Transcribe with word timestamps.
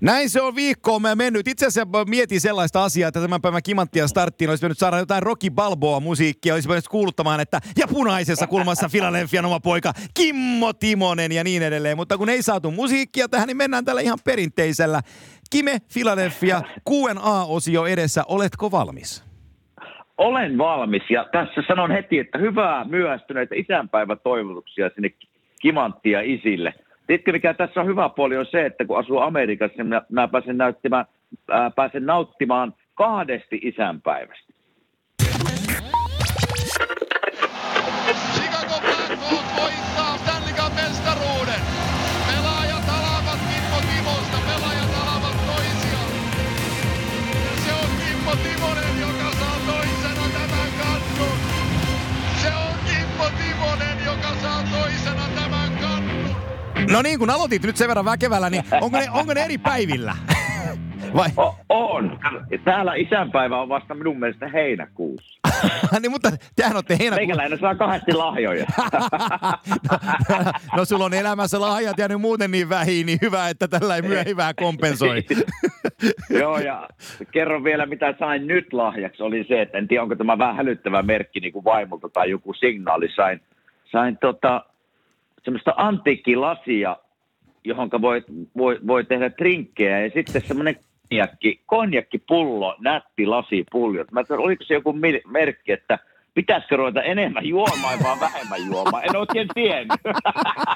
Näin 0.00 0.30
se 0.30 0.42
on 0.42 0.54
viikkoon 0.54 1.02
mä 1.02 1.14
mennyt. 1.14 1.48
Itse 1.48 1.66
asiassa 1.66 2.04
mietin 2.08 2.40
sellaista 2.40 2.84
asiaa, 2.84 3.08
että 3.08 3.20
tämän 3.20 3.40
päivän 3.40 3.62
kimanttia 3.62 4.08
starttiin 4.08 4.50
olisi 4.50 4.64
mennyt 4.64 4.78
saada 4.78 4.98
jotain 4.98 5.22
Rocky 5.22 5.50
Balboa 5.50 6.00
musiikkia. 6.00 6.54
Olisi 6.54 6.68
mennyt 6.68 6.88
kuuluttamaan, 6.88 7.40
että 7.40 7.60
ja 7.78 7.86
punaisessa 7.88 8.46
kulmassa 8.46 8.88
Filadelfian 8.88 9.44
oma 9.44 9.60
poika 9.60 9.92
Kimmo 10.14 10.72
Timonen 10.72 11.32
ja 11.32 11.44
niin 11.44 11.62
edelleen. 11.62 11.96
Mutta 11.96 12.18
kun 12.18 12.28
ei 12.28 12.42
saatu 12.42 12.70
musiikkia 12.70 13.28
tähän, 13.28 13.46
niin 13.46 13.56
mennään 13.56 13.84
tällä 13.84 14.00
ihan 14.00 14.18
perinteisellä. 14.24 15.00
Kime 15.50 15.78
Philadelphia, 15.92 16.62
Q&A-osio 16.90 17.86
edessä. 17.86 18.24
Oletko 18.28 18.70
valmis? 18.70 19.24
Olen 20.18 20.58
valmis 20.58 21.02
ja 21.10 21.26
tässä 21.32 21.62
sanon 21.68 21.90
heti, 21.90 22.18
että 22.18 22.38
hyvää 22.38 22.84
myöhästyneitä 22.84 23.54
isänpäivätoivotuksia 23.54 24.90
sinne 24.94 25.10
kimanttia 25.60 26.20
isille– 26.20 26.74
Tiedätkö, 27.10 27.32
mikä 27.32 27.54
tässä 27.54 27.80
on 27.80 27.86
hyvä 27.86 28.08
puoli 28.08 28.36
on 28.36 28.46
se, 28.46 28.66
että 28.66 28.84
kun 28.84 28.98
asuu 28.98 29.18
Amerikassa, 29.18 29.82
niin 29.82 30.02
mä, 30.10 30.28
pääsen, 30.28 30.58
näyttämään, 30.58 31.04
ää, 31.50 31.70
pääsen 31.70 32.06
nauttimaan 32.06 32.74
kahdesti 32.94 33.60
isänpäivästä. 33.62 34.49
No 56.90 57.02
niin, 57.02 57.18
kun 57.18 57.30
aloitit 57.30 57.62
nyt 57.62 57.76
sen 57.76 57.88
verran 57.88 58.04
väkevällä, 58.04 58.50
niin 58.50 58.64
onko 58.80 58.98
ne, 58.98 59.06
onko 59.10 59.34
ne 59.34 59.44
eri 59.44 59.58
päivillä? 59.58 60.16
Vai? 61.16 61.28
O- 61.36 61.56
on. 61.68 62.18
Täällä 62.64 62.94
isänpäivä 62.94 63.60
on 63.60 63.68
vasta 63.68 63.94
minun 63.94 64.18
mielestä 64.18 64.48
heinäkuussa. 64.48 65.40
niin, 66.00 66.10
mutta 66.10 66.30
tehän 66.56 66.76
olette 66.76 66.96
heinäkuun... 66.98 67.26
Meikäläinen 67.26 67.58
saa 67.58 67.74
kahdesti 67.74 68.12
lahjoja. 68.12 68.66
no, 70.28 70.52
no, 70.76 70.84
sulla 70.84 71.04
on 71.04 71.14
elämässä 71.14 71.60
lahjat 71.60 71.98
ja 71.98 72.08
nyt 72.08 72.20
muuten 72.20 72.50
niin 72.50 72.68
vähin, 72.68 73.06
niin 73.06 73.18
hyvä, 73.22 73.48
että 73.48 73.68
tällä 73.68 73.96
ei 73.96 74.02
myöhivää 74.02 74.54
kompensoi. 74.54 75.22
Joo, 76.30 76.58
ja 76.58 76.88
kerron 77.30 77.64
vielä, 77.64 77.86
mitä 77.86 78.14
sain 78.18 78.46
nyt 78.46 78.72
lahjaksi, 78.72 79.22
oli 79.22 79.44
se, 79.48 79.62
että 79.62 79.78
en 79.78 79.88
tiedä, 79.88 80.02
onko 80.02 80.16
tämä 80.16 80.38
vähän 80.38 80.56
hälyttävä 80.56 81.02
merkki 81.02 81.40
niin 81.40 81.52
kuin 81.52 81.64
vaimolta 81.64 82.08
tai 82.08 82.30
joku 82.30 82.54
signaali. 82.54 83.08
Sain, 83.16 83.40
sain 83.92 84.18
tota, 84.18 84.64
semmoista 85.44 85.74
antiikkilasia, 85.76 86.96
johon 87.64 87.90
voi, 88.00 88.24
voi, 88.56 88.78
voi 88.86 89.04
tehdä 89.04 89.30
trinkkejä, 89.30 90.00
ja 90.00 90.10
sitten 90.10 90.42
semmoinen 90.42 90.76
konjakki, 91.08 91.62
konjakkipullo, 91.66 92.76
nätti 92.80 93.26
lasipullo. 93.26 94.04
Mä 94.12 94.20
ajattelin, 94.20 94.44
oliko 94.44 94.64
se 94.64 94.74
joku 94.74 94.94
merkki, 95.26 95.72
että 95.72 95.98
pitäisikö 96.34 96.76
ruveta 96.76 97.02
enemmän 97.02 97.46
juomaan 97.46 97.98
vai 98.02 98.20
vähemmän 98.20 98.66
juomaan? 98.66 99.04
En 99.04 99.16
oikein 99.16 99.48
tiennyt. 99.54 100.00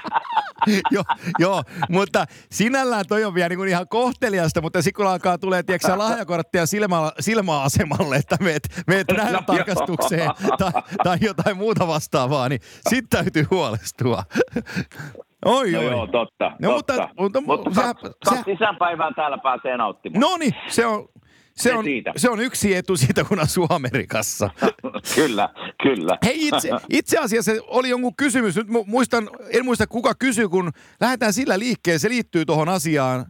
joo, 0.95 1.05
jo, 1.39 1.63
mutta 1.89 2.25
sinällään 2.51 3.05
toi 3.09 3.25
on 3.25 3.35
vielä 3.35 3.49
niin 3.49 3.59
kuin 3.59 3.69
ihan 3.69 3.89
kohteliasta, 3.89 4.63
mutta 4.63 4.83
sitten 4.83 5.05
kun 5.05 5.13
alkaa 5.13 5.39
tulee, 5.39 5.63
tiedätkö 5.63 5.99
lahjakorttia 5.99 6.67
silmä, 6.67 6.97
silmäasemalle, 7.21 8.17
että 8.17 8.37
meet, 8.41 8.83
meet 8.87 9.07
no, 9.33 9.43
tarkastukseen 9.47 10.31
tai, 10.59 10.73
tai, 11.05 11.19
jotain 11.21 11.57
muuta 11.57 11.87
vastaavaa, 11.87 12.49
niin 12.49 12.61
sitten 12.89 13.25
täytyy 13.25 13.47
huolestua. 13.51 14.23
Oi, 15.45 15.73
no 15.73 15.79
oi. 15.79 15.85
joo, 15.85 16.07
totta. 16.07 16.53
No, 16.63 16.73
totta. 16.73 17.09
Mutta, 17.19 17.41
mutta, 17.41 17.41
mutta 17.41 17.71
sehän, 17.75 17.95
kaksi, 17.95 18.19
kaksi 18.25 18.53
isänpäivää 18.53 19.13
täällä 19.17 19.39
pääsee 19.39 19.77
nauttimaan. 19.77 20.21
No 20.21 20.37
niin, 20.37 20.55
se 20.69 20.87
on, 20.87 21.09
se 21.57 21.75
on, 21.75 21.85
siitä. 21.85 22.13
se 22.17 22.31
on 22.31 22.41
yksi 22.41 22.75
etu 22.75 22.97
siitä, 22.97 23.25
kun 23.25 23.41
asuu 23.41 23.67
Amerikassa. 23.69 24.51
kyllä, 25.17 25.49
kyllä. 25.83 26.19
Hei, 26.25 26.49
itse, 26.49 26.71
itse 26.91 27.19
asiassa 27.19 27.53
oli 27.67 27.89
jonkun 27.89 28.17
kysymys. 28.17 28.57
Nyt 28.57 28.67
muistan, 28.87 29.31
en 29.51 29.65
muista 29.65 29.87
kuka 29.87 30.15
kysyy, 30.15 30.49
kun 30.49 30.71
lähdetään 31.01 31.33
sillä 31.33 31.59
liikkeelle. 31.59 31.99
Se 31.99 32.09
liittyy 32.09 32.45
tuohon 32.45 32.69
asiaan. 32.69 33.27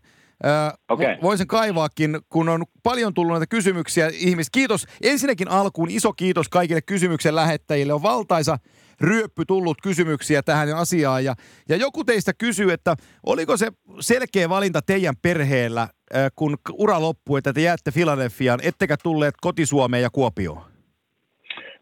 okay. 0.88 1.16
Voin 1.22 1.38
sen 1.38 1.46
kaivaakin, 1.46 2.18
kun 2.28 2.48
on 2.48 2.64
paljon 2.82 3.14
tullut 3.14 3.32
näitä 3.32 3.46
kysymyksiä 3.46 4.10
ihmistä. 4.12 4.50
Kiitos. 4.52 4.86
Ensinnäkin 5.02 5.48
alkuun 5.48 5.90
iso 5.90 6.12
kiitos 6.12 6.48
kaikille 6.48 6.82
kysymyksen 6.82 7.34
lähettäjille. 7.34 7.92
On 7.92 8.02
valtaisa 8.02 8.58
ryöppy 9.00 9.44
tullut 9.44 9.78
kysymyksiä 9.82 10.42
tähän 10.42 10.76
asiaan. 10.76 11.24
Ja, 11.24 11.34
ja 11.68 11.76
joku 11.76 12.04
teistä 12.04 12.32
kysyy, 12.38 12.72
että 12.72 12.96
oliko 13.26 13.56
se 13.56 13.72
selkeä 14.00 14.48
valinta 14.48 14.82
teidän 14.82 15.14
perheellä, 15.22 15.88
kun 16.36 16.56
ura 16.72 17.00
loppui, 17.00 17.38
että 17.38 17.52
te 17.52 17.60
jäätte 17.60 17.90
Filadelfiaan, 17.90 18.60
ettekä 18.62 18.96
tulleet 19.02 19.34
kotisuomeen 19.40 20.02
ja 20.02 20.10
Kuopioon? 20.10 20.62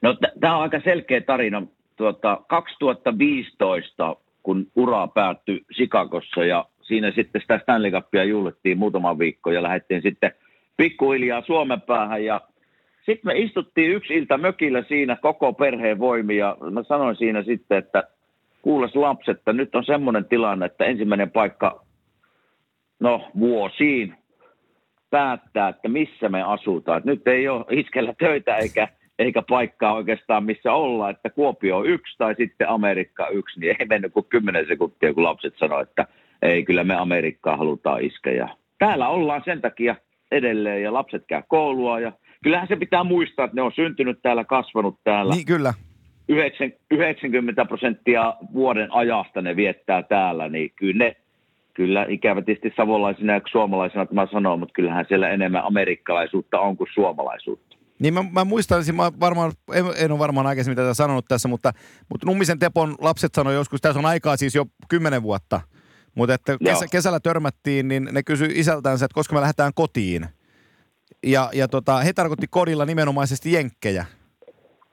No 0.02 0.16
tämä 0.40 0.56
on 0.56 0.62
aika 0.62 0.80
selkeä 0.84 1.20
tarina. 1.20 1.62
Tuota, 1.96 2.40
2015, 2.48 4.16
kun 4.42 4.66
ura 4.76 5.06
päättyi 5.06 5.60
Sikakossa 5.76 6.44
ja 6.44 6.66
siinä 6.82 7.12
sitten 7.14 7.40
sitä 7.40 7.58
Stanley 7.62 7.90
Cupia 7.90 8.24
juhlittiin 8.24 8.78
muutama 8.78 9.18
viikko 9.18 9.50
ja 9.50 9.62
lähdettiin 9.62 10.02
sitten 10.02 10.32
pikkuhiljaa 10.76 11.42
Suomen 11.46 11.80
päähän 11.80 12.24
ja 12.24 12.40
sitten 13.06 13.20
me 13.24 13.38
istuttiin 13.38 13.90
yksi 13.90 14.14
ilta 14.14 14.38
mökillä 14.38 14.84
siinä 14.88 15.16
koko 15.16 15.52
perheen 15.52 15.98
voimi 15.98 16.36
ja 16.36 16.56
mä 16.70 16.82
sanoin 16.82 17.16
siinä 17.16 17.42
sitten, 17.42 17.78
että 17.78 18.04
kuules 18.62 18.94
lapset, 18.94 19.38
että 19.38 19.52
nyt 19.52 19.74
on 19.74 19.84
semmoinen 19.84 20.24
tilanne, 20.24 20.66
että 20.66 20.84
ensimmäinen 20.84 21.30
paikka, 21.30 21.84
no 23.00 23.30
vuosiin, 23.38 24.14
päättää, 25.12 25.68
että 25.68 25.88
missä 25.88 26.28
me 26.28 26.42
asutaan. 26.42 26.98
Et 26.98 27.04
nyt 27.04 27.28
ei 27.28 27.48
ole 27.48 27.64
iskellä 27.70 28.14
töitä 28.18 28.56
eikä, 28.56 28.88
eikä 29.18 29.42
paikkaa 29.48 29.94
oikeastaan 29.94 30.44
missä 30.44 30.72
olla, 30.72 31.10
että 31.10 31.30
Kuopio 31.30 31.78
on 31.78 31.86
yksi 31.86 32.18
tai 32.18 32.34
sitten 32.34 32.68
Amerikka 32.68 33.28
yksi, 33.28 33.60
niin 33.60 33.76
ei 33.78 33.86
mennyt 33.86 34.12
kuin 34.12 34.26
kymmenen 34.28 34.66
sekuntia, 34.66 35.14
kun 35.14 35.24
lapset 35.24 35.54
sanoivat, 35.56 35.88
että 35.88 36.06
ei, 36.42 36.64
kyllä 36.64 36.84
me 36.84 36.94
Amerikkaa 36.94 37.56
halutaan 37.56 38.02
iskeä. 38.02 38.48
Täällä 38.78 39.08
ollaan 39.08 39.42
sen 39.44 39.60
takia 39.60 39.96
edelleen 40.30 40.82
ja 40.82 40.92
lapset 40.92 41.24
käy 41.26 41.42
koulua 41.48 42.00
ja 42.00 42.12
kyllähän 42.42 42.68
se 42.68 42.76
pitää 42.76 43.04
muistaa, 43.04 43.44
että 43.44 43.54
ne 43.54 43.62
on 43.62 43.72
syntynyt 43.72 44.18
täällä, 44.22 44.44
kasvanut 44.44 44.98
täällä. 45.04 45.34
Niin 45.34 45.46
kyllä. 45.46 45.74
90 46.90 47.64
prosenttia 47.64 48.34
vuoden 48.54 48.92
ajasta 48.92 49.42
ne 49.42 49.56
viettää 49.56 50.02
täällä, 50.02 50.48
niin 50.48 50.72
kyllä 50.76 51.04
ne, 51.04 51.16
kyllä 51.74 52.06
ikävä 52.08 52.42
tietysti 52.42 52.72
savolaisina 52.76 53.32
ja 53.32 53.40
suomalaisina 53.52 54.06
mä 54.12 54.26
sanon, 54.32 54.58
mutta 54.58 54.72
kyllähän 54.72 55.04
siellä 55.08 55.28
enemmän 55.28 55.64
amerikkalaisuutta 55.64 56.60
on 56.60 56.76
kuin 56.76 56.88
suomalaisuutta. 56.94 57.76
Niin 57.98 58.14
mä, 58.14 58.24
mä 58.32 58.44
muistan, 58.44 58.82
mä 58.92 59.12
varmaan, 59.20 59.52
en, 59.74 59.84
en 59.96 60.12
ole 60.12 60.18
varmaan 60.18 60.46
aikaisemmin 60.46 60.76
tätä 60.76 60.94
sanonut 60.94 61.24
tässä, 61.28 61.48
mutta, 61.48 61.72
mutta 62.08 62.26
Nummisen 62.26 62.58
Tepon 62.58 62.94
lapset 63.00 63.34
sanoi 63.34 63.54
joskus, 63.54 63.80
tässä 63.80 63.98
on 63.98 64.06
aikaa 64.06 64.36
siis 64.36 64.54
jo 64.54 64.66
kymmenen 64.88 65.22
vuotta, 65.22 65.60
mutta 66.14 66.34
että 66.34 66.56
kesä, 66.64 66.86
kesällä 66.90 67.20
törmättiin, 67.20 67.88
niin 67.88 68.08
ne 68.12 68.22
kysyi 68.22 68.48
isältänsä, 68.54 69.04
että 69.04 69.14
koska 69.14 69.34
me 69.34 69.40
lähdetään 69.40 69.72
kotiin– 69.74 70.26
ja, 71.26 71.50
ja 71.52 71.68
tota, 71.68 71.98
he 71.98 72.12
tarkoitti 72.12 72.46
kodilla 72.50 72.84
nimenomaisesti 72.84 73.52
jenkkejä. 73.52 74.06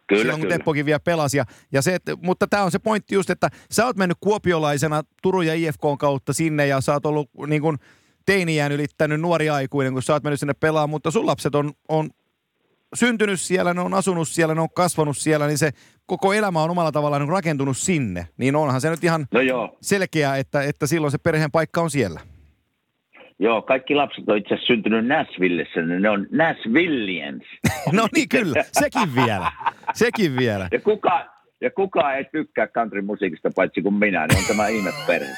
Kyllä, 0.09 0.21
Silloin 0.21 0.39
kun 0.39 0.47
kyllä. 0.47 0.57
Teppokin 0.57 0.85
vielä 0.85 0.99
pelasi. 0.99 1.37
Ja, 1.37 1.45
ja 1.71 1.81
se, 1.81 1.95
että, 1.95 2.17
mutta 2.21 2.47
tämä 2.47 2.63
on 2.63 2.71
se 2.71 2.79
pointti 2.79 3.15
just, 3.15 3.29
että 3.29 3.49
sä 3.71 3.85
oot 3.85 3.97
mennyt 3.97 4.17
kuopiolaisena 4.21 5.03
Turun 5.21 5.45
ja 5.45 5.53
IFK 5.53 5.81
kautta 5.99 6.33
sinne 6.33 6.67
ja 6.67 6.81
sä 6.81 6.93
oot 6.93 7.05
ollut 7.05 7.29
niin 7.47 7.61
kuin 7.61 7.77
teiniään 8.25 8.71
ylittänyt 8.71 9.21
nuori 9.21 9.49
aikuinen, 9.49 9.93
kun 9.93 10.03
sä 10.03 10.13
oot 10.13 10.23
mennyt 10.23 10.39
sinne 10.39 10.53
pelaamaan, 10.53 10.89
mutta 10.89 11.11
sun 11.11 11.25
lapset 11.25 11.55
on, 11.55 11.73
on 11.89 12.09
syntynyt 12.93 13.41
siellä, 13.41 13.73
ne 13.73 13.81
on 13.81 13.93
asunut 13.93 14.27
siellä, 14.27 14.55
ne 14.55 14.61
on 14.61 14.69
kasvanut 14.75 15.17
siellä, 15.17 15.47
niin 15.47 15.57
se 15.57 15.71
koko 16.05 16.33
elämä 16.33 16.63
on 16.63 16.69
omalla 16.69 16.91
tavallaan 16.91 17.21
niin 17.21 17.29
rakentunut 17.29 17.77
sinne. 17.77 18.27
Niin 18.37 18.55
onhan 18.55 18.81
se 18.81 18.89
nyt 18.89 19.03
ihan 19.03 19.27
no 19.31 19.41
joo. 19.41 19.77
selkeä, 19.81 20.35
että, 20.35 20.61
että 20.61 20.87
silloin 20.87 21.11
se 21.11 21.17
perheen 21.17 21.51
paikka 21.51 21.81
on 21.81 21.91
siellä. 21.91 22.21
Joo, 23.39 23.61
kaikki 23.61 23.95
lapset 23.95 24.29
on 24.29 24.37
itse 24.37 24.53
asiassa 24.53 24.67
syntynyt 24.67 25.07
Nashvillessä, 25.07 25.81
niin 25.81 26.01
ne 26.01 26.09
on 26.09 26.27
Nashvillians. 26.31 27.43
no 27.91 28.07
niin, 28.15 28.29
kyllä, 28.29 28.63
sekin 28.71 29.15
vielä, 29.15 29.51
sekin 29.93 30.37
vielä. 30.37 30.67
Ja 30.71 30.79
kuka, 30.79 31.25
ja 31.61 31.71
kuka 31.71 32.13
ei 32.13 32.25
tykkää 32.25 32.67
country-musiikista 32.67 33.49
paitsi 33.55 33.81
kuin 33.81 33.93
minä, 33.93 34.27
niin 34.27 34.37
on 34.37 34.45
tämä 34.47 34.67
ihme 34.67 34.91
perhe. 35.07 35.31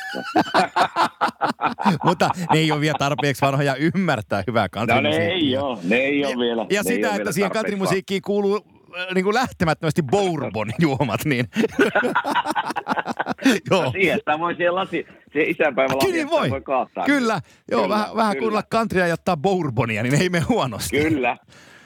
Mutta 2.06 2.30
ne 2.54 2.60
ei 2.60 2.72
ole 2.72 2.82
vielä 2.82 2.98
tarpeeksi 3.00 3.46
vanhoja 3.46 3.76
ymmärtää 3.76 4.44
hyvää 4.48 4.70
country 4.70 4.96
No 4.96 5.02
ne 5.02 5.18
ei 5.18 5.58
ole, 5.58 5.78
ne 5.84 5.96
ei 5.96 6.26
ole 6.26 6.38
vielä. 6.38 6.62
Ja, 6.62 6.68
ja 6.76 6.84
sitä, 6.84 7.16
että 7.16 7.32
siihen 7.32 7.52
country-musiikkiin 7.52 8.22
kuuluu 8.22 8.66
niin 9.16 9.24
kuin 9.24 9.34
lähtemättömästi 9.34 10.04
bourbon 10.04 10.72
juomat, 10.80 11.26
niin... 11.26 11.46
joo. 13.72 13.84
No 13.84 13.92
siihen 13.92 14.20
sitä 14.20 14.40
voi 14.40 14.56
siihen 14.56 14.76
lasi, 14.76 15.08
siihen 15.34 15.52
isänpäivän 15.52 15.98
Kyllä 16.00 16.30
voi. 16.30 16.50
voi 16.50 16.62
kaataa. 16.62 17.06
Kyllä, 17.06 17.40
joo, 17.72 17.82
kyllä, 17.82 17.96
vähän, 17.96 18.16
vähän 18.16 18.38
kuunnella 18.38 18.64
countrya 18.64 19.08
ja 19.08 19.14
ottaa 19.14 19.38
bourbonia, 19.38 20.04
niin 20.04 20.22
ei 20.22 20.30
me 20.30 20.40
huonosti. 20.40 21.02
Kyllä, 21.02 21.38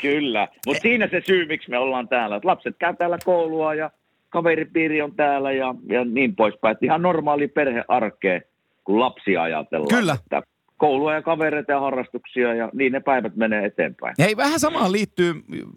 kyllä. 0.01 0.47
Mutta 0.65 0.81
siinä 0.81 1.07
se 1.11 1.21
syy, 1.25 1.45
miksi 1.45 1.69
me 1.69 1.77
ollaan 1.77 2.07
täällä. 2.07 2.35
Että 2.35 2.47
lapset 2.47 2.75
käy 2.79 2.95
täällä 2.95 3.17
koulua 3.25 3.73
ja 3.73 3.91
kaveripiiri 4.29 5.01
on 5.01 5.15
täällä 5.15 5.51
ja, 5.51 5.75
ja 5.89 6.05
niin 6.05 6.35
poispäin. 6.35 6.71
Että 6.71 6.85
ihan 6.85 7.01
normaali 7.01 7.47
perhearkea, 7.47 8.41
kun 8.83 8.99
lapsia 8.99 9.41
ajatellaan. 9.41 9.99
Kyllä. 9.99 10.13
Että 10.13 10.41
koulua 10.77 11.13
ja 11.13 11.21
kavereita 11.21 11.71
ja 11.71 11.79
harrastuksia 11.79 12.53
ja 12.53 12.69
niin 12.73 12.91
ne 12.91 12.99
päivät 12.99 13.35
menee 13.35 13.65
eteenpäin. 13.65 14.15
Hei, 14.19 14.37
vähän 14.37 14.59
samaan 14.59 14.91
liittyy 14.91 15.33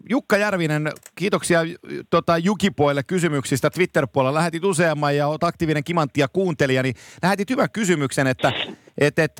Jukka 0.09 0.37
Järvinen, 0.37 0.91
kiitoksia 1.15 1.59
tota, 2.09 2.37
Jukipoille 2.37 3.03
kysymyksistä 3.03 3.69
Twitter-puolella. 3.69 4.39
Lähetit 4.39 4.63
useamman 4.63 5.17
ja 5.17 5.27
olet 5.27 5.43
aktiivinen 5.43 5.83
kimanttia 5.83 6.27
kuuntelija, 6.27 6.83
niin 6.83 6.95
lähetit 7.23 7.49
hyvän 7.49 7.69
kysymyksen, 7.73 8.27
että 8.27 8.51
et, 8.97 9.19
et, 9.19 9.31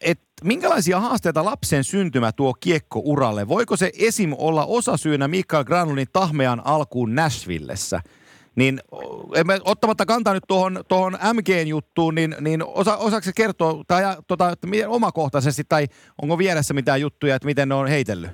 et, 0.00 0.20
minkälaisia 0.44 1.00
haasteita 1.00 1.44
lapsen 1.44 1.84
syntymä 1.84 2.32
tuo 2.32 2.54
kiekko 2.54 3.00
uralle? 3.04 3.48
Voiko 3.48 3.76
se 3.76 3.92
esim. 3.98 4.32
olla 4.38 4.64
osasyynä 4.64 5.28
Mikael 5.28 5.64
Granlundin 5.64 6.06
tahmean 6.12 6.62
alkuun 6.64 7.14
Nashvillessä? 7.14 8.00
Niin 8.56 8.80
emme, 9.36 9.58
ottamatta 9.64 10.06
kantaa 10.06 10.34
nyt 10.34 10.44
tuohon, 10.48 10.80
tuohon 10.88 11.12
MGn-juttuun, 11.12 12.14
niin, 12.14 12.34
niin 12.40 12.64
osa, 12.64 12.96
osaako 12.96 13.24
se 13.24 13.32
kertoa 13.36 13.82
tai, 13.88 14.02
tota, 14.28 14.50
että 14.50 14.66
miten 14.66 14.88
omakohtaisesti 14.88 15.62
tai 15.68 15.86
onko 16.22 16.38
vieressä 16.38 16.74
mitään 16.74 17.00
juttuja, 17.00 17.34
että 17.34 17.46
miten 17.46 17.68
ne 17.68 17.74
on 17.74 17.88
heitellyt? 17.88 18.30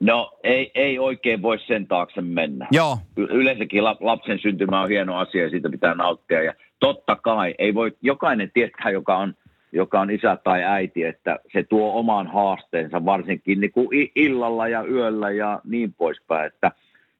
No 0.00 0.32
ei, 0.42 0.70
ei 0.74 0.98
oikein 0.98 1.42
voi 1.42 1.58
sen 1.66 1.86
taakse 1.86 2.20
mennä. 2.20 2.68
Joo. 2.70 2.98
Yleensäkin 3.16 3.84
lapsen 3.84 4.38
syntymä 4.38 4.80
on 4.80 4.88
hieno 4.88 5.16
asia 5.16 5.42
ja 5.42 5.50
siitä 5.50 5.70
pitää 5.70 5.94
nauttia. 5.94 6.42
Ja 6.42 6.54
totta 6.80 7.16
kai, 7.16 7.54
ei 7.58 7.74
voi, 7.74 7.92
jokainen 8.02 8.50
tietää, 8.54 8.90
joka 8.90 9.16
on, 9.16 9.34
joka 9.72 10.00
on 10.00 10.10
isä 10.10 10.38
tai 10.44 10.64
äiti, 10.64 11.04
että 11.04 11.38
se 11.52 11.62
tuo 11.62 11.98
oman 11.98 12.26
haasteensa 12.26 13.04
varsinkin 13.04 13.60
niin 13.60 13.72
kuin 13.72 13.88
illalla 14.14 14.68
ja 14.68 14.84
yöllä 14.84 15.30
ja 15.30 15.60
niin 15.64 15.94
poispäin. 15.94 16.46
Että 16.46 16.72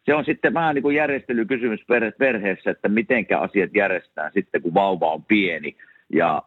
se 0.04 0.14
on 0.14 0.24
sitten 0.24 0.54
vähän 0.54 0.74
niin 0.74 0.82
kuin 0.82 0.96
järjestelykysymys 0.96 1.80
perheessä, 2.18 2.70
että 2.70 2.88
mitenkä 2.88 3.38
asiat 3.38 3.70
järjestetään 3.74 4.30
sitten, 4.34 4.62
kun 4.62 4.74
vauva 4.74 5.12
on 5.12 5.24
pieni. 5.24 5.76
Ja 6.12 6.42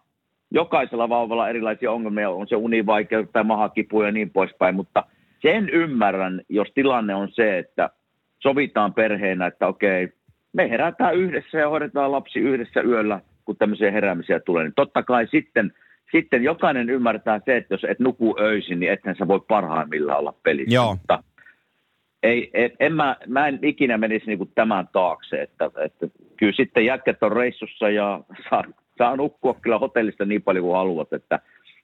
jokaisella 0.51 1.09
vauvalla 1.09 1.49
erilaisia 1.49 1.91
ongelmia, 1.91 2.29
on 2.29 2.47
se 2.47 2.55
univaikeus 2.55 3.27
tai 3.33 3.43
mahakipu 3.43 4.01
ja 4.01 4.11
niin 4.11 4.29
poispäin, 4.29 4.75
mutta 4.75 5.03
sen 5.41 5.69
ymmärrän, 5.69 6.41
jos 6.49 6.67
tilanne 6.75 7.15
on 7.15 7.29
se, 7.31 7.57
että 7.57 7.89
sovitaan 8.39 8.93
perheenä, 8.93 9.47
että 9.47 9.67
okei, 9.67 10.09
me 10.53 10.69
herätään 10.69 11.15
yhdessä 11.15 11.57
ja 11.57 11.69
hoidetaan 11.69 12.11
lapsi 12.11 12.39
yhdessä 12.39 12.81
yöllä, 12.81 13.21
kun 13.45 13.57
tämmöisiä 13.57 13.91
heräämisiä 13.91 14.39
tulee, 14.39 14.63
niin 14.63 14.73
totta 14.75 15.03
kai 15.03 15.27
sitten, 15.27 15.73
sitten 16.11 16.43
jokainen 16.43 16.89
ymmärtää 16.89 17.41
se, 17.45 17.57
että 17.57 17.73
jos 17.73 17.83
et 17.83 17.99
nuku 17.99 18.35
öisin, 18.39 18.79
niin 18.79 18.91
ethän 18.91 19.15
sä 19.15 19.27
voi 19.27 19.39
parhaimmillaan 19.47 20.19
olla 20.19 20.33
pelissä. 20.43 20.75
Joo. 20.75 20.95
Mutta 20.95 21.23
ei, 22.23 22.51
en, 22.53 22.71
en 22.79 22.93
mä, 22.93 23.15
mä 23.27 23.47
en 23.47 23.59
ikinä 23.61 23.97
menisi 23.97 24.25
niinku 24.25 24.45
tämän 24.45 24.87
taakse, 24.93 25.41
että, 25.41 25.71
että 25.85 26.07
kyllä 26.37 26.53
sitten 26.53 26.85
jätkät 26.85 27.23
on 27.23 27.31
reissussa 27.31 27.89
ja 27.89 28.21
saa, 28.49 28.63
saa 28.97 29.15
nukkua 29.15 29.53
kyllä 29.53 29.79
hotellista 29.79 30.25
niin 30.25 30.43
paljon 30.43 30.65
kuin 30.65 30.75
haluat, 30.75 31.13
että 31.13 31.39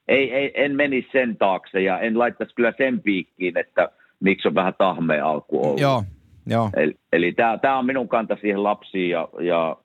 ei, 0.07 0.33
ei, 0.33 0.51
en 0.56 0.75
menisi 0.75 1.07
sen 1.12 1.38
taakse 1.38 1.81
ja 1.81 2.00
en 2.00 2.19
laittaisi 2.19 2.56
kyllä 2.56 2.74
sen 2.77 3.01
piikkiin, 3.01 3.57
että 3.57 3.89
miksi 4.19 4.47
on 4.47 4.56
vähän 4.56 4.74
tahmea 4.77 5.30
alku 5.30 5.65
ollut. 5.65 5.80
Joo, 5.80 6.03
joo. 6.47 6.69
Eli, 6.75 6.95
eli 7.13 7.36
tämä 7.62 7.77
on 7.77 7.86
minun 7.86 8.07
kanta 8.07 8.38
siihen 8.41 8.63
lapsiin 8.63 9.09
ja, 9.09 9.27
ja, 9.39 9.77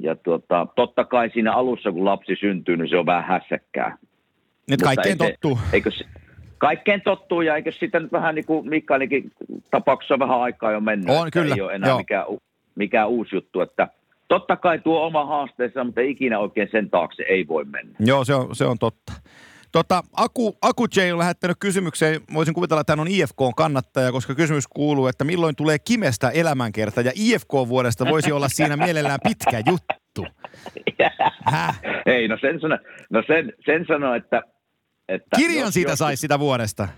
ja 0.00 0.16
tuota, 0.16 0.66
totta 0.76 1.04
kai 1.04 1.30
siinä 1.30 1.52
alussa, 1.52 1.92
kun 1.92 2.04
lapsi 2.04 2.36
syntyy, 2.40 2.76
niin 2.76 2.88
se 2.88 2.96
on 2.96 3.06
vähän 3.06 3.24
hässäkkää. 3.24 3.96
Nyt 4.70 4.82
kaikkeen 4.82 5.18
tottuu. 5.18 5.58
Eikö 5.72 5.90
kaikkeen 6.62 7.02
tottuu 7.02 7.40
ja 7.40 7.56
eikö 7.56 7.72
sitä 7.72 8.00
nyt 8.00 8.12
vähän 8.12 8.34
niin 8.34 8.46
kuin 8.46 8.68
Mikkailinkin 8.68 9.32
tapauksessa 9.70 10.18
vähän 10.18 10.40
aikaa 10.40 10.72
jo 10.72 10.80
mennyt. 10.80 11.10
On, 11.10 11.30
kyllä, 11.32 11.54
Ei 11.54 11.60
ole 11.60 11.72
enää 11.72 11.90
joo. 11.90 11.98
mikään, 11.98 12.26
mikään 12.74 13.08
uusi 13.08 13.36
juttu, 13.36 13.60
että 13.60 13.88
totta 14.28 14.56
kai 14.56 14.78
tuo 14.78 15.06
oma 15.06 15.26
haasteensa, 15.26 15.84
mutta 15.84 16.00
ikinä 16.00 16.38
oikein 16.38 16.68
sen 16.72 16.90
taakse 16.90 17.22
ei 17.28 17.48
voi 17.48 17.64
mennä. 17.64 17.96
Joo, 18.00 18.24
se 18.24 18.34
on, 18.34 18.56
se 18.56 18.64
on 18.64 18.78
totta. 18.78 19.12
Tota, 19.72 20.02
Aku, 20.16 20.56
Aku 20.62 20.86
J 20.96 21.12
on 21.12 21.18
lähettänyt 21.18 21.56
kysymyksen, 21.60 22.20
voisin 22.34 22.54
kuvitella, 22.54 22.80
että 22.80 22.92
hän 22.92 23.00
on 23.00 23.08
IFK-kannattaja, 23.08 24.12
koska 24.12 24.34
kysymys 24.34 24.68
kuuluu, 24.68 25.06
että 25.06 25.24
milloin 25.24 25.56
tulee 25.56 25.78
Kimestä 25.78 26.30
elämänkerta, 26.30 27.00
ja 27.00 27.12
IFK-vuodesta 27.14 28.04
voisi 28.04 28.32
olla 28.32 28.48
siinä 28.48 28.76
mielellään 28.76 29.20
pitkä 29.22 29.62
juttu. 29.66 30.26
Häh? 31.52 31.80
Ei, 32.06 32.28
no 32.28 32.38
sen 32.40 32.60
sano, 32.60 32.78
no 33.10 33.22
sen, 33.26 33.52
sen 33.66 33.86
sano 33.86 34.14
että, 34.14 34.42
että... 35.14 35.36
Kirjan 35.36 35.60
jos- 35.60 35.74
siitä 35.74 35.90
jos- 35.92 35.98
saisi 35.98 36.20
sitä 36.20 36.38
vuodesta. 36.38 36.88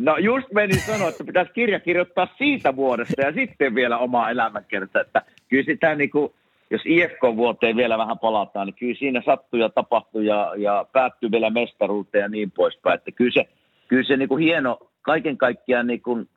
No 0.00 0.16
just 0.16 0.52
menin 0.52 0.80
sanoa, 0.80 1.08
että 1.08 1.24
pitäisi 1.24 1.52
kirja 1.52 1.80
kirjoittaa 1.80 2.28
siitä 2.38 2.76
vuodesta 2.76 3.22
ja 3.22 3.32
sitten 3.32 3.74
vielä 3.74 3.98
oma 3.98 4.30
elämänkerta. 4.30 5.00
Että 5.00 5.22
kyllä 5.48 5.64
sitä 5.64 5.94
niin 5.94 6.10
kuin, 6.10 6.32
jos 6.70 6.82
IFK-vuoteen 6.84 7.76
vielä 7.76 7.98
vähän 7.98 8.18
palataan, 8.18 8.66
niin 8.66 8.74
kyllä 8.74 8.94
siinä 8.98 9.22
sattuu 9.26 9.60
ja 9.60 9.68
tapahtuu 9.68 10.20
ja, 10.20 10.52
ja 10.56 10.86
päättyy 10.92 11.30
vielä 11.30 11.50
mestaruuteen 11.50 12.22
ja 12.22 12.28
niin 12.28 12.50
poispäin. 12.50 12.94
Että 12.94 13.10
kyllä 13.10 13.32
se, 13.34 13.48
kyllä 13.88 14.04
se 14.04 14.16
niin 14.16 14.28
kuin 14.28 14.44
hieno, 14.44 14.78
kaiken 15.02 15.38
kaikkiaan 15.38 15.86
niin 15.86 16.02
kuin 16.02 16.28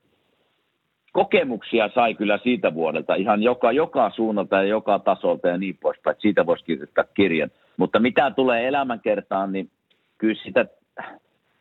kokemuksia 1.13 1.89
sai 1.95 2.15
kyllä 2.15 2.39
siitä 2.43 2.73
vuodelta 2.73 3.15
ihan 3.15 3.43
joka, 3.43 3.71
joka 3.71 4.11
suunnalta 4.15 4.55
ja 4.55 4.63
joka 4.63 4.99
tasolta 4.99 5.47
ja 5.47 5.57
niin 5.57 5.77
poispäin. 5.81 6.11
Että 6.11 6.21
siitä 6.21 6.45
voisi 6.45 6.65
kirjoittaa 6.65 7.03
kirjan. 7.13 7.51
Mutta 7.77 7.99
mitä 7.99 8.31
tulee 8.31 8.67
elämänkertaan, 8.67 9.51
niin 9.53 9.69
kyllä 10.17 10.41
sitä 10.43 10.65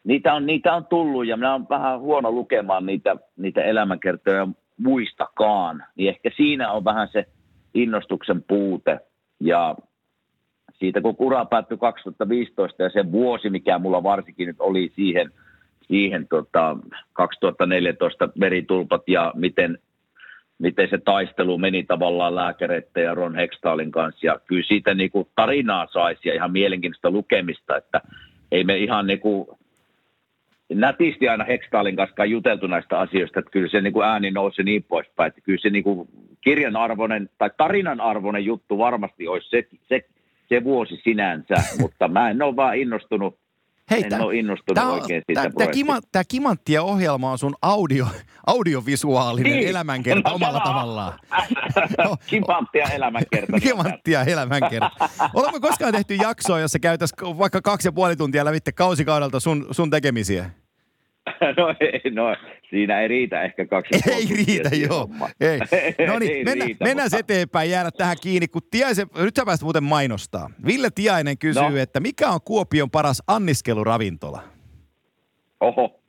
niitä 0.06 0.34
on, 0.34 0.46
niitä 0.46 0.74
on 0.74 0.86
tullut 0.86 1.26
ja 1.26 1.36
minä 1.36 1.54
olen 1.54 1.66
vähän 1.70 2.00
huono 2.00 2.32
lukemaan 2.32 2.86
niitä, 2.86 3.16
niitä 3.36 3.62
elämänkertoja 3.62 4.48
muistakaan. 4.76 5.84
Niin 5.96 6.08
ehkä 6.08 6.30
siinä 6.36 6.72
on 6.72 6.84
vähän 6.84 7.08
se 7.12 7.26
innostuksen 7.74 8.42
puute. 8.42 9.00
Ja 9.40 9.76
siitä 10.74 11.00
kun 11.00 11.16
ura 11.18 11.44
päättyi 11.44 11.78
2015 11.78 12.82
ja 12.82 12.90
se 12.90 13.12
vuosi, 13.12 13.50
mikä 13.50 13.78
mulla 13.78 14.02
varsinkin 14.02 14.46
nyt 14.46 14.60
oli 14.60 14.92
siihen, 14.96 15.30
siihen 15.88 16.28
tota 16.28 16.76
2014 17.12 18.28
veritulpat 18.40 19.02
ja 19.06 19.32
miten, 19.34 19.78
miten 20.58 20.88
se 20.90 20.98
taistelu 20.98 21.58
meni 21.58 21.84
tavallaan 21.84 22.34
lääkäreiden 22.34 23.04
ja 23.04 23.14
Ron 23.14 23.34
Hextalin 23.34 23.90
kanssa. 23.90 24.26
Ja 24.26 24.40
kyllä 24.46 24.66
siitä 24.68 24.94
niin 24.94 25.10
kuin 25.10 25.28
tarinaa 25.34 25.86
saisi 25.92 26.28
ja 26.28 26.34
ihan 26.34 26.52
mielenkiintoista 26.52 27.10
lukemista, 27.10 27.76
että 27.76 28.00
ei 28.52 28.64
me 28.64 28.76
ihan 28.76 29.06
niin 29.06 29.20
kuin 29.20 29.48
nätisti 30.74 31.28
aina 31.28 31.44
Hextalin 31.44 31.96
kanssa 31.96 32.24
juteltu 32.24 32.66
näistä 32.66 32.98
asioista, 32.98 33.38
että 33.40 33.50
kyllä 33.50 33.68
se 33.68 33.80
niin 33.80 33.92
kuin 33.92 34.06
ääni 34.06 34.30
nousi 34.30 34.62
niin 34.62 34.82
poispäin, 34.84 35.28
että 35.28 35.40
kyllä 35.40 35.58
se 35.62 35.70
niin 35.70 35.84
kuin 35.84 36.08
kirjan 36.40 36.76
arvoinen 36.76 37.30
tai 37.38 37.50
tarinan 37.56 38.00
arvoinen 38.00 38.44
juttu 38.44 38.78
varmasti 38.78 39.28
olisi 39.28 39.48
se, 39.50 39.62
se, 39.88 40.04
se 40.48 40.64
vuosi 40.64 41.00
sinänsä, 41.04 41.54
mutta 41.80 42.08
mä 42.08 42.30
en 42.30 42.42
ole 42.42 42.56
vaan 42.56 42.76
innostunut, 42.76 43.38
Hei, 43.90 44.02
en 44.04 44.10
tää- 44.10 44.22
ole 44.24 44.36
innostunut 44.36 44.74
Tämä, 44.74 44.92
oikein 44.92 45.22
siitä 45.26 45.40
projektista. 45.40 45.72
kima, 45.72 45.98
tämä 46.12 46.22
Kimanttien 46.28 46.82
ohjelma 46.82 47.30
on 47.30 47.38
sun 47.38 47.54
audio, 47.62 48.06
audiovisuaalinen 48.46 49.52
Niin. 49.52 49.68
elämänkerta 49.68 50.28
No, 50.30 50.34
omalla 50.34 50.60
tavallaan. 50.60 51.18
Kimanttia 52.26 52.84
elämänkerta. 52.94 53.60
Kimanttia 53.60 54.24
elämänkerta. 54.24 54.90
Olemme 55.34 55.60
koskaan 55.60 55.92
tehty 55.92 56.14
jaksoa, 56.14 56.60
jossa 56.60 56.78
käytäisiin 56.78 57.38
vaikka 57.38 57.62
kaksi 57.62 57.88
ja 57.88 57.92
puoli 57.92 58.16
tuntia 58.16 58.44
lävitte 58.44 58.72
kausikaudelta 58.72 59.40
sun, 59.40 59.66
sun 59.70 59.90
tekemisiä? 59.90 60.50
No, 61.56 61.74
ei, 61.80 62.10
no, 62.10 62.36
siinä 62.70 63.00
ei 63.00 63.08
riitä 63.08 63.42
ehkä 63.42 63.66
kaksi 63.66 64.10
Ei 64.10 64.26
riitä, 64.36 64.76
joo. 64.88 65.08
Ei. 65.40 65.58
No 66.06 66.12
Ei 66.14 66.20
niin, 66.20 66.44
mennään, 66.44 66.68
riitä, 66.68 66.84
mennään 66.84 67.06
mutta- 67.06 67.18
eteenpäin, 67.18 67.70
jäädä 67.70 67.90
tähän 67.90 68.16
kiinni, 68.22 68.48
kun 68.48 68.62
Tiaisen, 68.70 69.06
nyt 69.18 69.36
sä 69.36 69.44
pääst 69.46 69.62
muuten 69.62 69.84
mainostaa. 69.84 70.50
Ville 70.66 70.88
Tiainen 70.94 71.38
kysyy, 71.38 71.62
No. 71.70 71.76
että 71.76 72.00
mikä 72.00 72.28
on 72.30 72.40
Kuopion 72.44 72.90
paras 72.90 73.22
anniskeluravintola? 73.26 74.42
Oho. 75.60 76.00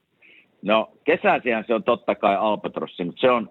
No 0.61 0.91
kesäisihän 1.03 1.63
se 1.67 1.73
on 1.73 1.83
totta 1.83 2.15
kai 2.15 2.35
Albatrossi, 2.35 3.03
mutta 3.03 3.21
se 3.21 3.29
on, 3.31 3.49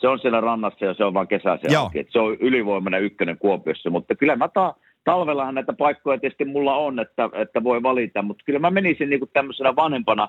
se 0.00 0.08
on 0.08 0.18
siellä 0.18 0.40
rannassa 0.40 0.84
ja 0.84 0.94
se 0.94 1.04
on 1.04 1.14
vain 1.14 1.28
kesäisiä 1.28 1.70
Se 2.12 2.18
on 2.18 2.34
ylivoimainen 2.40 3.02
ykkönen 3.02 3.38
Kuopiossa, 3.38 3.90
mutta 3.90 4.14
kyllä 4.14 4.36
mä 4.36 4.48
ta- 4.48 4.74
talvellahan 5.04 5.54
näitä 5.54 5.72
paikkoja 5.72 6.18
tietysti 6.18 6.44
mulla 6.44 6.76
on, 6.76 7.00
että, 7.00 7.30
että 7.32 7.64
voi 7.64 7.82
valita, 7.82 8.22
mutta 8.22 8.42
kyllä 8.46 8.58
mä 8.58 8.70
menisin 8.70 9.10
niinku 9.10 9.26
tämmöisenä 9.32 9.76
vanhempana, 9.76 10.28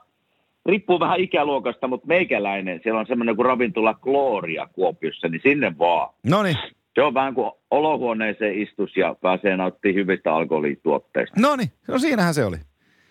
riippuu 0.68 1.00
vähän 1.00 1.20
ikäluokasta, 1.20 1.88
mutta 1.88 2.08
meikäläinen, 2.08 2.80
siellä 2.84 3.00
on 3.00 3.08
semmoinen 3.08 3.36
kuin 3.36 3.46
ravintola 3.46 3.94
Gloria 3.94 4.68
Kuopiossa, 4.74 5.28
niin 5.28 5.42
sinne 5.44 5.78
vaan. 5.78 6.14
No 6.24 6.44
niin, 6.44 6.58
Se 6.96 7.02
on 7.02 7.14
vähän 7.14 7.34
kuin 7.34 7.52
olohuoneeseen 7.72 8.62
istus 8.62 8.98
ja 8.98 9.16
pääsee 9.22 9.58
nauttimaan 9.58 9.96
hyvistä 9.96 10.34
alkoholituotteista. 10.34 11.42
no 11.42 11.56
niin, 11.56 11.72
no 11.88 12.00
siinähän 12.00 12.34
se 12.34 12.46
oli. 12.46 12.58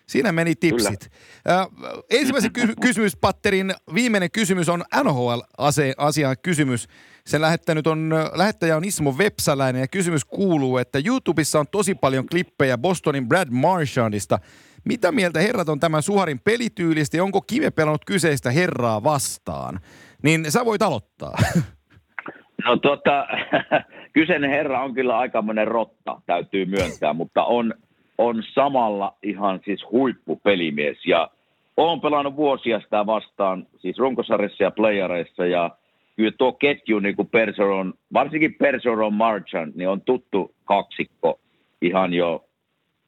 Siinä 0.07 0.31
meni 0.31 0.55
tipsit. 0.55 1.09
Äh, 1.49 1.67
ensimmäisen 2.09 2.53
ky- 2.53 2.73
kysymyspatterin 2.81 3.73
viimeinen 3.93 4.31
kysymys 4.31 4.69
on 4.69 4.83
NHL-asian 5.03 6.35
kysymys. 6.43 6.87
Sen 7.25 7.41
lähettänyt 7.41 7.87
on, 7.87 8.13
lähettäjä 8.35 8.77
on 8.77 8.85
Ismo 8.85 9.17
Vepsäläinen 9.17 9.79
ja 9.79 9.87
kysymys 9.87 10.25
kuuluu, 10.25 10.77
että 10.77 10.99
YouTubessa 11.05 11.59
on 11.59 11.65
tosi 11.71 11.95
paljon 11.95 12.27
klippejä 12.27 12.77
Bostonin 12.77 13.27
Brad 13.27 13.47
Marchandista. 13.51 14.39
Mitä 14.87 15.11
mieltä 15.11 15.39
herrat 15.39 15.69
on 15.69 15.79
tämän 15.79 16.01
Suharin 16.01 16.39
pelityylistä 16.39 17.17
ja 17.17 17.23
onko 17.23 17.41
Kime 17.41 17.71
pelannut 17.71 18.05
kyseistä 18.05 18.51
herraa 18.51 19.03
vastaan? 19.03 19.79
Niin 20.23 20.51
sä 20.51 20.65
voit 20.65 20.81
aloittaa. 20.81 21.37
No 22.65 22.77
tota, 22.77 23.27
kyseinen 24.13 24.49
herra 24.49 24.83
on 24.83 24.93
kyllä 24.93 25.17
aikamoinen 25.17 25.67
rotta, 25.67 26.21
täytyy 26.25 26.65
myöntää, 26.65 27.13
mutta 27.13 27.43
on, 27.43 27.73
on 28.17 28.43
samalla 28.53 29.15
ihan 29.23 29.59
siis 29.65 29.85
huippupelimies 29.91 30.97
ja 31.05 31.29
olen 31.77 32.01
pelannut 32.01 32.35
vuosia 32.35 32.79
sitä 32.79 33.05
vastaan, 33.05 33.67
siis 33.77 33.97
runkosarjassa 33.97 34.63
ja 34.63 34.71
playareissa 34.71 35.45
ja 35.45 35.71
kyllä 36.15 36.31
tuo 36.37 36.51
ketju, 36.51 36.99
niin 36.99 37.15
kuin 37.15 37.27
Perseron, 37.27 37.93
varsinkin 38.13 38.53
Perseron 38.53 39.13
Marchand, 39.13 39.73
niin 39.75 39.89
on 39.89 40.01
tuttu 40.01 40.55
kaksikko 40.65 41.39
ihan 41.81 42.13
jo 42.13 42.45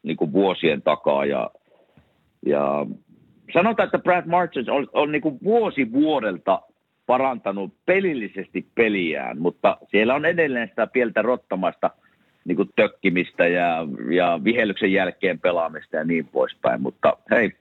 niin 0.03 0.17
kuin 0.17 0.31
vuosien 0.31 0.81
takaa 0.81 1.25
ja, 1.25 1.49
ja 2.45 2.85
sanotaan, 3.53 3.85
että 3.85 3.99
Brad 3.99 4.25
Marchand 4.25 4.67
on, 4.67 4.87
on 4.93 5.11
niin 5.11 5.39
vuosi 5.43 5.91
vuodelta 5.91 6.61
parantanut 7.05 7.73
pelillisesti 7.85 8.67
peliään, 8.75 9.41
mutta 9.41 9.77
siellä 9.91 10.15
on 10.15 10.25
edelleen 10.25 10.69
sitä 10.69 10.87
pieltä 10.87 11.21
rottamasta 11.21 11.89
niin 12.45 12.55
kuin 12.55 12.69
tökkimistä 12.75 13.47
ja, 13.47 13.87
ja 14.11 14.39
vihellyksen 14.43 14.93
jälkeen 14.93 15.39
pelaamista 15.39 15.95
ja 15.97 16.03
niin 16.03 16.27
poispäin. 16.27 16.81
Mutta 16.81 17.17
hei, 17.31 17.51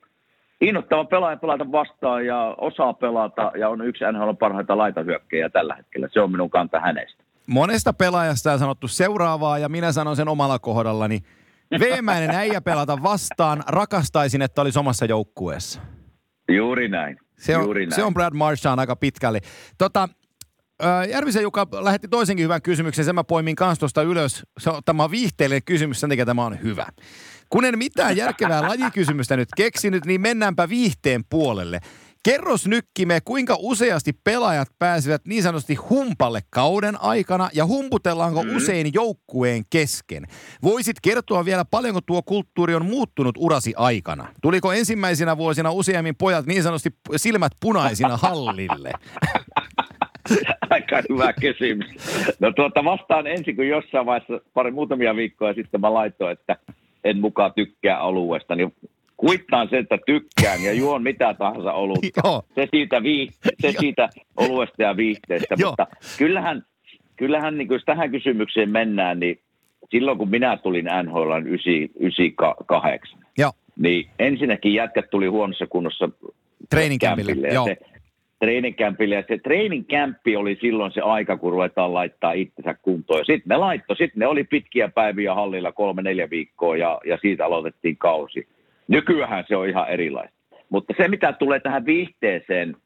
innoittava 0.61 1.05
pelaaja 1.05 1.37
pelata 1.37 1.73
vastaan 1.73 2.27
ja 2.27 2.55
osaa 2.59 2.93
pelata 2.93 3.53
ja 3.59 3.69
on 3.69 3.87
yksi 3.87 4.05
NHL 4.13 4.33
parhaita 4.33 4.79
laitahyökkäjiä 4.79 5.49
tällä 5.49 5.75
hetkellä. 5.75 6.09
Se 6.13 6.21
on 6.21 6.33
minun 6.33 6.51
kanta 6.51 6.81
hänestä. 6.81 7.25
Monesta 7.47 7.93
pelaajasta 7.93 8.53
on 8.53 8.59
sanottu 8.59 8.89
seuraavaa 8.89 9.59
ja 9.59 9.69
minä 9.69 9.93
sanon 9.93 10.17
sen 10.17 10.29
omalla 10.29 10.59
kohdallani. 10.59 11.19
Veemäinen 11.81 12.31
äijä 12.31 12.61
pelata 12.61 13.03
vastaan, 13.03 13.63
rakastaisin, 13.67 14.43
että 14.43 14.63
olisi 14.63 14.79
omassa 14.79 15.05
joukkueessa. 15.05 15.81
Juuri 16.57 16.89
näin. 16.89 17.17
Se 17.39 17.57
on, 17.57 17.65
Juuri 17.65 17.87
näin. 17.87 17.95
se 17.95 18.03
on 18.03 18.15
Brad 18.15 18.35
Marchand 18.35 18.79
aika 18.79 18.97
pitkälle. 18.97 19.41
Tota, 19.79 20.09
Järvisen 21.11 21.43
Juka 21.43 21.67
lähetti 21.81 22.09
toisenkin 22.09 22.45
hyvän 22.45 22.63
kysymyksen, 22.63 23.05
sen 23.05 23.15
mä 23.15 23.25
poimin 23.25 23.57
kanssa 23.57 23.81
tuosta 23.81 24.03
ylös. 24.03 24.43
Se 24.59 24.71
on, 24.71 24.83
tämä 24.85 25.05
on 25.05 25.11
viihteellinen 25.11 25.65
kysymys, 25.65 26.01
sen 26.01 26.11
takia 26.11 26.27
tämä 26.27 26.47
on 26.47 26.63
hyvä. 26.63 26.87
Kun 27.51 27.65
en 27.65 27.79
mitään 27.79 28.17
järkevää 28.17 28.63
lajikysymystä 28.63 29.37
nyt 29.37 29.49
keksinyt, 29.57 30.05
niin 30.05 30.21
mennäänpä 30.21 30.69
viihteen 30.69 31.25
puolelle. 31.31 31.81
Kerros 32.23 32.67
Nykkime, 32.67 33.21
kuinka 33.25 33.57
useasti 33.59 34.13
pelaajat 34.25 34.69
pääsevät 34.79 35.23
niin 35.27 35.43
sanotusti 35.43 35.75
humpalle 35.75 36.41
kauden 36.51 37.01
aikana 37.01 37.49
ja 37.55 37.67
humputellaanko 37.67 38.43
mm. 38.43 38.57
usein 38.57 38.91
joukkueen 38.95 39.63
kesken? 39.71 40.25
Voisit 40.63 40.97
kertoa 41.03 41.45
vielä 41.45 41.65
paljonko 41.71 42.01
tuo 42.01 42.23
kulttuuri 42.23 42.75
on 42.75 42.87
muuttunut 42.87 43.35
urasi 43.39 43.75
aikana? 43.77 44.29
Tuliko 44.43 44.73
ensimmäisinä 44.73 45.37
vuosina 45.37 45.73
useammin 45.73 46.17
pojat 46.17 46.47
niin 46.47 46.63
sanotusti 46.63 46.91
silmät 47.17 47.53
punaisina 47.61 48.17
hallille? 48.27 48.93
Aika 50.71 51.03
hyvä 51.09 51.33
kysymys. 51.33 51.87
No 52.41 52.53
tuota 52.53 52.85
vastaan 52.85 53.27
ensin, 53.27 53.57
kun 53.57 53.69
jossain 53.69 54.07
vaiheessa 54.07 54.41
pari 54.55 54.71
muutamia 54.71 55.17
viikkoja 55.17 55.55
sitten 55.55 55.81
mä 55.81 55.95
laitoin, 55.95 56.33
että 56.33 56.57
en 57.05 57.21
mukaan 57.21 57.53
tykkää 57.53 57.99
alueesta, 57.99 58.55
niin 58.55 58.75
kuittaan 59.19 59.69
sen, 59.69 59.79
että 59.79 59.99
tykkään 60.07 60.63
ja 60.63 60.73
juon 60.73 61.03
mitä 61.03 61.35
tahansa 61.35 61.73
olutta. 61.73 62.21
Joo. 62.25 62.43
Se 62.55 62.69
siitä, 62.71 63.03
vii, 63.03 63.29
se 63.61 63.73
siitä 63.79 64.09
oluesta 64.37 64.83
ja 64.83 64.97
viihteestä. 64.97 65.55
Joo. 65.59 65.71
Mutta 65.71 65.87
kyllähän, 66.19 66.63
kyllähän 67.17 67.59
niin 67.59 67.69
jos 67.71 67.83
tähän 67.87 68.11
kysymykseen 68.11 68.71
mennään, 68.71 69.21
niin 69.21 69.41
silloin 69.91 70.19
kun 70.19 70.31
minä 70.31 70.57
tulin 70.57 70.89
NHL 71.03 71.33
98, 71.45 73.21
Joo, 73.39 73.53
niin 73.77 74.11
ensinnäkin 74.19 74.75
jätkät 74.75 75.11
tuli 75.11 75.27
huonossa 75.27 75.67
kunnossa 75.67 76.09
treeninkämpille. 76.71 77.49
Joo. 77.49 77.65
se, 77.65 77.77
treeninkämpille. 78.39 79.15
Ja 79.15 79.25
se 79.29 79.39
treeninkämppi 79.39 80.37
oli 80.37 80.59
silloin 80.61 80.93
se 80.93 81.01
aika, 81.01 81.37
kun 81.37 81.53
ruvetaan 81.53 81.95
laittaa 81.95 82.33
itsensä 82.33 82.75
kuntoon. 82.83 83.25
Sitten 83.27 83.49
ne 83.49 83.57
laittoi, 83.57 83.97
sitten 83.97 84.21
ne 84.21 84.27
oli 84.27 84.45
pitkiä 84.45 84.89
päiviä 84.89 85.35
hallilla 85.35 85.73
kolme, 85.73 86.03
neljä 86.03 86.31
viikkoa 86.31 86.77
ja, 86.77 87.01
ja 87.07 87.19
siitä 87.23 87.47
aloitettiin 87.47 87.97
kausi. 87.97 88.49
Nykyään 88.89 89.45
se 89.49 89.57
on 89.57 89.69
ihan 89.69 89.89
erilaista. 89.89 90.39
Mutta 90.71 90.95
se, 90.97 91.09
mitä 91.09 91.33
tulee 91.33 91.61
tähän 91.61 91.87
viihteeseen, 91.87 92.77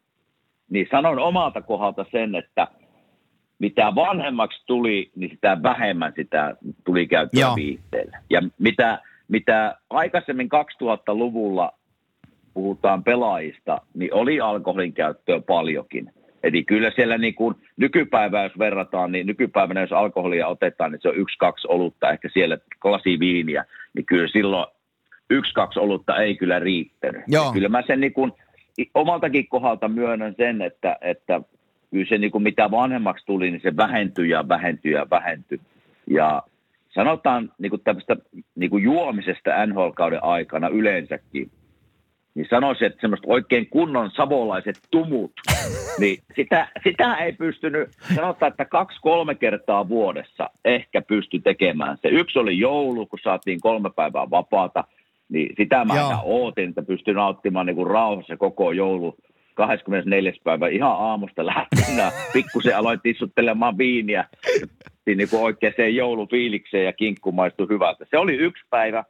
niin 0.71 0.87
sanon 0.91 1.19
omalta 1.19 1.63
kohdalta 1.63 2.07
sen, 2.11 2.35
että 2.35 2.69
mitä 3.59 3.95
vanhemmaksi 3.95 4.63
tuli, 4.67 5.11
niin 5.17 5.31
sitä 5.31 5.63
vähemmän 5.63 6.13
sitä 6.17 6.57
tuli 6.85 7.07
käyttöä 7.07 7.41
Joo. 7.41 7.57
viihteellä. 7.57 8.19
Ja 8.31 8.43
mitä, 8.59 8.99
mitä 9.29 9.77
aikaisemmin 9.91 10.49
2000-luvulla 10.83 11.73
puhutaan 12.55 13.05
pelaajista, 13.05 13.81
niin 13.95 14.15
oli 14.15 14.41
alkoholin 14.41 14.93
käyttöä 14.93 15.41
paljonkin. 15.41 16.13
Eli 16.43 16.65
kyllä 16.65 16.91
siellä 16.97 17.19
niin 17.19 17.35
kuin 17.35 17.55
nykypäivää, 17.77 18.43
jos 18.43 18.59
verrataan, 18.59 19.13
niin 19.13 19.27
nykypäivänä 19.27 19.81
jos 19.81 19.93
alkoholia 19.93 20.49
otetaan, 20.49 20.93
niin 20.93 21.01
se 21.03 21.09
on 21.09 21.17
yksi, 21.17 21.39
kaksi 21.39 21.69
olutta, 21.69 22.11
ehkä 22.11 22.29
siellä 22.33 22.59
lasi 22.85 23.19
viiniä, 23.19 23.65
niin 23.95 24.07
kyllä 24.07 24.29
silloin 24.29 24.67
yksi, 25.33 25.55
kaksi 25.55 25.81
olutta 25.81 26.17
ei 26.17 26.37
kyllä 26.37 26.59
riittänyt. 26.59 27.23
Joo. 27.27 27.47
Ja 27.47 27.53
Kyllä 27.53 27.69
mä 27.69 27.83
sen 27.87 28.01
niin 28.01 28.13
kuin, 28.13 28.33
omaltakin 28.95 29.49
kohdalta 29.49 29.89
myönnän 29.89 30.35
sen, 30.37 30.63
että, 30.63 30.97
että 31.01 31.41
kyllä 31.91 32.07
se 32.09 32.19
niin 32.19 32.31
kuin 32.31 32.43
mitä 32.43 32.71
vanhemmaksi 32.71 33.27
tuli, 33.27 33.51
niin 33.51 33.63
se 33.63 33.77
vähentyi 33.77 34.31
ja 34.31 34.49
vähentyi 34.49 34.93
ja 34.93 35.07
vähentyi. 35.11 35.61
Ja 36.07 36.43
sanotaan 36.95 37.51
niin 37.59 37.71
kuin 37.71 37.83
tämmöistä 37.85 38.17
niin 38.55 38.71
kuin 38.71 38.85
juomisesta 38.85 39.67
NHL-kauden 39.67 40.25
aikana 40.25 40.69
yleensäkin, 40.69 41.51
niin 42.35 42.47
sanoisin, 42.51 42.87
että 42.87 43.01
semmoista 43.01 43.27
oikein 43.31 43.67
kunnon 43.67 44.11
savolaiset 44.11 44.81
tumut, 44.91 45.33
niin 46.01 46.19
sitä, 46.37 46.69
sitä 46.85 47.15
ei 47.15 47.33
pystynyt, 47.33 47.89
sanotaan, 48.15 48.51
että 48.51 48.65
kaksi-kolme 48.65 49.35
kertaa 49.35 49.89
vuodessa 49.89 50.51
ehkä 50.65 51.03
pysty 51.03 51.41
tekemään. 51.41 51.99
Se 52.03 52.09
yksi 52.09 52.39
oli 52.39 52.59
joulu, 52.59 53.07
kun 53.07 53.19
saatiin 53.23 53.61
kolme 53.61 53.91
päivää 53.97 54.31
vapaata, 54.31 54.85
niin 55.33 55.55
sitä 55.57 55.85
mä 55.85 55.97
Joo. 55.97 56.07
aina 56.07 56.23
ootin, 56.23 56.69
että 56.69 56.83
pystyn 56.83 57.15
nauttimaan 57.15 57.67
niin 57.67 57.77
kuin 57.77 57.91
rauhassa 57.91 58.37
koko 58.37 58.73
joulu 58.73 59.17
24. 59.55 60.33
päivä 60.45 60.69
ihan 60.69 60.97
aamusta 60.99 61.47
lähtien. 61.47 62.13
Pikkusen 62.33 62.77
aloin 62.77 63.01
tissuttelemaan 63.03 63.79
viiniä 63.79 64.25
niin 65.07 65.29
kuin 65.31 65.43
oikeaan 65.43 65.95
joulufiilikseen 65.95 66.85
ja 66.85 66.93
kinkku 66.93 67.33
maistui 67.33 67.67
hyvältä. 67.71 68.07
Se 68.11 68.19
oli 68.19 68.35
yksi 68.35 68.65
päivä. 68.71 69.05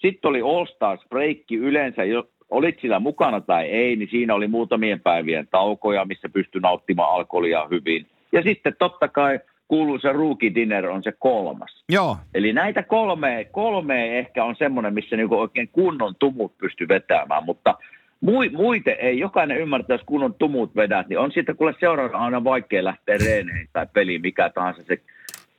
Sitten 0.00 0.28
oli 0.28 0.40
All 0.40 0.66
Stars 0.66 1.00
breakki 1.08 1.56
yleensä, 1.56 2.04
jo, 2.04 2.28
olit 2.50 2.80
sillä 2.80 2.98
mukana 2.98 3.40
tai 3.40 3.66
ei, 3.66 3.96
niin 3.96 4.08
siinä 4.10 4.34
oli 4.34 4.48
muutamien 4.48 5.00
päivien 5.00 5.48
taukoja, 5.50 6.04
missä 6.04 6.28
pystyi 6.28 6.60
nauttimaan 6.60 7.14
alkoholia 7.14 7.66
hyvin. 7.70 8.06
Ja 8.32 8.42
sitten 8.42 8.76
totta 8.78 9.08
kai 9.08 9.40
kuuluisa 9.72 10.12
rookie 10.12 10.54
dinner 10.54 10.90
on 10.90 11.02
se 11.02 11.12
kolmas. 11.18 11.84
Joo, 11.88 12.16
Eli 12.34 12.52
näitä 12.52 12.82
kolme, 12.82 13.46
kolme 13.52 14.18
ehkä 14.18 14.44
on 14.44 14.56
semmoinen, 14.56 14.94
missä 14.94 15.16
niinku 15.16 15.38
oikein 15.38 15.68
kunnon 15.68 16.14
tumut 16.18 16.58
pystyy 16.58 16.88
vetämään, 16.88 17.44
mutta 17.44 17.74
mui, 18.20 18.48
muite 18.48 18.90
ei, 18.90 19.18
jokainen 19.18 19.58
ymmärtää, 19.58 19.94
jos 19.94 20.06
kunnon 20.06 20.34
tumut 20.34 20.76
vedät, 20.76 21.08
niin 21.08 21.18
on 21.18 21.32
siitä 21.32 21.54
kuule 21.54 21.74
seuraavana 21.80 22.24
aina 22.24 22.44
vaikea 22.44 22.84
lähteä 22.84 23.16
reeneihin 23.24 23.68
tai 23.72 23.86
peliin, 23.92 24.22
mikä 24.22 24.50
tahansa 24.50 24.82
se, 24.82 24.98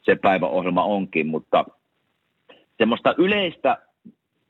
se 0.02 0.16
päiväohjelma 0.16 0.84
onkin, 0.84 1.28
mutta 1.28 1.66
semmoista 2.78 3.16
yleistä 3.18 3.78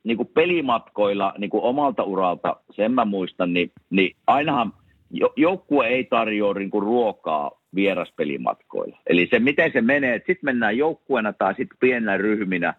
niin 0.04 0.18
kuin 0.18 0.30
pelimatkoilla 0.34 1.34
niin 1.38 1.50
kuin 1.50 1.64
omalta 1.64 2.04
uralta, 2.04 2.56
sen 2.72 2.92
mä 2.92 3.06
muistan, 3.06 3.54
niin, 3.54 3.72
niin 3.90 4.16
ainahan 4.28 4.74
jo, 5.12 5.34
joukkue 5.36 5.88
ei 5.88 6.04
tarjoa 6.04 6.54
niin 6.54 6.72
kuin 6.72 6.84
ruokaa 6.84 7.63
vieraspelimatkoilla. 7.76 8.98
Eli 9.08 9.28
se, 9.30 9.40
miten 9.40 9.72
se 9.72 9.82
menee, 9.82 10.16
että 10.16 10.28
sitten 10.28 10.48
mennään 10.48 10.78
joukkueena 10.78 11.34
tai 11.34 11.56
sitten 11.56 11.78
pienellä 11.80 12.18
ryhminä, 12.18 12.74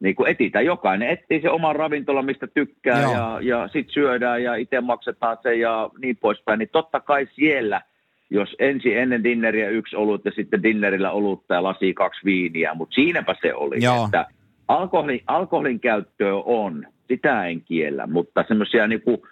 niin 0.00 0.14
kuin 0.14 0.30
etitään, 0.30 0.64
jokainen 0.64 1.08
etsii 1.08 1.40
se 1.40 1.50
oman 1.50 1.76
ravintola, 1.76 2.22
mistä 2.22 2.46
tykkää 2.46 3.02
Joo. 3.02 3.12
ja, 3.12 3.38
ja 3.42 3.68
sitten 3.68 3.94
syödään 3.94 4.42
ja 4.42 4.54
itse 4.54 4.80
maksetaan 4.80 5.36
se 5.42 5.54
ja 5.54 5.90
niin 5.98 6.16
poispäin, 6.16 6.58
niin 6.58 6.68
totta 6.72 7.00
kai 7.00 7.28
siellä, 7.34 7.82
jos 8.30 8.56
ensin 8.58 8.98
ennen 8.98 9.24
dinneriä 9.24 9.68
yksi 9.68 9.96
olut 9.96 10.24
ja 10.24 10.30
sitten 10.30 10.62
dinnerillä 10.62 11.10
olutta 11.10 11.54
ja 11.54 11.62
lasi 11.62 11.94
kaksi 11.94 12.20
viiniä, 12.24 12.74
mutta 12.74 12.94
siinäpä 12.94 13.34
se 13.42 13.54
oli, 13.54 13.76
Joo. 13.84 14.04
että 14.04 14.26
alkoholin, 14.68 15.22
alkoholin 15.26 15.80
käyttöä 15.80 16.34
on, 16.34 16.86
sitä 17.08 17.46
en 17.46 17.60
kiellä, 17.60 18.06
mutta 18.06 18.44
semmoisia 18.48 18.86
niinku, 18.86 19.26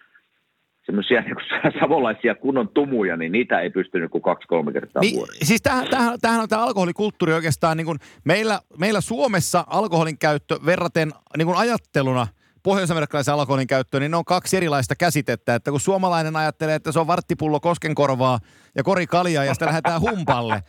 semmoisia 0.87 1.21
niinku 1.21 1.40
savolaisia 1.81 2.35
kunnon 2.35 2.69
tumuja, 2.69 3.16
niin 3.16 3.33
niitä 3.33 3.61
ei 3.61 3.71
pystynyt 3.71 4.11
kuin 4.11 4.23
kaksi-kolme 4.23 4.73
kertaa 4.73 5.00
Niin, 5.02 5.16
vuodessa. 5.16 5.45
siis 5.45 5.62
tämähän, 5.62 5.88
tämähän, 5.90 6.19
tämähän 6.21 6.43
on 6.43 6.49
tämä 6.49 6.62
alkoholikulttuuri 6.62 7.33
oikeastaan, 7.33 7.76
niin 7.76 7.87
kuin 7.87 7.99
meillä, 8.25 8.61
meillä 8.78 9.00
Suomessa 9.00 9.64
alkoholin 9.71 10.19
käyttö 10.19 10.59
verraten 10.66 11.12
niin 11.37 11.47
kuin 11.47 11.59
ajatteluna 11.59 12.26
pohjois-amerikkalaisen 12.62 13.35
alkoholin 13.35 13.66
käyttöön, 13.66 14.00
niin 14.00 14.11
ne 14.11 14.16
on 14.16 14.25
kaksi 14.25 14.57
erilaista 14.57 14.95
käsitettä. 14.97 15.55
Että 15.55 15.71
kun 15.71 15.81
suomalainen 15.81 16.37
ajattelee, 16.37 16.75
että 16.75 16.93
se 16.93 16.99
on 17.00 17.07
varttipullo 17.07 17.61
koskenkorvaa 17.61 18.38
ja 18.76 18.83
kori 18.83 19.07
kaljaa 19.07 19.45
ja 19.45 19.55
sitten 19.55 19.69
lähdetään 19.69 20.00
humpalle, 20.00 20.62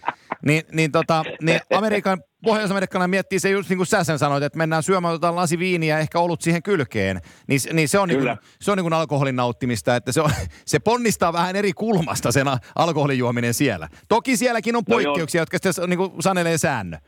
niin, 0.45 0.63
niin, 0.71 0.91
tota, 0.91 1.23
niin 1.41 1.59
Amerikan, 1.73 2.21
pohjois-amerikkalainen 2.47 3.09
miettii 3.09 3.39
se 3.39 3.49
just 3.49 3.69
niin 3.69 3.77
kuin 3.77 3.87
sä 3.87 4.03
sen 4.03 4.19
sanoit, 4.19 4.43
että 4.43 4.57
mennään 4.57 4.83
syömään 4.83 5.13
otetaan 5.13 5.35
lasi 5.35 5.59
viiniä 5.59 5.95
ja 5.95 5.99
ehkä 5.99 6.19
olut 6.19 6.41
siihen 6.41 6.63
kylkeen. 6.63 7.19
Niin, 7.47 7.59
niin 7.73 7.87
se 7.87 7.99
on, 7.99 8.09
niin 8.09 8.19
kuin, 8.19 8.37
se 8.61 8.71
on 8.71 8.77
niin 8.77 8.83
kuin 8.83 8.93
alkoholin 8.93 9.35
nauttimista, 9.35 9.95
että 9.95 10.11
se, 10.11 10.21
on, 10.21 10.29
se 10.65 10.79
ponnistaa 10.79 11.33
vähän 11.33 11.55
eri 11.55 11.73
kulmasta 11.73 12.31
sen 12.31 12.47
alkoholin 12.75 13.17
juominen 13.17 13.53
siellä. 13.53 13.87
Toki 14.09 14.37
sielläkin 14.37 14.75
on 14.75 14.83
No 14.87 14.95
poikkeuksia, 14.95 15.41
jotka 15.41 15.57
sitten 15.61 15.89
niin 15.89 15.97
kuin 15.97 16.11
sanelee 16.19 16.57
säännön. 16.57 16.99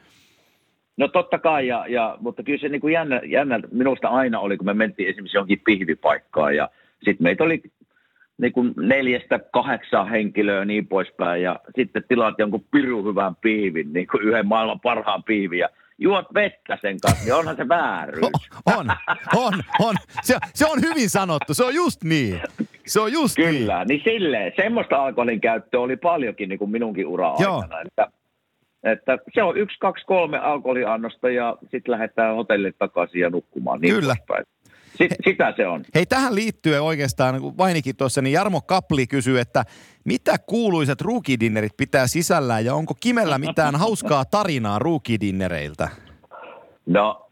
No 0.98 1.08
totta 1.08 1.40
kai, 1.40 1.68
ja, 1.68 1.88
ja, 1.88 2.18
mutta 2.20 2.44
kyllä 2.44 2.60
se 2.60 2.70
niin 2.70 2.82
kuin 2.82 2.94
jännä, 2.94 3.22
jännä 3.26 3.60
minusta 3.72 4.08
aina 4.08 4.40
oli, 4.40 4.58
kun 4.58 4.66
me 4.66 4.74
mentiin 4.74 5.10
esimerkiksi 5.10 5.38
johonkin 5.38 5.62
pihvipaikkaan 5.66 6.56
ja 6.56 6.70
sitten 7.04 7.24
meitä 7.24 7.44
oli 7.44 7.62
niin 8.40 8.54
kuin 8.54 8.74
neljästä 8.78 9.40
kahdeksaan 9.54 10.10
henkilöä 10.10 10.66
niin 10.66 10.88
poispäin 10.88 11.44
ja 11.44 11.60
sitten 11.76 12.04
tilaat 12.08 12.36
jonkun 12.38 12.66
pirun 12.72 13.06
hyvän 13.06 13.36
piivin, 13.36 13.94
niin 13.94 14.08
kuin 14.08 14.24
yhden 14.24 14.48
maailman 14.48 14.80
parhaan 14.80 15.24
piivin 15.24 15.60
ja 15.60 15.70
juot 15.98 16.26
vettä 16.34 16.78
sen 16.82 17.00
kanssa, 17.00 17.26
niin 17.26 17.36
onhan 17.36 17.56
se 17.56 17.68
vääryys. 17.68 18.50
On, 18.78 18.88
on, 19.36 19.54
on. 19.80 19.96
Se, 20.22 20.38
se 20.54 20.66
on 20.66 20.82
hyvin 20.82 21.10
sanottu, 21.10 21.54
se 21.54 21.64
on 21.64 21.76
just 21.76 22.04
niin. 22.04 22.42
Se 22.86 23.00
on 23.00 23.14
just 23.14 23.36
Kyllä, 23.36 23.78
niin, 23.78 23.88
niin 23.88 24.02
silleen, 24.04 24.54
semmoista 24.56 24.96
alkoholin 24.96 25.42
käyttöä 25.42 25.80
oli 25.80 25.98
paljonkin 25.98 26.50
niin 26.50 26.60
kuin 26.60 26.72
minunkin 26.72 27.08
ura 27.08 27.32
aikana, 27.32 27.82
että 27.82 28.08
että 28.84 29.18
se 29.34 29.44
on 29.44 29.58
yksi, 29.58 29.80
kaksi, 29.80 30.06
kolme 30.06 30.38
alkoholiannosta 30.38 31.30
ja 31.30 31.58
sitten 31.62 31.92
lähdetään 31.92 32.36
hotellille 32.36 32.74
takaisin 32.80 33.22
ja 33.22 33.30
nukkumaan. 33.30 33.82
Niin 33.82 33.96
Kyllä. 33.96 34.16
Sit, 35.02 35.12
sitä 35.26 35.54
se 35.58 35.68
on. 35.68 35.84
Hei, 35.96 36.06
tähän 36.06 36.36
liittyen 36.36 36.82
oikeastaan, 36.82 37.42
kun 37.42 37.58
Vainikin 37.58 37.96
tuossa, 37.98 38.22
niin 38.22 38.34
Jarmo 38.34 38.62
Kapli 38.62 39.08
kysyy, 39.08 39.40
että 39.40 39.64
mitä 40.06 40.36
kuuluisat 40.38 41.02
ruukidinnerit 41.02 41.78
pitää 41.78 42.08
sisällään 42.08 42.66
ja 42.66 42.76
onko 42.76 42.94
Kimellä 43.00 43.38
mitään 43.38 43.76
hauskaa 43.84 44.26
tarinaa 44.26 44.80
ruukidinnereiltä? 44.80 45.90
No, 46.86 47.30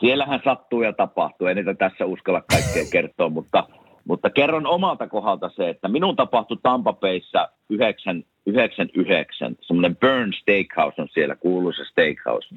siellähän 0.00 0.40
sattuu 0.44 0.82
ja 0.82 0.92
tapahtuu. 0.92 1.46
En 1.46 1.56
niitä 1.56 1.74
tässä 1.74 2.06
uskalla 2.06 2.40
kaikkea 2.40 2.84
kertoa, 2.92 3.28
mutta, 3.38 3.68
mutta 4.04 4.30
kerron 4.30 4.66
omalta 4.66 5.08
kohdalta 5.08 5.50
se, 5.56 5.68
että 5.68 5.88
minun 5.88 6.16
tapahtui 6.16 6.58
Tampapeissa 6.62 7.48
9, 7.70 8.24
99. 8.46 9.56
Semmoinen 9.60 9.96
Burn 9.96 10.32
Steakhouse 10.32 11.02
on 11.02 11.08
siellä, 11.14 11.36
kuuluisa 11.36 11.84
steakhouse. 11.84 12.54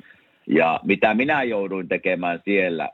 Ja 0.47 0.79
mitä 0.83 1.13
minä 1.13 1.43
jouduin 1.43 1.87
tekemään 1.87 2.41
siellä, 2.45 2.89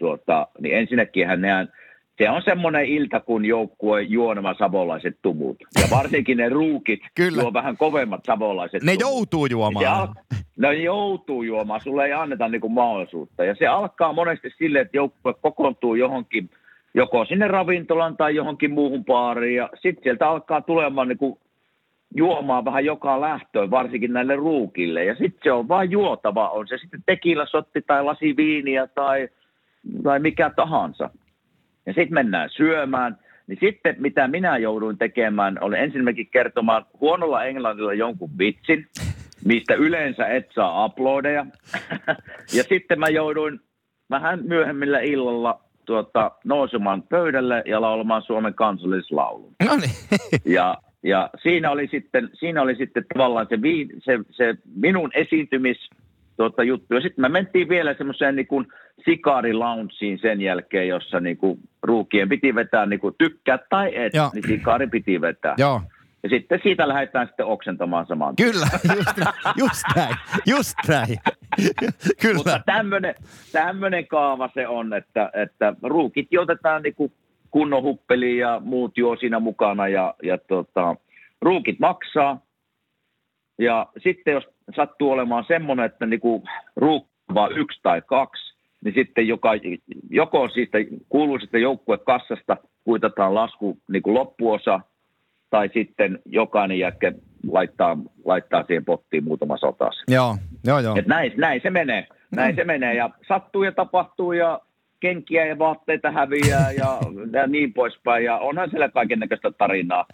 tuota, 0.00 0.46
niin 0.60 0.74
ensinnäkin 0.76 1.28
nehän, 1.36 1.72
se 2.18 2.30
on 2.30 2.42
semmoinen 2.44 2.84
ilta, 2.86 3.20
kun 3.20 3.44
joukkue 3.44 4.02
juo 4.02 4.34
nämä 4.34 4.54
savolaiset 4.58 5.16
tumut. 5.22 5.56
Ja 5.80 5.86
varsinkin 5.96 6.36
ne 6.36 6.48
ruukit 6.48 7.00
Kyllä. 7.14 7.42
juo 7.42 7.52
vähän 7.52 7.76
kovemmat 7.76 8.20
savolaiset 8.26 8.82
Ne 8.82 8.96
tumut. 8.96 9.00
joutuu 9.00 9.46
juomaan. 9.46 9.84
Se 9.84 9.88
al- 9.90 10.38
ne 10.58 10.74
joutuu 10.74 11.42
juomaan, 11.42 11.80
sulle 11.80 12.04
ei 12.06 12.12
anneta 12.12 12.48
niinku 12.48 12.68
mahdollisuutta. 12.68 13.44
Ja 13.44 13.54
se 13.54 13.66
alkaa 13.66 14.12
monesti 14.12 14.50
silleen, 14.58 14.82
että 14.82 14.96
joukkue 14.96 15.34
kokoontuu 15.40 15.94
johonkin, 15.94 16.50
joko 16.94 17.24
sinne 17.24 17.48
ravintolaan 17.48 18.16
tai 18.16 18.34
johonkin 18.34 18.70
muuhun 18.70 19.04
baariin. 19.04 19.56
Ja 19.56 19.68
sitten 19.82 20.02
sieltä 20.02 20.28
alkaa 20.28 20.60
tulemaan 20.60 21.08
niinku 21.08 21.38
juomaan 22.16 22.64
vähän 22.64 22.84
joka 22.84 23.20
lähtöön, 23.20 23.70
varsinkin 23.70 24.12
näille 24.12 24.36
ruukille. 24.36 25.04
Ja 25.04 25.14
sitten 25.14 25.40
se 25.42 25.52
on 25.52 25.68
vain 25.68 25.90
juotava, 25.90 26.48
on 26.48 26.68
se 26.68 26.78
sitten 26.78 27.02
tekilasotti 27.06 27.82
tai 27.86 28.04
lasi 28.04 28.36
viiniä 28.36 28.86
tai, 28.86 29.28
tai 30.02 30.18
mikä 30.18 30.50
tahansa. 30.56 31.10
Ja 31.86 31.92
sitten 31.92 32.14
mennään 32.14 32.50
syömään. 32.50 33.18
Niin 33.46 33.58
sitten 33.60 33.96
mitä 33.98 34.28
minä 34.28 34.58
jouduin 34.58 34.98
tekemään, 34.98 35.58
oli 35.60 35.78
ensinnäkin 35.78 36.28
kertomaan 36.32 36.86
huonolla 37.00 37.44
englannilla 37.44 37.94
jonkun 37.94 38.30
vitsin, 38.38 38.86
mistä 39.44 39.74
yleensä 39.74 40.26
et 40.26 40.48
saa 40.54 40.84
uploadeja. 40.84 41.46
ja 42.56 42.62
sitten 42.68 42.98
mä 42.98 43.08
jouduin 43.08 43.60
vähän 44.10 44.40
myöhemmillä 44.44 45.00
illalla 45.00 45.60
tuota, 45.84 46.30
nousemaan 46.44 47.02
pöydälle 47.02 47.62
ja 47.66 47.80
laulamaan 47.80 48.22
Suomen 48.22 48.54
kansallislaulun. 48.54 49.54
No 49.66 49.76
niin. 49.76 50.20
Ja, 50.56 50.76
ja 51.02 51.30
siinä, 51.42 51.70
oli 51.70 51.88
sitten, 51.90 52.30
siinä 52.32 52.62
oli 52.62 52.76
sitten 52.76 53.04
tavallaan 53.14 53.46
se, 53.48 53.62
vii, 53.62 53.88
se, 53.98 54.18
se 54.30 54.54
minun 54.76 55.10
esiintymis 55.14 55.90
tuota, 56.40 56.62
juttu. 56.62 56.94
Ja 56.94 57.00
sitten 57.00 57.22
me 57.22 57.28
mentiin 57.28 57.68
vielä 57.68 57.94
semmoiseen 57.94 58.36
niin 58.36 58.46
kuin 58.46 58.66
sikariloungeen 59.04 60.18
sen 60.18 60.40
jälkeen, 60.40 60.88
jossa 60.88 61.20
niin 61.20 61.36
kuin 61.36 61.58
ruukien 61.82 62.28
piti 62.28 62.54
vetää 62.54 62.86
niin 62.86 63.00
kuin 63.00 63.14
tykkää 63.18 63.58
tai 63.70 63.96
et, 63.96 64.14
Joo. 64.14 64.30
niin 64.34 64.44
sikari 64.48 64.86
piti 64.86 65.20
vetää. 65.20 65.54
Joo. 65.58 65.82
Ja 66.22 66.28
sitten 66.28 66.60
siitä 66.62 66.88
lähdetään 66.88 67.26
sitten 67.26 67.46
oksentamaan 67.46 68.06
saman 68.06 68.36
tien. 68.36 68.52
Kyllä, 68.52 68.66
just, 68.96 69.18
just 69.56 69.82
näin, 69.96 70.16
just 70.46 70.76
näin. 70.88 71.18
Kyllä. 72.22 72.34
Mutta 72.34 72.60
tämmöinen, 72.66 73.14
tämmöinen 73.52 74.06
kaava 74.06 74.50
se 74.54 74.68
on, 74.68 74.94
että, 74.94 75.30
että 75.34 75.74
ruukit 75.82 76.28
otetaan 76.38 76.82
niin 76.82 76.94
kuin 76.94 77.12
kunnon 77.50 77.82
huppeli 77.82 78.38
ja 78.38 78.60
muut 78.64 78.98
juo 78.98 79.16
siinä 79.16 79.40
mukana 79.40 79.88
ja, 79.88 80.14
ja 80.22 80.38
tota, 80.38 80.96
ruukit 81.42 81.78
maksaa. 81.78 82.40
Ja 83.60 83.86
sitten 84.02 84.34
jos 84.34 84.44
sattuu 84.76 85.10
olemaan 85.10 85.44
semmoinen, 85.48 85.86
että 85.86 86.06
niin 86.06 86.20
on 86.80 87.00
vaan 87.34 87.52
yksi 87.58 87.80
tai 87.82 88.02
kaksi, 88.06 88.54
niin 88.84 88.94
sitten 88.94 89.28
joka, 89.28 89.50
joko 90.10 90.48
siitä 90.48 90.78
kuuluisesta 91.08 91.58
joukkuekassasta 91.58 92.56
kuitataan 92.84 93.34
lasku 93.34 93.78
niin 93.88 94.02
kuin 94.02 94.14
loppuosa, 94.14 94.80
tai 95.50 95.70
sitten 95.74 96.18
jokainen 96.26 96.78
jätkä 96.78 97.12
laittaa, 97.52 97.96
laittaa 98.24 98.64
siihen 98.66 98.84
pottiin 98.84 99.24
muutama 99.24 99.56
sotas. 99.56 100.04
Joo, 100.08 100.36
joo, 100.66 100.78
joo. 100.78 100.96
Et 100.96 101.06
näin, 101.06 101.32
näin 101.36 101.60
se 101.62 101.70
menee. 101.70 102.06
Näin 102.36 102.56
se 102.56 102.64
menee 102.64 102.94
ja 102.94 103.10
sattuu 103.28 103.62
ja 103.62 103.72
tapahtuu 103.72 104.32
ja 104.32 104.60
kenkiä 105.00 105.46
ja 105.46 105.58
vaatteita 105.58 106.10
häviää 106.10 106.72
ja, 106.72 106.98
ja 107.32 107.46
niin 107.46 107.72
poispäin. 107.72 108.24
Ja 108.24 108.38
onhan 108.38 108.70
siellä 108.70 108.88
kaiken 108.88 109.18
näköistä 109.18 109.50
tarinaa, 109.58 110.06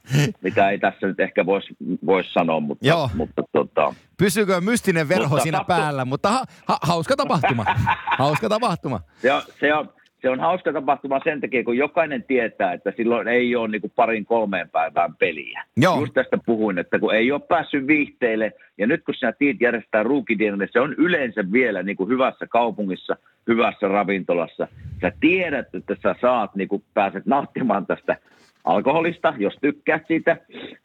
mitä 0.42 0.70
ei 0.70 0.78
tässä 0.78 1.06
nyt 1.06 1.20
ehkä 1.20 1.46
voisi 1.46 1.76
vois 2.06 2.32
sanoa, 2.32 2.60
mutta, 2.60 2.86
Joo. 2.86 3.10
mutta 3.14 3.42
tota, 3.52 3.94
Pysyykö 4.18 4.60
mystinen 4.60 5.08
verho 5.08 5.28
Mutta 5.28 5.42
siinä 5.42 5.58
sattu- 5.58 5.66
päällä, 5.66 6.04
mutta 6.04 6.28
ha, 6.30 6.44
ha, 6.66 6.78
hauska 6.82 7.16
tapahtuma. 7.16 7.64
Hauska 8.18 8.48
tapahtuma. 8.48 9.00
on, 9.34 9.42
se, 9.60 9.74
on, 9.74 9.92
se 10.26 10.30
on 10.30 10.40
hauska 10.40 10.72
tapahtuma 10.72 11.20
sen 11.24 11.40
takia, 11.40 11.64
kun 11.64 11.76
jokainen 11.76 12.22
tietää, 12.22 12.72
että 12.72 12.92
silloin 12.96 13.28
ei 13.28 13.56
ole 13.56 13.68
niin 13.68 13.80
kuin 13.80 13.92
parin 13.96 14.24
kolmeen 14.24 14.70
päivään 14.70 15.14
peliä. 15.14 15.64
Joo. 15.76 16.00
Just 16.00 16.14
tästä 16.14 16.38
puhuin, 16.46 16.78
että 16.78 16.98
kun 16.98 17.14
ei 17.14 17.32
ole 17.32 17.40
päässyt 17.40 17.86
viihteille, 17.86 18.52
ja 18.78 18.86
nyt 18.86 19.04
kun 19.04 19.14
sinä 19.14 19.32
tiit 19.32 19.60
järjestää 19.60 20.02
ruukidien, 20.02 20.58
niin 20.58 20.68
se 20.72 20.80
on 20.80 20.94
yleensä 20.98 21.52
vielä 21.52 21.82
niin 21.82 21.96
kuin 21.96 22.08
hyvässä 22.08 22.46
kaupungissa, 22.46 23.16
hyvässä 23.46 23.88
ravintolassa. 23.88 24.68
Sä 25.00 25.12
tiedät, 25.20 25.74
että 25.74 25.96
sä 26.02 26.14
saat, 26.20 26.54
niin 26.54 26.68
kuin 26.68 26.84
pääset 26.94 27.26
nauttimaan 27.26 27.86
tästä 27.86 28.16
alkoholista, 28.64 29.34
jos 29.38 29.54
tykkäät 29.60 30.02
siitä, 30.06 30.36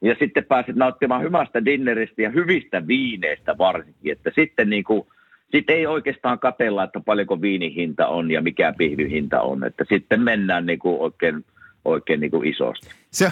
ja 0.02 0.16
sitten 0.20 0.46
pääset 0.46 0.76
nauttimaan 0.76 1.24
hyvästä 1.24 1.66
dinneristä 1.66 2.22
ja 2.22 2.30
hyvistä 2.30 2.88
viineistä 2.88 3.58
varsinkin, 3.58 4.12
että 4.12 4.32
sitten 4.36 4.70
niin 4.70 4.84
kuin, 4.84 5.08
sitten 5.52 5.76
ei 5.76 5.88
oikeastaan 5.88 6.40
katella, 6.40 6.84
että 6.84 7.00
paljonko 7.06 7.42
viinin 7.42 7.74
hinta 7.74 8.08
on 8.08 8.32
ja 8.32 8.42
mikä 8.42 8.74
pihvin 8.78 9.10
hinta 9.10 9.42
on, 9.42 9.64
että 9.64 9.86
sitten 9.90 10.22
mennään 10.22 10.66
niin 10.66 10.80
kuin 10.80 11.02
oikein, 11.02 11.46
oikein 11.86 12.20
niin 12.20 12.32
kuin 12.32 12.48
isosti. 12.48 12.88
Se, 13.12 13.32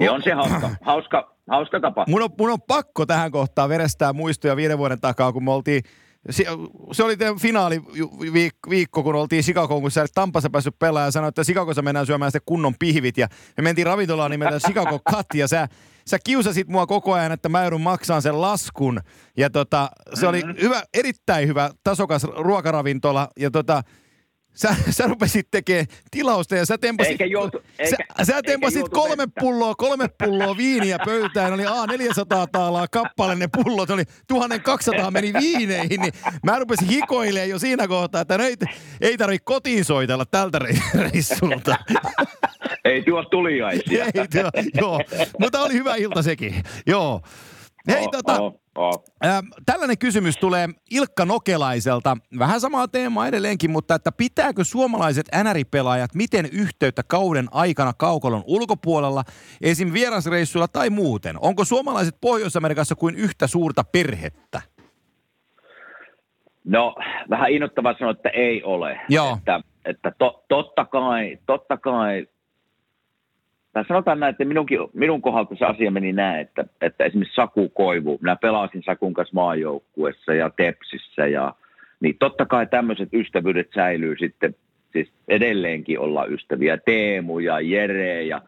Ja 0.00 0.12
on 0.12 0.22
se 0.22 0.32
hauska, 0.32 0.70
hauska, 0.80 1.34
hauska 1.50 1.80
tapa. 1.80 2.04
mun, 2.08 2.22
on, 2.22 2.30
mun 2.38 2.50
on 2.50 2.62
pakko 2.68 3.06
tähän 3.06 3.30
kohtaan 3.30 3.68
verestää 3.68 4.12
muistoja 4.12 4.56
viiden 4.56 4.78
vuoden 4.78 5.00
takaa, 5.00 5.32
kun 5.32 5.44
me 5.44 5.50
oltiin 5.50 5.82
se, 6.30 6.44
se 6.92 7.04
oli 7.04 7.16
teidän 7.16 7.38
finaaliviikko, 7.38 9.02
kun 9.02 9.14
oltiin 9.14 9.42
Chicagoon, 9.42 9.82
kun 9.82 9.90
sä 9.90 10.02
et 10.02 10.10
Tampassa 10.14 10.50
päässyt 10.50 10.78
pelaamaan 10.78 11.06
ja 11.06 11.10
sanoit, 11.10 11.28
että 11.28 11.44
Chicagossa 11.44 11.82
mennään 11.82 12.06
syömään 12.06 12.30
sitten 12.30 12.46
kunnon 12.46 12.74
pihvit. 12.78 13.18
Ja 13.18 13.28
me 13.56 13.62
mentiin 13.62 13.86
ravintolaan 13.86 14.30
nimeltä 14.30 14.58
Chicago 14.58 15.00
Cut 15.10 15.26
ja 15.34 15.48
sä, 15.48 15.68
sä 16.06 16.18
kiusasit 16.24 16.68
mua 16.68 16.86
koko 16.86 17.12
ajan, 17.12 17.32
että 17.32 17.48
mä 17.48 17.62
joudun 17.62 17.80
maksamaan 17.80 18.22
sen 18.22 18.40
laskun. 18.40 19.00
Ja 19.36 19.50
tota, 19.50 19.90
se 20.14 20.26
oli 20.26 20.42
hyvä, 20.60 20.82
erittäin 20.94 21.48
hyvä, 21.48 21.70
tasokas 21.84 22.24
ruokaravintola. 22.24 23.28
Ja 23.38 23.50
tota, 23.50 23.82
Sä, 24.54 24.74
sä 24.90 25.06
rupesit 25.06 25.48
tekemään 25.50 25.86
tilausta 26.10 26.56
ja 26.56 26.66
sä 26.66 26.78
tempasit, 26.78 27.10
Eikä 27.10 27.24
joutu- 27.24 27.62
eikä- 27.78 27.96
sä, 28.18 28.24
sä 28.24 28.36
eikä 28.36 28.42
tempasit 28.50 28.78
joutu 28.78 28.90
kolme 29.00 29.22
vettä. 29.22 29.40
pulloa, 29.40 29.74
kolme 29.74 30.08
pulloa 30.24 30.56
viiniä 30.56 30.98
pöytään, 31.04 31.52
oli 31.52 31.66
A 31.66 31.86
400 31.86 32.46
taalaa 32.46 32.88
kappale 32.88 33.34
ne 33.34 33.48
pullot, 33.48 33.90
oli 33.90 34.04
1200 34.28 35.10
meni 35.10 35.32
viineihin, 35.32 36.00
niin 36.00 36.12
mä 36.44 36.58
rupesin 36.58 36.88
hikoilemaan 36.88 37.48
jo 37.50 37.58
siinä 37.58 37.88
kohtaa, 37.88 38.20
että 38.20 38.38
no 38.38 38.44
ei, 38.44 38.56
ei 39.00 39.16
tarvitse 39.18 39.44
kotiin 39.44 39.84
soitella 39.84 40.24
tältä 40.24 40.58
re- 40.58 40.98
reissulta. 41.12 41.76
Ei 42.84 43.02
tuo 43.02 43.24
tuliaisia. 43.24 44.04
ei, 44.04 44.12
tuo, 44.12 44.50
joo, 44.80 45.00
mutta 45.40 45.60
oli 45.62 45.74
hyvä 45.74 45.94
ilta 45.94 46.22
sekin, 46.22 46.62
joo. 46.86 47.20
Hei, 47.88 48.00
Oo, 48.04 48.08
tota, 48.10 48.40
oo, 48.40 48.60
Ähm, 49.24 49.46
tällainen 49.66 49.98
kysymys 49.98 50.36
tulee 50.36 50.68
Ilkka 50.90 51.24
Nokelaiselta. 51.24 52.16
Vähän 52.38 52.60
samaa 52.60 52.88
teemaa 52.88 53.26
edelleenkin, 53.26 53.70
mutta 53.70 53.94
että 53.94 54.12
pitääkö 54.12 54.64
suomalaiset 54.64 55.26
NR-pelaajat 55.42 56.14
miten 56.14 56.46
yhteyttä 56.52 57.02
kauden 57.02 57.48
aikana 57.50 57.92
kaukolon 57.92 58.42
ulkopuolella, 58.46 59.24
esim. 59.62 59.92
vierasreissuilla 59.92 60.68
tai 60.68 60.90
muuten? 60.90 61.36
Onko 61.40 61.64
suomalaiset 61.64 62.16
Pohjois-Amerikassa 62.20 62.94
kuin 62.94 63.14
yhtä 63.14 63.46
suurta 63.46 63.84
perhettä? 63.84 64.62
No, 66.64 66.94
vähän 67.30 67.50
innoittavaa 67.50 67.94
sanoa, 67.98 68.12
että 68.12 68.28
ei 68.28 68.62
ole. 68.62 69.00
Joo. 69.08 69.36
Että, 69.38 69.60
että 69.84 70.12
to, 70.18 70.44
totta 70.48 70.84
kai, 70.84 71.38
totta 71.46 71.76
kai, 71.76 72.26
tai 73.72 73.84
sanotaan 73.84 74.20
näin, 74.20 74.30
että 74.30 74.44
minunkin, 74.44 74.78
minun 74.92 75.22
kohdalta 75.22 75.54
se 75.54 75.64
asia 75.64 75.90
meni 75.90 76.12
näin, 76.12 76.40
että, 76.40 76.64
että 76.80 77.04
esimerkiksi 77.04 77.34
Saku 77.34 77.68
Koivu, 77.68 78.18
minä 78.20 78.36
pelasin 78.36 78.82
Sakun 78.82 79.14
kanssa 79.14 79.34
maajoukkuessa 79.34 80.34
ja 80.34 80.50
Tepsissä 80.50 81.26
ja, 81.26 81.54
Niin 82.00 82.16
totta 82.18 82.46
kai 82.46 82.66
tämmöiset 82.66 83.08
ystävyydet 83.14 83.68
säilyy 83.74 84.16
sitten, 84.18 84.54
siis 84.92 85.12
edelleenkin 85.28 86.00
olla 86.00 86.26
ystäviä. 86.26 86.78
Teemu 86.78 87.38
ja 87.38 87.60
Jere 87.60 88.22
ja 88.22 88.40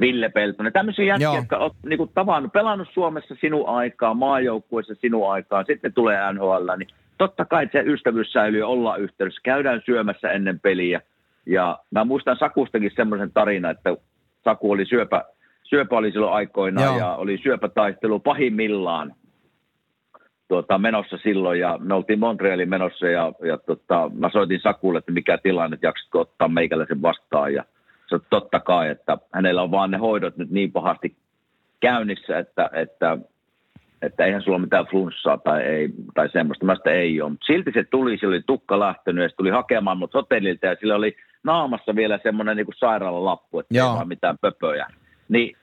Ville 0.00 0.28
Peltonen, 0.28 0.72
tämmöisiä 0.72 1.04
jätkiä, 1.04 1.26
Joo. 1.26 1.36
jotka 1.36 1.56
olet 1.56 1.72
niin 1.86 2.08
tavannut, 2.14 2.52
pelannut 2.52 2.88
Suomessa 2.92 3.34
sinun 3.40 3.68
aikaa, 3.68 4.14
maajoukkueessa 4.14 4.94
sinun 4.94 5.32
aikaa, 5.32 5.64
sitten 5.64 5.94
tulee 5.94 6.32
NHL, 6.32 6.70
niin 6.76 6.88
totta 7.18 7.44
kai 7.44 7.68
se 7.72 7.82
ystävyys 7.86 8.32
säilyy 8.32 8.62
olla 8.62 8.96
yhteydessä. 8.96 9.40
Käydään 9.42 9.82
syömässä 9.84 10.30
ennen 10.30 10.60
peliä. 10.60 11.00
Ja 11.46 11.78
mä 11.90 12.04
muistan 12.04 12.36
Sakustakin 12.36 12.90
semmoisen 12.96 13.32
tarinan, 13.32 13.70
että 13.70 13.96
Saku 14.44 14.70
oli 14.70 14.86
syöpä, 14.86 15.24
syöpä 15.62 15.96
oli 15.96 16.12
silloin 16.12 16.32
aikoinaan 16.32 16.86
Joo. 16.86 16.98
ja 16.98 17.14
oli 17.14 17.38
syöpätaistelu 17.42 18.20
pahimmillaan 18.20 19.14
tuota, 20.48 20.78
menossa 20.78 21.16
silloin 21.22 21.60
ja 21.60 21.78
me 21.80 21.94
oltiin 21.94 22.18
Montrealin 22.18 22.68
menossa 22.68 23.06
ja, 23.06 23.32
ja 23.44 23.58
tota, 23.58 24.10
mä 24.14 24.30
soitin 24.30 24.60
Sakulle, 24.60 24.98
että 24.98 25.12
mikä 25.12 25.38
tilanne, 25.38 25.74
että 25.74 25.86
jaksatko 25.86 26.20
ottaa 26.20 26.48
meikäläisen 26.48 27.02
vastaan 27.02 27.54
ja 27.54 27.64
se 28.08 28.18
totta 28.30 28.60
kai, 28.60 28.88
että 28.88 29.18
hänellä 29.32 29.62
on 29.62 29.70
vaan 29.70 29.90
ne 29.90 29.98
hoidot 29.98 30.36
nyt 30.36 30.50
niin 30.50 30.72
pahasti 30.72 31.16
käynnissä, 31.80 32.38
että, 32.38 32.70
että, 32.72 33.18
että 34.02 34.24
eihän 34.24 34.42
sulla 34.42 34.58
mitään 34.58 34.86
flunssaa 34.86 35.38
tai, 35.38 35.62
ei, 35.62 35.88
tai 36.14 36.28
semmoista. 36.28 36.64
Mä 36.66 36.74
sitä 36.74 36.90
ei 36.90 37.20
ole. 37.20 37.32
Silti 37.46 37.70
se 37.74 37.84
tuli, 37.84 38.18
sillä 38.18 38.32
oli 38.32 38.42
tukka 38.46 38.80
lähtenyt 38.80 39.22
ja 39.22 39.28
se 39.28 39.36
tuli 39.36 39.50
hakemaan 39.50 39.98
mut 39.98 40.14
hotellilta 40.14 40.66
ja 40.66 40.76
sillä 40.80 40.94
oli 40.94 41.16
naamassa 41.44 41.96
vielä 41.96 42.18
semmoinen 42.22 42.56
niin 42.56 42.66
sairaalalappu, 42.78 43.58
että 43.58 43.74
ei 43.74 43.78
Joo. 43.78 43.94
vaan 43.94 44.08
mitään 44.08 44.38
pöpöjä. 44.40 44.86
Niin 45.28 45.56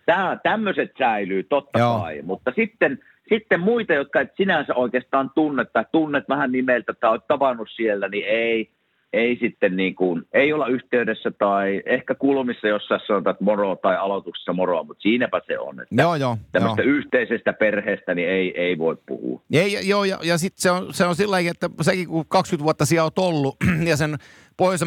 tämmöiset 0.44 0.92
säilyy 1.00 1.44
totta 1.44 1.80
Joo. 1.80 2.00
kai, 2.00 2.22
mutta 2.22 2.52
sitten, 2.56 3.00
sitten 3.30 3.60
muita, 3.60 3.94
jotka 3.94 4.22
et 4.22 4.32
sinänsä 4.38 4.76
oikeastaan 4.76 5.32
tunne 5.36 5.66
tai 5.66 5.86
tunnet 5.92 6.24
vähän 6.30 6.52
nimeltä 6.52 6.94
tai 6.94 7.12
olet 7.12 7.28
tavannut 7.28 7.68
siellä, 7.76 8.08
niin 8.08 8.26
ei, 8.28 8.72
ei 9.14 9.38
sitten 9.42 9.76
niin 9.76 9.96
kuin, 9.96 10.24
ei 10.34 10.54
olla 10.54 10.68
yhteydessä 10.68 11.32
tai 11.32 11.82
ehkä 11.86 12.16
kulmissa 12.16 12.68
jossain 12.68 13.02
sanotaan, 13.08 13.32
että 13.32 13.44
moro 13.44 13.76
tai 13.76 13.98
aloituksessa 13.98 14.54
moro, 14.54 14.84
mutta 14.84 15.02
siinäpä 15.02 15.42
se 15.48 15.60
on. 15.60 15.82
Että 15.82 15.96
Joo, 16.02 16.16
joo. 16.16 16.30
joo. 16.30 16.38
tämmöistä 16.52 16.82
yhteisestä 16.82 17.54
perheestä 17.54 18.16
niin 18.16 18.30
ei, 18.30 18.62
ei 18.62 18.78
voi 18.78 18.98
puhua. 19.06 19.42
Ei, 19.54 19.90
joo, 19.90 20.04
ja, 20.04 20.20
ja 20.24 20.38
sitten 20.38 20.62
se 20.62 20.72
on, 20.72 20.94
se 20.94 21.06
on 21.06 21.16
sillä 21.16 21.32
lailla, 21.32 21.52
että 21.52 21.70
sekin 21.82 22.08
kun 22.08 22.26
20 22.28 22.64
vuotta 22.64 22.86
siellä 22.86 23.04
olet 23.04 23.18
ollut 23.18 23.56
ja 23.90 23.98
sen 23.98 24.18
pohjois 24.58 24.82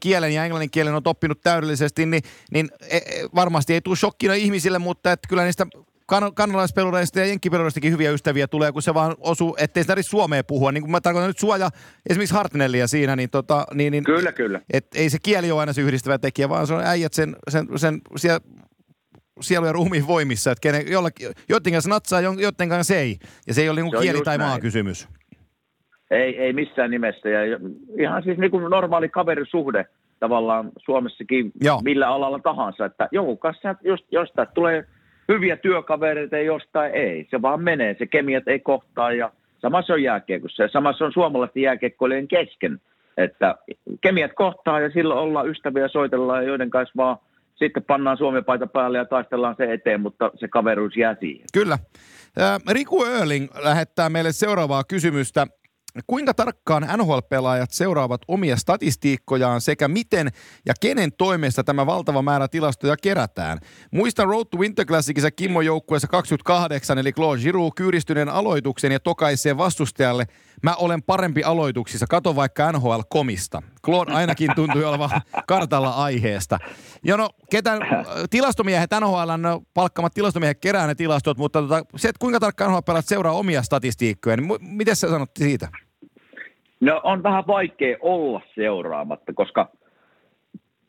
kielen 0.00 0.34
ja 0.34 0.44
englannin 0.44 0.70
kielen 0.70 0.94
on 0.94 1.02
oppinut 1.04 1.40
täydellisesti, 1.40 2.06
niin, 2.06 2.22
niin 2.52 2.68
e, 2.90 2.96
e, 2.96 3.02
varmasti 3.34 3.74
ei 3.74 3.80
tule 3.80 3.96
shokkina 3.96 4.34
ihmisille, 4.34 4.78
mutta 4.78 5.12
että 5.12 5.28
kyllä 5.28 5.44
niistä 5.44 5.66
kan- 6.08 6.34
kanalaispelureista 6.34 7.18
ja 7.18 7.26
jenkkipelureistakin 7.26 7.92
hyviä 7.92 8.10
ystäviä 8.10 8.46
tulee, 8.46 8.72
kun 8.72 8.82
se 8.82 8.94
vaan 8.94 9.14
osuu, 9.20 9.56
ettei 9.58 9.82
sitä 9.82 10.02
suomea 10.02 10.44
puhua. 10.44 10.72
Niin 10.72 10.82
kuin 10.82 10.90
mä 10.90 11.00
tarkoitan 11.00 11.28
nyt 11.28 11.38
suoja 11.38 11.68
esimerkiksi 12.10 12.34
Hartnellia 12.34 12.86
siinä, 12.86 13.16
niin, 13.16 13.30
tota, 13.30 13.64
niin, 13.74 13.90
niin 13.90 14.04
Kyllä, 14.04 14.32
kyllä. 14.32 14.60
et 14.72 14.86
ei 14.94 15.10
se 15.10 15.18
kieli 15.22 15.50
ole 15.50 15.60
aina 15.60 15.72
se 15.72 15.80
yhdistävä 15.80 16.18
tekijä, 16.18 16.48
vaan 16.48 16.66
se 16.66 16.74
on 16.74 16.84
äijät 16.84 17.12
sen, 17.12 17.36
sen, 17.48 17.66
sen 17.76 18.00
siellä 18.16 18.40
sielu 19.40 19.66
ja 19.66 19.72
ruumiin 19.72 20.06
voimissa, 20.06 20.50
että 20.50 20.62
kenen, 20.62 20.92
jollakin, 20.92 21.28
joiden 21.48 21.72
kanssa 21.72 21.90
natsaa, 21.90 22.20
joiden 22.20 22.68
kanssa 22.68 22.94
ei. 22.94 23.16
Ja 23.46 23.54
se 23.54 23.62
ei 23.62 23.68
ole 23.68 23.82
niin 23.82 23.96
on 23.96 24.02
kieli 24.02 24.20
tai 24.20 24.38
maakysymys. 24.38 25.08
Ei, 26.10 26.38
ei 26.38 26.52
missään 26.52 26.90
nimessä. 26.90 27.28
Ja 27.28 27.58
ihan 28.00 28.22
siis 28.22 28.38
niin 28.38 28.50
kuin 28.50 28.70
normaali 28.70 29.08
kaverisuhde 29.08 29.86
tavallaan 30.20 30.70
Suomessakin 30.84 31.52
Joo. 31.60 31.80
millä 31.84 32.08
alalla 32.08 32.38
tahansa. 32.38 32.84
Että 32.84 33.08
jonkun 33.12 33.38
kanssa 33.38 33.74
just, 33.84 34.04
jostain 34.12 34.48
tulee 34.54 34.84
hyviä 35.28 35.56
työkavereita 35.56 36.38
jostain 36.38 36.94
ei. 36.94 37.26
Se 37.30 37.42
vaan 37.42 37.62
menee, 37.62 37.96
se 37.98 38.06
kemiat 38.06 38.48
ei 38.48 38.60
kohtaa 38.60 39.12
ja 39.12 39.32
sama 39.62 39.82
se 39.82 39.92
on 39.92 40.02
jääkiekossa 40.02 40.62
ja 40.62 40.68
sama 40.68 40.92
se 40.92 41.04
on 41.04 41.12
suomalaisten 41.12 41.62
jääkiekkoilijoiden 41.62 42.28
kesken. 42.28 42.80
Että 43.16 43.54
kemiat 44.00 44.32
kohtaa 44.34 44.80
ja 44.80 44.90
silloin 44.90 45.20
ollaan 45.20 45.48
ystäviä 45.48 45.88
soitellaan 45.88 46.42
ja 46.42 46.48
joiden 46.48 46.70
kanssa 46.70 46.92
vaan 46.96 47.16
sitten 47.54 47.82
pannaan 47.82 48.16
Suomen-paita 48.16 48.66
päälle 48.66 48.98
ja 48.98 49.04
taistellaan 49.04 49.54
se 49.56 49.72
eteen, 49.72 50.00
mutta 50.00 50.30
se 50.34 50.48
kaveruus 50.48 50.96
jää 50.96 51.16
siihen. 51.20 51.46
Kyllä. 51.52 51.78
Riku 52.72 53.04
Öörling 53.04 53.48
lähettää 53.62 54.08
meille 54.08 54.32
seuraavaa 54.32 54.84
kysymystä. 54.84 55.46
Kuinka 56.06 56.34
tarkkaan 56.34 56.88
NHL-pelaajat 56.96 57.70
seuraavat 57.70 58.20
omia 58.28 58.56
statistiikkojaan 58.56 59.60
sekä 59.60 59.88
miten 59.88 60.28
ja 60.66 60.74
kenen 60.80 61.12
toimesta 61.12 61.64
tämä 61.64 61.86
valtava 61.86 62.22
määrä 62.22 62.48
tilastoja 62.48 62.96
kerätään? 62.96 63.58
Muistan 63.90 64.28
Road 64.28 64.46
to 64.50 64.58
Winter 64.58 64.86
Classicissa 64.86 65.30
Kimmo 65.30 65.60
joukkueessa 65.60 66.08
28, 66.08 66.98
eli 66.98 67.12
Claude 67.12 67.40
Giroux 67.42 67.74
kyyristyneen 67.76 68.28
aloituksen 68.28 68.92
ja 68.92 69.00
tokaiseen 69.00 69.58
vastustajalle. 69.58 70.26
Mä 70.62 70.74
olen 70.74 71.02
parempi 71.02 71.42
aloituksissa, 71.42 72.06
kato 72.06 72.36
vaikka 72.36 72.72
NHL-komista. 72.72 73.62
Claude 73.84 74.12
ainakin 74.12 74.50
tuntui 74.54 74.84
olevan 74.84 75.10
kartalla 75.46 75.90
aiheesta. 75.90 76.58
Ja 77.04 77.16
no, 77.16 77.30
ketä, 77.50 77.78
tilastomiehet, 78.30 78.90
NHL 79.00 79.36
no, 79.36 79.62
palkkamat 79.74 80.14
tilastomiehet 80.14 80.58
kerää 80.60 80.86
ne 80.86 80.94
tilastot, 80.94 81.38
mutta 81.38 81.62
tota, 81.62 81.84
se, 81.96 82.08
että 82.08 82.18
kuinka 82.18 82.40
tarkkaan 82.40 82.70
NHL-pelaajat 82.70 83.06
seuraa 83.06 83.32
omia 83.32 83.62
statistiikkoja, 83.62 84.36
niin 84.36 84.50
mu- 84.50 84.58
miten 84.60 84.96
sä 84.96 85.10
sanot 85.10 85.30
siitä? 85.38 85.68
No 86.80 87.00
on 87.04 87.22
vähän 87.22 87.46
vaikea 87.46 87.96
olla 88.00 88.40
seuraamatta, 88.54 89.32
koska 89.32 89.70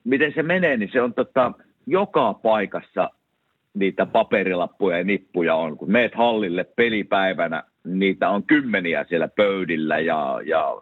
miten 0.03 0.33
se 0.33 0.43
menee, 0.43 0.77
niin 0.77 0.89
se 0.93 1.01
on 1.01 1.13
tota, 1.13 1.51
joka 1.85 2.33
paikassa 2.33 3.09
niitä 3.73 4.05
paperilappuja 4.05 4.97
ja 4.97 5.03
nippuja 5.03 5.55
on. 5.55 5.77
Kun 5.77 5.91
meet 5.91 6.15
hallille 6.15 6.63
pelipäivänä, 6.63 7.63
niitä 7.83 8.29
on 8.29 8.43
kymmeniä 8.43 9.05
siellä 9.09 9.27
pöydillä 9.27 9.99
ja, 9.99 10.41
ja, 10.45 10.81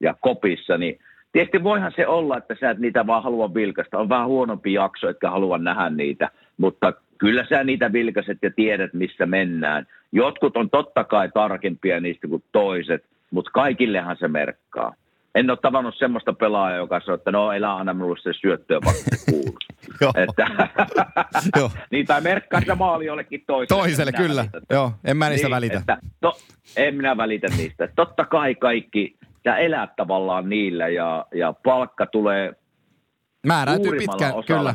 ja 0.00 0.14
kopissa, 0.20 0.78
niin 0.78 0.98
tietysti 1.32 1.64
voihan 1.64 1.92
se 1.96 2.06
olla, 2.06 2.36
että 2.36 2.56
sä 2.60 2.70
et 2.70 2.78
niitä 2.78 3.06
vaan 3.06 3.22
halua 3.22 3.54
vilkasta. 3.54 3.98
On 3.98 4.08
vähän 4.08 4.26
huonompi 4.26 4.72
jakso, 4.72 5.08
etkä 5.08 5.30
halua 5.30 5.58
nähdä 5.58 5.90
niitä, 5.90 6.30
mutta 6.56 6.92
kyllä 7.18 7.46
sä 7.48 7.64
niitä 7.64 7.92
vilkaset 7.92 8.38
ja 8.42 8.50
tiedät, 8.56 8.92
missä 8.94 9.26
mennään. 9.26 9.86
Jotkut 10.12 10.56
on 10.56 10.70
totta 10.70 11.04
kai 11.04 11.28
tarkempia 11.34 12.00
niistä 12.00 12.28
kuin 12.28 12.44
toiset, 12.52 13.04
mutta 13.30 13.50
kaikillehan 13.50 14.16
se 14.20 14.28
merkkaa. 14.28 14.94
En 15.34 15.50
ole 15.50 15.58
tavannut 15.62 15.94
semmoista 15.98 16.32
pelaajaa, 16.32 16.78
joka 16.78 17.00
sanoo, 17.00 17.14
että 17.14 17.32
no 17.32 17.52
elä 17.52 17.76
anna 17.76 17.94
minulle 17.94 18.18
se 18.22 18.32
syöttöä, 18.40 18.78
vaikka 18.84 19.02
se 19.16 19.30
kuuluu. 19.30 19.58
Että, 20.14 20.46
niin, 21.90 22.06
tai 22.06 22.20
merkkaa 22.20 22.60
sitä 22.60 22.74
maali 22.74 23.06
jollekin 23.06 23.44
toiselle. 23.46 23.82
Toiselle, 23.82 24.12
kyllä. 24.12 24.46
Joo, 24.70 24.92
en 25.04 25.16
mä 25.16 25.28
niistä 25.28 25.46
Niin, 25.46 25.54
välitä. 25.54 25.78
Että, 25.78 25.98
to, 26.20 26.32
en 26.76 26.94
minä 26.94 27.16
välitä 27.16 27.46
niistä. 27.56 27.88
Totta 27.96 28.24
kai 28.24 28.54
kaikki, 28.54 29.16
sä 29.44 29.56
elät 29.56 29.96
tavallaan 29.96 30.48
niillä 30.48 30.88
ja, 30.88 31.26
ja 31.34 31.52
palkka 31.64 32.06
tulee 32.06 32.52
Määräytyy 33.46 33.98
pitkään, 33.98 34.34
osalla. 34.34 34.44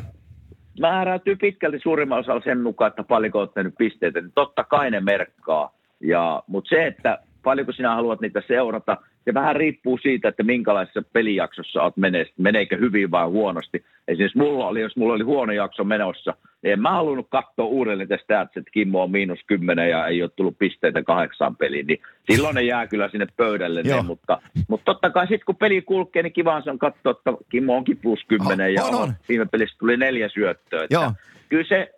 Määräytyy 0.80 1.36
pitkälti 1.36 1.78
suurimman 1.82 2.18
osalla 2.18 2.40
sen 2.44 2.60
mukaan, 2.60 2.88
että 2.88 3.02
paljonko 3.02 3.38
olet 3.38 3.54
tehnyt 3.54 3.74
pisteitä, 3.78 4.20
niin 4.20 4.32
totta 4.34 4.64
kai 4.64 4.90
ne 4.90 5.00
merkkaa. 5.00 5.72
Ja, 6.00 6.42
mutta 6.46 6.68
se, 6.68 6.86
että 6.86 7.18
paljonko 7.46 7.72
sinä 7.72 7.94
haluat 7.94 8.20
niitä 8.20 8.42
seurata, 8.46 8.96
se 9.24 9.34
vähän 9.34 9.56
riippuu 9.56 9.98
siitä, 9.98 10.28
että 10.28 10.42
minkälaisessa 10.42 11.02
pelijaksossa 11.12 11.82
olet 11.82 11.96
menee, 11.96 12.26
meneekö 12.38 12.76
hyvin 12.76 13.10
vai 13.10 13.26
huonosti. 13.26 13.84
Esimerkiksi 14.08 14.38
mulla 14.38 14.66
oli, 14.66 14.80
jos 14.80 14.96
mulla 14.96 15.14
oli 15.14 15.24
huono 15.24 15.52
jakso 15.52 15.84
menossa, 15.84 16.34
niin 16.62 16.72
en 16.72 16.80
mä 16.80 16.90
halunnut 16.90 17.26
katsoa 17.30 17.64
uudelleen 17.64 18.08
tästä 18.08 18.40
että 18.40 18.70
Kimmo 18.72 19.02
on 19.02 19.10
miinus 19.10 19.38
kymmenen 19.46 19.90
ja 19.90 20.06
ei 20.06 20.22
ole 20.22 20.30
tullut 20.36 20.58
pisteitä 20.58 21.02
kahdeksaan 21.02 21.56
peliin, 21.56 21.86
niin 21.86 22.00
silloin 22.30 22.54
ne 22.54 22.62
jää 22.62 22.86
kyllä 22.86 23.08
sinne 23.08 23.26
pöydälle. 23.36 23.82
Ne, 23.82 24.02
mutta, 24.02 24.38
mutta 24.68 24.84
totta 24.84 25.10
kai 25.10 25.26
sitten 25.26 25.46
kun 25.46 25.56
peli 25.56 25.82
kulkee, 25.82 26.22
niin 26.22 26.32
kiva 26.32 26.60
se 26.60 26.70
on 26.70 26.78
katsoa, 26.78 27.12
että 27.12 27.32
Kimmo 27.48 27.76
onkin 27.76 27.96
plus 27.96 28.24
kymmenen 28.28 28.74
ja 28.74 28.84
On, 28.84 28.94
on. 28.94 29.12
viime 29.28 29.46
pelissä 29.46 29.76
tuli 29.78 29.96
neljä 29.96 30.28
syöttöä. 30.28 30.84
Että 30.84 30.94
Joo. 30.94 31.12
Kyllä 31.48 31.64
se, 31.68 31.94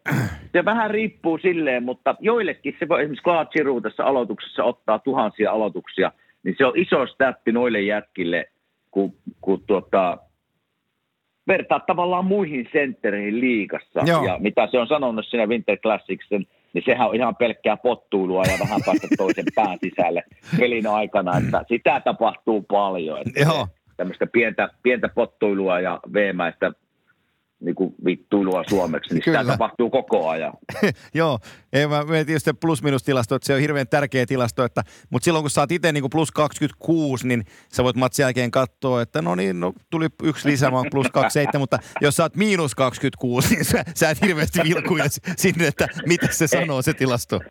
se 0.53 0.65
vähän 0.65 0.91
riippuu 0.91 1.39
silleen, 1.39 1.83
mutta 1.83 2.15
joillekin 2.21 2.77
se 2.79 2.89
voi 2.89 3.01
esimerkiksi 3.01 3.25
Claude 3.25 3.51
Giroux 3.51 3.83
tässä 3.83 4.05
aloituksessa 4.05 4.65
ottaa 4.65 4.99
tuhansia 4.99 5.53
aloituksia, 5.53 6.13
niin 6.43 6.55
se 6.59 6.67
on 6.67 6.73
iso 6.77 7.07
stäppi 7.07 7.53
noille 7.53 7.81
jätkille, 7.81 8.45
kun, 8.91 9.15
kun 9.41 9.63
tuota, 9.67 10.19
vertaa 11.49 11.81
tavallaan 11.81 12.25
muihin 12.25 12.69
senttereihin 12.73 13.41
liigassa. 13.41 14.01
Joo. 14.07 14.25
Ja 14.25 14.37
mitä 14.41 14.69
se 14.71 14.79
on 14.79 14.87
sanonut 14.87 15.27
siinä 15.27 15.47
Winter 15.47 15.77
Classicsen, 15.77 16.47
niin 16.73 16.85
sehän 16.85 17.09
on 17.09 17.17
ihan 17.17 17.37
pelkkää 17.37 17.77
pottuilua 17.77 18.43
ja 18.43 18.59
vähän 18.61 18.81
päästä 18.87 19.09
toisen 19.17 19.45
pään 19.55 19.79
sisälle 19.83 20.25
pelin 20.59 20.87
aikana, 20.87 21.39
että 21.39 21.65
sitä 21.69 22.01
tapahtuu 22.01 22.63
paljon. 22.63 23.19
Että 23.19 23.41
Joo. 23.41 23.67
Tämmöistä 23.97 24.27
pientä, 24.27 24.69
pientä 24.83 25.09
pottuilua 25.09 25.81
ja 25.81 26.01
veemäistä 26.13 26.73
niin 27.61 27.75
kuin 27.75 27.95
vittuilua 28.05 28.65
suomeksi, 28.69 29.15
niin 29.15 29.23
sitä 29.25 29.39
Kyllä. 29.39 29.53
tapahtuu 29.53 29.91
koko 29.91 30.29
ajan. 30.29 30.53
Joo, 31.15 31.39
ei 31.73 31.87
mä 31.87 32.05
mietin 32.05 32.33
just 32.33 32.45
se 32.45 32.53
plus-minus-tilasto, 32.53 33.35
että 33.35 33.47
se 33.47 33.55
on 33.55 33.61
hirveän 33.61 33.89
tärkeä 33.89 34.27
tilasto, 34.27 34.65
että, 34.65 34.83
mutta 35.11 35.25
silloin 35.25 35.43
kun 35.43 35.51
sä 35.51 35.61
oot 35.61 35.73
itse 35.73 35.93
niin 35.93 36.05
plus 36.11 36.31
26, 36.31 37.29
niin 37.29 37.45
sä 37.69 37.85
voit 37.85 37.97
matsin 37.97 38.23
jälkeen 38.23 38.51
katsoa, 38.51 39.03
että 39.03 39.23
no 39.23 39.35
niin, 39.35 39.61
no 39.61 39.73
tuli 39.91 40.07
yksi 40.23 40.49
lisää, 40.49 40.71
mä 40.71 40.77
oon 40.77 40.87
plus 40.91 41.11
27, 41.13 41.61
mutta 41.63 41.79
jos 42.01 42.17
sä 42.17 42.23
oot 42.23 42.37
miinus 42.37 42.75
26, 42.75 43.55
niin 43.55 43.65
sä, 43.65 43.85
sä 43.95 44.11
et 44.11 44.23
hirveästi 44.23 44.61
vilkuile 44.65 45.05
sinne, 45.37 45.67
että 45.67 45.89
mitä 46.07 46.27
se 46.31 46.47
sanoo 46.47 46.83
se 46.83 46.95
tilasto. 46.95 47.41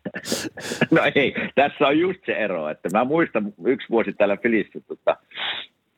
No 0.90 1.00
ei, 1.14 1.34
tässä 1.54 1.86
on 1.86 1.98
just 1.98 2.20
se 2.26 2.32
ero, 2.32 2.68
että 2.68 2.88
mä 2.92 3.04
muistan 3.04 3.52
yksi 3.66 3.86
vuosi 3.90 4.12
täällä 4.12 4.36
Filissä, 4.36 4.80
tota, 4.88 5.16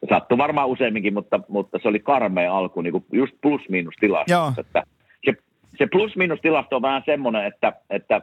sattui 0.08 0.38
varmaan 0.38 0.68
useamminkin, 0.68 1.14
mutta, 1.14 1.40
mutta 1.48 1.78
se 1.82 1.88
oli 1.88 1.98
karmea 2.00 2.56
alku, 2.56 2.80
niin 2.80 2.92
kuin 2.92 3.04
just 3.12 3.34
plus-miinus 3.42 3.94
tilasto. 4.00 4.52
Että 4.58 4.82
se, 5.24 5.32
se 5.78 5.86
plus-miinus 5.86 6.40
tilasto 6.40 6.76
on 6.76 6.82
vähän 6.82 7.02
semmoinen, 7.06 7.44
että, 7.46 7.72
että 7.90 8.20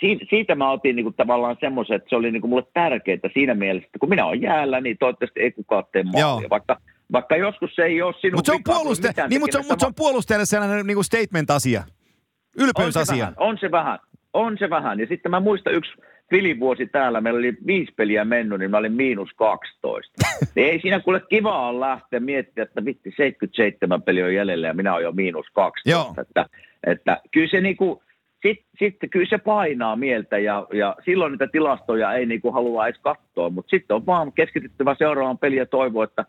siitä, 0.00 0.24
siitä 0.30 0.54
mä 0.54 0.70
otin 0.70 0.96
niin 0.96 1.04
kuin 1.04 1.14
tavallaan 1.14 1.56
semmoisen, 1.60 1.96
että 1.96 2.08
se 2.08 2.16
oli 2.16 2.30
niin 2.30 2.40
kuin 2.40 2.48
mulle 2.48 2.66
tärkeää 2.74 3.18
siinä 3.34 3.54
mielessä, 3.54 3.86
että 3.86 3.98
kun 3.98 4.08
minä 4.08 4.26
olen 4.26 4.42
jäällä, 4.42 4.80
niin 4.80 4.98
toivottavasti 4.98 5.40
ei 5.40 5.52
kukaan 5.52 5.84
tee 5.92 6.02
maalia. 6.02 6.50
Vaikka, 6.50 6.76
vaikka 7.12 7.36
joskus 7.36 7.74
se 7.74 7.82
ei 7.82 8.02
ole 8.02 8.14
sinun 8.20 8.38
Mutta 8.38 8.52
se 8.52 8.56
on, 8.56 8.62
puoluste- 8.76 9.28
niin, 9.28 9.40
mut 9.40 9.52
se 9.52 9.58
on, 9.58 9.64
tekemistä 9.64 9.72
mut 9.72 9.80
se 9.80 9.86
on 9.86 9.94
puolustajalle 9.94 10.46
sellainen 10.46 10.86
niin 10.86 10.96
kuin 10.96 11.04
statement-asia, 11.04 11.80
on 11.80 11.86
se, 11.86 12.64
ylpeysasia. 12.64 13.16
vähän, 13.16 13.34
on 13.36 13.58
se 13.58 13.70
vähän, 13.70 13.98
on 14.32 14.56
se 14.58 14.70
vähän. 14.70 15.00
Ja 15.00 15.06
sitten 15.06 15.30
mä 15.30 15.40
muistan 15.40 15.74
yksi 15.74 15.92
Filin 16.30 16.60
vuosi 16.60 16.86
täällä, 16.86 17.20
meillä 17.20 17.38
oli 17.38 17.56
viisi 17.66 17.92
peliä 17.96 18.24
mennyt, 18.24 18.58
niin 18.58 18.70
mä 18.70 18.76
olin 18.76 18.92
miinus 18.92 19.30
12. 19.36 20.12
Niin 20.54 20.68
ei 20.68 20.80
siinä 20.80 21.00
kuule 21.00 21.22
kiva 21.28 21.68
on 21.68 21.80
lähteä 21.80 22.20
miettiä, 22.20 22.64
että 22.64 22.84
vitti 22.84 23.10
77 23.16 24.02
peliä 24.02 24.24
on 24.24 24.34
jäljellä 24.34 24.66
ja 24.66 24.74
minä 24.74 24.94
olen 24.94 25.04
jo 25.04 25.12
miinus 25.12 25.46
12. 25.52 25.90
Joo. 25.90 26.14
Että, 26.20 26.46
että 26.86 27.20
kyllä 27.30 27.48
se 27.48 27.60
niinku, 27.60 28.02
sitten 28.42 28.66
sit, 28.78 28.96
kyllä 29.10 29.26
se 29.30 29.38
painaa 29.38 29.96
mieltä 29.96 30.38
ja, 30.38 30.66
ja 30.72 30.96
silloin 31.04 31.32
niitä 31.32 31.46
tilastoja 31.46 32.12
ei 32.12 32.26
niinku 32.26 32.52
halua 32.52 32.86
edes 32.86 33.00
katsoa, 33.00 33.50
mutta 33.50 33.70
sitten 33.70 33.94
on 33.94 34.06
vaan 34.06 34.32
keskityttävä 34.32 34.96
seuraavaan 34.98 35.38
peliin 35.38 35.58
ja 35.58 35.66
toivoa, 35.66 36.04
että 36.04 36.24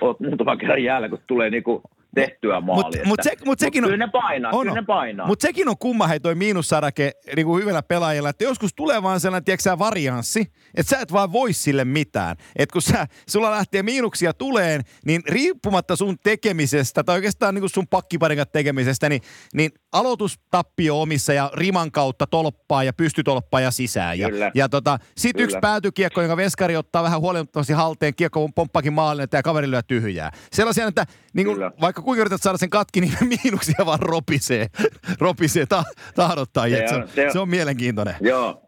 oot 0.00 0.20
muutaman 0.20 0.58
kerran 0.58 0.84
jäällä, 0.84 1.08
kun 1.08 1.18
tulee 1.26 1.50
niinku 1.50 1.82
tehtyä 2.14 2.60
maali. 2.60 2.82
Mut- 2.98 3.06
mut 3.06 3.20
se- 3.22 3.36
mut 3.44 3.58
sekin 3.58 3.84
on- 3.84 3.90
kyllä 3.90 4.06
ne 4.06 4.10
painaa, 4.12 4.52
On, 4.52 4.66
kyllä 4.66 4.80
ne 4.80 4.86
painaa. 4.86 5.26
Mutta 5.26 5.42
sekin 5.46 5.68
on 5.68 5.78
kumma 5.78 6.06
hei 6.06 6.20
toi 6.20 6.34
miinussarake 6.34 7.12
niin 7.36 7.46
kuin 7.46 7.62
hyvällä 7.62 7.82
pelaajalla, 7.82 8.28
että 8.30 8.44
joskus 8.44 8.74
tulee 8.74 9.02
vaan 9.02 9.20
sellainen, 9.20 9.44
tiedätkö 9.44 9.78
varianssi, 9.78 10.52
että 10.74 10.90
sä 10.90 11.02
et 11.02 11.12
vaan 11.12 11.32
voi 11.32 11.52
sille 11.52 11.84
mitään. 11.84 12.36
Että 12.56 12.72
kun 12.72 12.82
sä, 12.82 13.06
sulla 13.28 13.50
lähtee 13.50 13.82
miinuksia 13.82 14.32
tuleen, 14.34 14.80
niin 15.06 15.22
riippumatta 15.28 15.96
sun 15.96 16.16
tekemisestä, 16.22 17.04
tai 17.04 17.14
oikeastaan 17.14 17.54
niin 17.54 17.62
kuin 17.62 17.70
sun 17.70 17.88
pakkiparikat 17.88 18.52
tekemisestä, 18.52 19.08
niin, 19.08 19.22
niin 19.54 19.70
aloitustappio 19.92 21.00
omissa 21.02 21.32
ja 21.32 21.50
riman 21.54 21.92
kautta 21.92 22.26
tolppaa 22.26 22.84
ja 22.84 22.92
pystytolppaa 22.92 23.60
ja 23.60 23.70
sisään. 23.70 24.18
Ja, 24.18 24.30
Kyllä. 24.30 24.50
ja 24.54 24.68
tota, 24.68 24.98
sit 25.16 25.32
Kyllä. 25.32 25.44
yksi 25.44 25.58
päätykiekko, 25.60 26.20
jonka 26.20 26.36
veskari 26.36 26.76
ottaa 26.76 27.02
vähän 27.02 27.20
huolimattavasti 27.20 27.72
halteen, 27.72 28.14
kiekko 28.14 28.48
pomppakin 28.54 28.92
maalle 28.92 29.26
ja 29.32 29.42
kaveri 29.42 29.70
lyö 29.70 29.82
tyhjää. 29.82 30.32
Sellaisia, 30.52 30.86
että 30.86 31.06
niin 31.32 31.46
kuin, 31.46 31.54
Kyllä. 31.56 31.72
Vaikka 31.98 32.04
kuinka 32.04 32.20
yrität 32.20 32.42
saada 32.42 32.58
sen 32.58 32.70
katki, 32.70 33.00
niin 33.00 33.12
miinuksia 33.44 33.86
vaan 33.86 33.98
ropisee, 34.02 34.66
ropisee 35.26 35.66
ta- 35.66 35.84
tahdottaa. 36.14 36.68
Se 36.68 36.94
on- 36.94 37.08
se 37.08 37.26
on- 37.26 37.32
se 37.32 37.38
on 37.38 37.48
mielenkiintoinen. 37.48 38.14
Joo. 38.20 38.62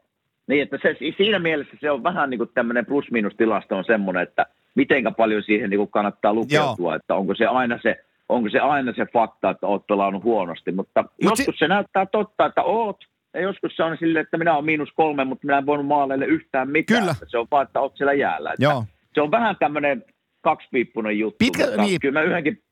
Niin, 0.47 0.63
että 0.63 0.79
se, 0.83 0.97
siinä 1.17 1.39
mielessä 1.39 1.77
se 1.81 1.91
on 1.91 2.03
vähän 2.03 2.31
niin 2.31 2.39
kuin 2.39 2.51
tämmöinen 2.55 2.87
plus-minus-tilasto 2.87 3.77
on 3.77 3.85
semmoinen, 3.85 4.23
että 4.23 4.47
mitenkä 4.75 5.11
paljon 5.11 5.43
siihen 5.43 5.71
niin 5.71 5.79
kuin 5.79 5.91
kannattaa 5.91 6.35
lukeutua, 6.35 6.95
että 6.97 7.15
onko 7.15 7.35
se 7.35 7.47
aina 7.47 7.79
se, 7.83 8.05
onko 8.29 8.49
se 8.51 8.59
aina 8.59 8.93
se 8.97 9.07
fakta, 9.13 9.51
että 9.51 9.67
oot 9.67 9.87
pelannut 9.87 10.25
huonosti, 10.25 10.73
mutta 10.73 11.03
Mut 11.03 11.13
Mut 11.23 11.37
si- 11.37 11.43
joskus 11.43 11.59
se 11.59 11.69
näyttää 11.69 12.07
totta, 12.07 12.47
että 12.47 12.63
oot, 12.63 12.97
ja 13.35 13.41
joskus 13.41 13.77
se 13.77 13.83
on 13.83 13.97
silleen, 14.01 14.23
että 14.23 14.39
minä 14.39 14.55
olen 14.55 14.65
miinus 14.65 14.89
kolme, 14.95 15.25
mutta 15.25 15.47
minä 15.47 15.59
en 15.59 15.67
voinut 15.67 15.87
maaleille 15.87 16.27
yhtään 16.27 16.71
mitään. 16.71 17.01
Kyllä. 17.01 17.15
Se 17.27 17.39
on 17.39 17.47
vaan, 17.51 17.67
että 17.67 17.81
oot 17.81 17.97
siellä 17.97 18.13
jäällä. 18.13 18.53
Että 18.53 18.65
Joo. 18.65 18.85
Se 19.15 19.21
on 19.21 19.31
vähän 19.31 19.57
tämmöinen 19.57 20.05
kaksipiippunen 20.41 21.19
juttu, 21.19 21.37
Pitkä- 21.39 21.67
mutta 21.67 21.83
niin. 21.83 22.01
kyllä 22.01 22.21
mä 22.21 22.27
yhdenkin. 22.27 22.63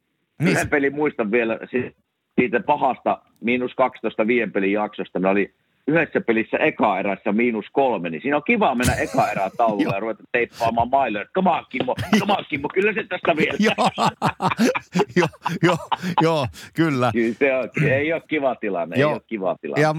Yhden 0.43 0.69
pelin 0.69 0.95
muistan 0.95 1.31
vielä 1.31 1.59
si- 1.71 1.97
siitä 2.41 2.61
pahasta 2.61 3.23
miinus 3.41 3.75
12 3.75 4.27
viiden 4.27 4.53
pelin 4.53 4.73
jaksosta. 4.73 5.19
Me 5.19 5.29
oli 5.29 5.55
yhdessä 5.89 6.21
pelissä 6.21 6.57
eka 6.57 6.99
erässä 6.99 7.33
miinus 7.33 7.65
kolme, 7.73 8.11
niin 8.11 8.23
siinä 8.23 8.37
on 8.37 8.43
kiva 8.47 8.75
mennä 8.75 8.95
eka 8.95 9.31
erää 9.31 9.51
taululla 9.57 9.95
ja 9.95 10.01
ruveta 10.01 10.23
teippaamaan 10.33 10.91
maille. 10.91 11.27
Come 11.35 11.51
on, 11.51 11.65
Kimmo, 11.69 11.95
come 12.19 12.33
on, 12.33 12.45
Kimmo, 12.49 12.69
kyllä 12.75 12.93
se 12.93 13.05
tästä 13.05 13.37
vielä. 13.37 13.59
Joo, 15.17 15.29
joo, 15.63 15.77
joo, 16.23 16.47
kyllä. 16.75 17.11
Kyllä 17.13 17.35
se 17.39 17.55
on, 17.55 17.85
ei 17.91 18.13
ole 18.13 18.23
kiva 18.29 18.55
tilanne, 18.55 18.97
ei 18.97 19.01
Joo. 19.01 19.13
ole 19.13 19.21
kiva 19.27 19.57
tilanne. 19.61 19.83
Ja 19.83 19.95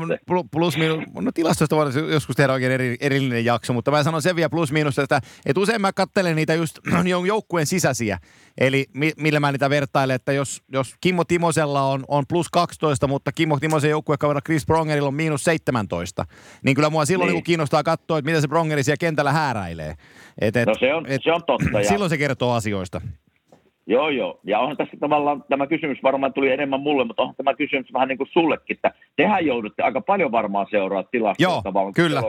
plus 0.51 0.77
miinus, 0.77 0.99
no 1.21 1.31
tilastosta 1.31 1.75
voidaan 1.75 2.11
joskus 2.11 2.35
tehdä 2.35 2.53
oikein 2.53 2.71
eri, 2.71 2.97
erillinen 2.99 3.45
jakso, 3.45 3.73
mutta 3.73 3.91
mä 3.91 4.03
sanon 4.03 4.21
sen 4.21 4.35
vielä 4.35 4.49
plus 4.49 4.71
miinus, 4.71 4.99
että, 4.99 5.21
että 5.45 5.59
usein 5.59 5.81
mä 5.81 5.93
katselen 5.93 6.35
niitä 6.35 6.53
just 6.53 6.79
joukkueen 7.27 7.65
sisäisiä. 7.65 8.17
Eli 8.57 8.85
mi, 8.93 9.11
millä 9.17 9.39
mä 9.39 9.51
niitä 9.51 9.69
vertailen, 9.69 10.15
että 10.15 10.33
jos, 10.33 10.63
jos 10.71 10.95
Kimmo 11.01 11.23
Timosella 11.23 11.81
on, 11.81 12.03
on 12.07 12.23
plus 12.29 12.49
12, 12.49 13.07
mutta 13.07 13.31
Kimmo 13.31 13.59
Timosen 13.59 13.89
joukkuekaverilla 13.89 14.41
Chris 14.41 14.65
Prongerilla 14.65 15.07
on 15.07 15.13
miinus 15.13 15.43
17, 15.79 16.25
niin 16.63 16.75
kyllä 16.75 16.89
mua 16.89 17.05
silloin 17.05 17.27
Niin. 17.27 17.33
niin. 17.33 17.43
kiinnostaa 17.43 17.83
katsoa, 17.83 18.17
että 18.17 18.31
mitä 18.31 18.41
se 18.41 18.47
Prongeri 18.47 18.83
siellä 18.83 18.97
kentällä 18.99 19.31
hääräilee. 19.31 19.93
Et, 20.41 20.55
et, 20.57 20.67
No 20.67 20.75
se 20.79 20.93
on, 20.93 21.05
se 21.21 21.31
on 21.33 21.41
totta. 21.47 21.79
Ja, 21.79 21.83
silloin 21.89 22.09
se 22.09 22.17
kertoo 22.17 22.53
asioista. 22.53 23.01
Joo, 23.87 24.09
joo. 24.09 24.39
Ja 24.43 24.59
onhan 24.59 24.77
tässä 24.77 24.97
tavallaan, 24.99 25.43
tämä 25.49 25.67
kysymys 25.67 25.97
varmaan 26.03 26.33
tuli 26.33 26.51
enemmän 26.51 26.79
mulle, 26.81 27.05
mutta 27.05 27.21
onhan 27.21 27.35
tämä 27.35 27.53
kysymys 27.53 27.93
vähän 27.93 28.07
niin 28.07 28.17
kuin 28.17 28.29
sullekin, 28.33 28.75
että 28.77 28.91
tehän 29.15 29.45
joudutte 29.45 29.83
aika 29.83 30.01
paljon 30.01 30.31
varmaan 30.31 30.67
seuraa 30.71 31.03
tilastoja 31.03 31.49
Joo, 31.49 31.61
tavallaan, 31.61 31.93
kyllä. 31.93 32.21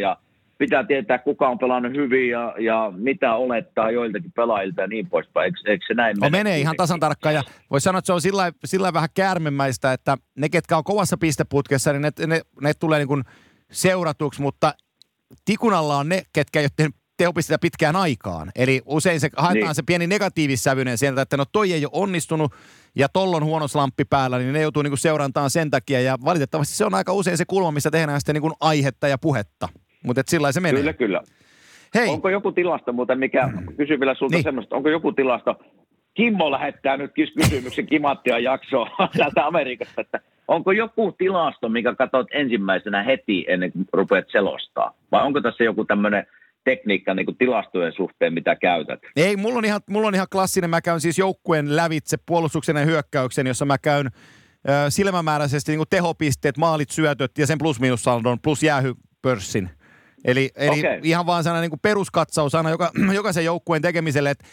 ja 0.00 0.16
pitää 0.58 0.84
tietää, 0.84 1.18
kuka 1.18 1.48
on 1.48 1.58
pelannut 1.58 1.92
hyvin 1.92 2.30
ja, 2.30 2.54
ja 2.58 2.92
mitä 2.96 3.34
olettaa 3.34 3.90
joiltakin 3.90 4.32
pelaajilta 4.32 4.80
ja 4.80 4.86
niin 4.86 5.08
poispäin. 5.08 5.44
Eikö, 5.44 5.70
eikö 5.70 5.84
se 5.88 5.94
näin 5.94 6.16
No 6.20 6.30
mene 6.30 6.44
menee 6.44 6.58
ihan 6.58 6.76
tasan 6.76 7.00
tarkkaan 7.00 7.34
ja 7.34 7.42
voi 7.70 7.80
sanoa, 7.80 7.98
että 7.98 8.06
se 8.06 8.12
on 8.12 8.20
sillä 8.20 8.52
sillä 8.64 8.92
vähän 8.92 9.08
käärmemäistä, 9.14 9.92
että 9.92 10.16
ne, 10.36 10.48
ketkä 10.48 10.76
on 10.76 10.84
kovassa 10.84 11.16
pisteputkessa, 11.16 11.92
niin 11.92 12.02
ne, 12.02 12.10
ne, 12.26 12.40
ne 12.60 12.74
tulee 12.74 12.98
niin 12.98 13.08
kuin 13.08 13.24
seuratuksi, 13.72 14.42
mutta 14.42 14.74
tikunalla 15.44 15.96
on 15.96 16.08
ne, 16.08 16.22
ketkä 16.32 16.60
ei 16.60 16.64
ole 16.64 16.70
tehnyt 16.76 16.96
tehopisteitä 17.16 17.60
pitkään 17.60 17.96
aikaan. 17.96 18.52
Eli 18.56 18.82
usein 18.86 19.20
se 19.20 19.28
haetaan 19.36 19.54
Niin. 19.54 19.64
niin. 19.64 19.74
se 19.74 19.82
pieni 19.82 20.06
negatiivissävyinen 20.06 20.98
sieltä, 20.98 21.22
että 21.22 21.36
no 21.36 21.44
toi 21.52 21.72
ei 21.72 21.84
ole 21.84 21.90
onnistunut 21.94 22.52
ja 22.96 23.08
tollon 23.08 23.44
huono 23.44 23.68
slamppi 23.68 24.04
päällä, 24.04 24.38
niin 24.38 24.52
ne 24.52 24.60
joutuu 24.60 24.82
niinku 24.82 24.96
seurantaan 24.96 25.50
sen 25.50 25.70
takia. 25.70 26.00
Ja 26.00 26.18
valitettavasti 26.24 26.74
se 26.74 26.84
on 26.84 26.94
aika 26.94 27.12
usein 27.12 27.36
se 27.36 27.44
kulma, 27.44 27.70
missä 27.70 27.90
tehdään 27.90 28.20
sitten 28.20 28.34
niinku 28.34 28.52
aihetta 28.60 29.08
ja 29.08 29.18
puhetta. 29.18 29.68
Mutta 30.06 30.22
sillä 30.26 30.52
se 30.52 30.60
menee. 30.60 30.80
Kyllä, 30.80 30.92
kyllä. 30.92 31.22
Hei, 31.94 32.08
Onko 32.08 32.28
joku 32.28 32.52
tilasto 32.52 32.92
muuten, 32.92 33.18
mikä, 33.18 33.48
kysyn 33.76 34.00
vielä 34.00 34.14
sulta 34.14 34.36
Niin. 34.36 34.42
semmoista, 34.44 34.76
onko 34.76 34.88
joku 34.88 35.12
tilasto, 35.12 35.60
Kimmo 36.14 36.50
lähettää 36.50 36.96
nyt 36.96 37.10
kys- 37.10 37.34
kysymyksen 37.42 37.86
Kimattia 37.86 38.38
jaksoa 38.38 38.90
täältä 39.18 39.46
Amerikasta, 39.46 40.00
että 40.00 40.20
onko 40.48 40.72
joku 40.72 41.12
tilasto, 41.12 41.68
mikä 41.68 41.94
katsot 41.94 42.26
ensimmäisenä 42.32 43.02
heti 43.02 43.44
ennen 43.48 43.72
kuin 43.72 43.86
rupeat 43.92 44.24
selostaa? 44.32 44.94
Vai 45.12 45.22
onko 45.26 45.40
tässä 45.40 45.64
joku 45.64 45.84
tämmöinen 45.84 46.26
tekniikka 46.64 47.14
niin 47.14 47.26
kuin 47.26 47.36
tilastojen 47.36 47.92
suhteen, 47.92 48.34
mitä 48.34 48.56
käytät? 48.56 49.00
Ei, 49.16 49.36
mulla 49.36 49.58
on, 49.58 49.64
ihan, 49.64 49.80
mulla 49.90 50.08
on 50.08 50.14
ihan 50.14 50.26
klassinen. 50.32 50.70
Mä 50.70 50.80
käyn 50.80 51.00
siis 51.00 51.18
joukkueen 51.18 51.76
lävitse 51.76 52.16
puolustuksen 52.26 52.76
ja 52.76 52.84
hyökkäyksen, 52.84 53.46
jossa 53.46 53.64
mä 53.64 53.78
käyn 53.78 54.06
ö, 54.06 54.70
silmämääräisesti 54.88 55.72
niin 55.76 55.86
tehopisteet, 55.90 56.56
maalit, 56.58 56.90
syötöt 56.90 57.38
ja 57.38 57.46
sen 57.46 57.58
plus-miinussaldon 57.58 58.38
plus 58.42 58.62
jäähypörssin. 58.62 59.70
Eli, 60.26 60.50
eli 60.56 60.78
Okei. 60.78 61.00
ihan 61.02 61.26
vaan 61.26 61.44
sellainen 61.44 61.70
niin 61.70 61.80
peruskatsaus 61.80 62.54
aina 62.54 62.70
joka, 62.70 62.90
jokaisen 63.14 63.44
joukkueen 63.44 63.82
tekemiselle, 63.82 64.30
että 64.30 64.44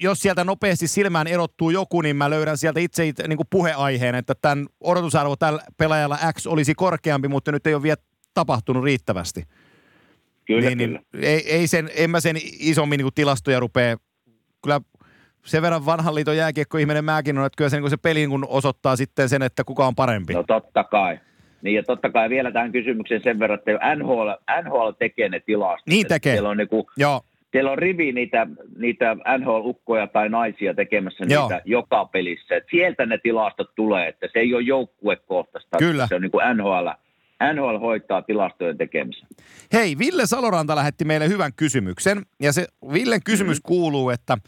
jos 0.00 0.20
sieltä 0.20 0.44
nopeasti 0.44 0.88
silmään 0.88 1.26
erottuu 1.26 1.70
joku, 1.70 2.00
niin 2.00 2.16
mä 2.16 2.30
löydän 2.30 2.58
sieltä 2.58 2.80
itse, 2.80 3.12
niin 3.28 3.36
kuin 3.36 3.46
puheaiheen, 3.50 4.14
että 4.14 4.34
tämän 4.42 4.66
odotusarvo 4.80 5.36
tällä 5.36 5.62
pelaajalla 5.76 6.18
X 6.32 6.46
olisi 6.46 6.74
korkeampi, 6.74 7.28
mutta 7.28 7.52
nyt 7.52 7.66
ei 7.66 7.74
ole 7.74 7.82
vielä 7.82 7.96
tapahtunut 8.34 8.84
riittävästi. 8.84 9.42
Kyllä, 10.46 10.60
niin, 10.60 10.78
kyllä. 10.78 11.00
Niin, 11.12 11.24
ei, 11.24 11.52
ei 11.52 11.66
sen, 11.66 11.90
en 11.96 12.10
mä 12.10 12.20
sen 12.20 12.36
isommin 12.58 12.98
niin 12.98 13.14
tilastoja 13.14 13.60
rupea, 13.60 13.96
kyllä 14.62 14.80
sen 15.44 15.62
verran 15.62 15.86
vanhan 15.86 16.14
liiton 16.14 16.36
jääkiekko-ihminen 16.36 17.04
mäkin 17.04 17.38
on, 17.38 17.46
että 17.46 17.56
kyllä 17.56 17.70
se, 17.70 17.80
niin 17.80 17.90
se 17.90 17.96
peli 17.96 18.26
kun 18.26 18.46
osoittaa 18.48 18.96
sitten 18.96 19.28
sen, 19.28 19.42
että 19.42 19.64
kuka 19.64 19.86
on 19.86 19.94
parempi. 19.94 20.34
No 20.34 20.44
totta 20.46 20.84
kai. 20.84 21.18
Niin 21.66 21.76
ja 21.76 21.82
totta 21.82 22.10
kai 22.10 22.30
vielä 22.30 22.52
tähän 22.52 22.72
kysymykseen 22.72 23.22
sen 23.22 23.38
verran, 23.38 23.58
että 23.58 23.94
NHL, 23.94 24.28
NHL 24.64 24.90
tekee 24.98 25.28
ne 25.28 25.40
tilastot. 25.40 25.86
Niin 25.86 26.06
tekee. 26.06 26.32
Siellä 26.32 26.48
on, 26.48 26.56
niinku, 26.56 26.90
Joo, 26.96 27.20
siellä 27.52 27.70
on 27.70 27.78
rivi 27.78 28.12
niitä, 28.12 28.46
niitä 28.78 29.16
NHL-ukkoja 29.38 30.06
tai 30.06 30.28
naisia 30.28 30.74
tekemässä 30.74 31.24
Joo. 31.28 31.42
niitä 31.42 31.62
joka 31.64 32.04
pelissä. 32.04 32.56
Et 32.56 32.64
sieltä 32.70 33.06
ne 33.06 33.18
tilastot 33.18 33.74
tulee, 33.74 34.08
että 34.08 34.26
se 34.32 34.38
ei 34.38 34.54
ole 34.54 34.62
joukkuekohtaista. 34.62 35.78
Kyllä. 35.78 36.06
Se 36.06 36.14
on 36.14 36.22
niin 36.22 36.30
kuin 36.30 36.56
NHL, 36.56 36.88
NHL 37.54 37.78
hoitaa 37.78 38.22
tilastojen 38.22 38.78
tekemisen. 38.78 39.28
Hei, 39.72 39.98
Ville 39.98 40.26
Saloranta 40.26 40.76
lähetti 40.76 41.04
meille 41.04 41.28
hyvän 41.28 41.52
kysymyksen. 41.56 42.22
Ja 42.40 42.52
se 42.52 42.66
Villen 42.92 43.22
kysymys 43.24 43.56
mm-hmm. 43.56 43.68
kuuluu, 43.68 44.10
että 44.10 44.38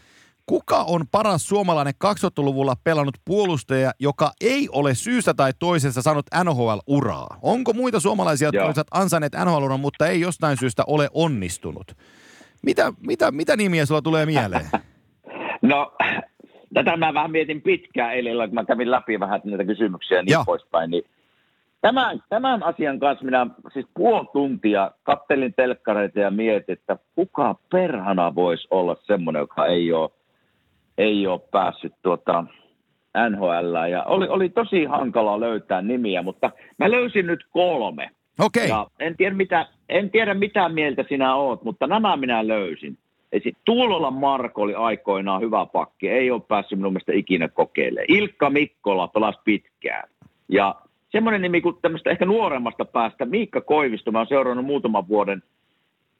Kuka 0.49 0.85
on 0.89 1.01
paras 1.13 1.49
suomalainen 1.49 1.95
2000-luvulla 2.05 2.75
pelannut 2.85 3.17
puolustaja, 3.25 3.91
joka 4.01 4.33
ei 4.41 4.69
ole 4.73 4.95
syystä 4.95 5.35
tai 5.35 5.53
toisesta 5.59 6.03
saanut 6.03 6.27
NHL-uraa? 6.45 7.39
Onko 7.43 7.73
muita 7.73 8.01
suomalaisia, 8.01 8.49
jotka 8.49 8.65
olisivat 8.65 8.87
ansainneet 8.91 9.33
NHL-uran, 9.45 9.81
mutta 9.81 10.07
ei 10.07 10.21
jostain 10.21 10.57
syystä 10.57 10.83
ole 10.87 11.09
onnistunut? 11.15 11.97
Mitä, 12.63 12.93
mitä, 13.07 13.31
mitä 13.31 13.57
nimiä 13.57 13.87
sulla 13.87 14.03
tulee 14.03 14.27
mieleen? 14.27 14.67
No, 15.63 15.93
tätä 16.75 16.97
mä 16.97 17.15
vähän 17.15 17.31
mietin 17.31 17.63
pitkään 17.63 18.15
eilen, 18.15 18.49
kun 18.49 18.55
mä 18.55 18.65
kävin 18.65 18.91
läpi 18.91 19.21
vähän 19.21 19.41
näitä 19.45 19.65
kysymyksiä 19.65 20.17
ja 20.17 20.23
niin 20.23 20.33
Joo. 20.33 20.45
poispäin. 20.45 20.91
Niin 20.91 21.05
tämän, 21.81 22.23
tämän 22.29 22.63
asian 22.63 22.99
kanssa 22.99 23.25
minä 23.25 23.47
siis 23.73 23.87
puoli 23.95 24.29
tuntia 24.33 24.91
kattelin 25.03 25.55
telkkareita 25.55 26.21
ja 26.21 26.31
mietin, 26.31 26.73
että 26.73 26.97
kuka 27.15 27.57
perhana 27.73 28.35
voisi 28.35 28.69
olla 28.71 28.97
semmoinen, 29.07 29.41
joka 29.41 29.67
ei 29.67 29.93
ole, 29.93 30.11
ei 30.99 31.27
ole 31.27 31.41
päässyt 31.51 31.93
tuota 32.03 32.45
NHL. 33.31 33.91
Ja 33.91 34.03
oli, 34.03 34.29
oli 34.29 34.49
tosi 34.49 34.85
hankala 34.85 35.41
löytää 35.41 35.83
nimiä, 35.83 36.23
mutta 36.23 36.51
mä 36.79 36.91
löysin 36.91 37.27
nyt 37.27 37.45
kolme. 37.51 38.11
Okei, 38.39 38.69
Ja 38.69 38.87
en 39.01 39.17
tiedä, 39.17 39.37
mitä, 39.37 39.67
en 39.89 40.11
tiedä 40.11 40.35
mitä 40.35 40.69
mieltä 40.69 41.05
sinä 41.09 41.35
oot, 41.35 41.65
mutta 41.65 41.87
nämä 41.87 42.17
minä 42.17 42.49
löysin. 42.49 42.99
Esi- 43.33 43.57
Tuulolan 43.65 44.15
Marko 44.15 44.63
oli 44.63 44.75
aikoinaan 44.75 45.41
hyvä 45.41 45.67
pakki, 45.67 46.09
ei 46.09 46.31
ole 46.31 46.43
päässyt 46.49 46.79
minun 46.79 46.93
mielestä 46.93 47.13
ikinä 47.13 47.49
kokeilemaan. 47.49 48.07
Ilkka 48.09 48.51
Mikkola 48.51 49.09
pelasi 49.09 49.39
pitkään. 49.45 50.09
Ja 50.49 50.75
semmoinen 51.11 51.43
nimi 51.43 51.61
kuin 51.61 51.77
tämmöistä 51.83 52.11
ehkä 52.11 52.27
nuoremmasta 52.27 52.85
päästä, 52.85 53.25
Miikka 53.25 53.61
Koivisto, 53.61 54.13
mä 54.13 54.19
oon 54.19 54.27
seurannut 54.27 54.67
muutaman 54.67 55.09
vuoden, 55.09 55.43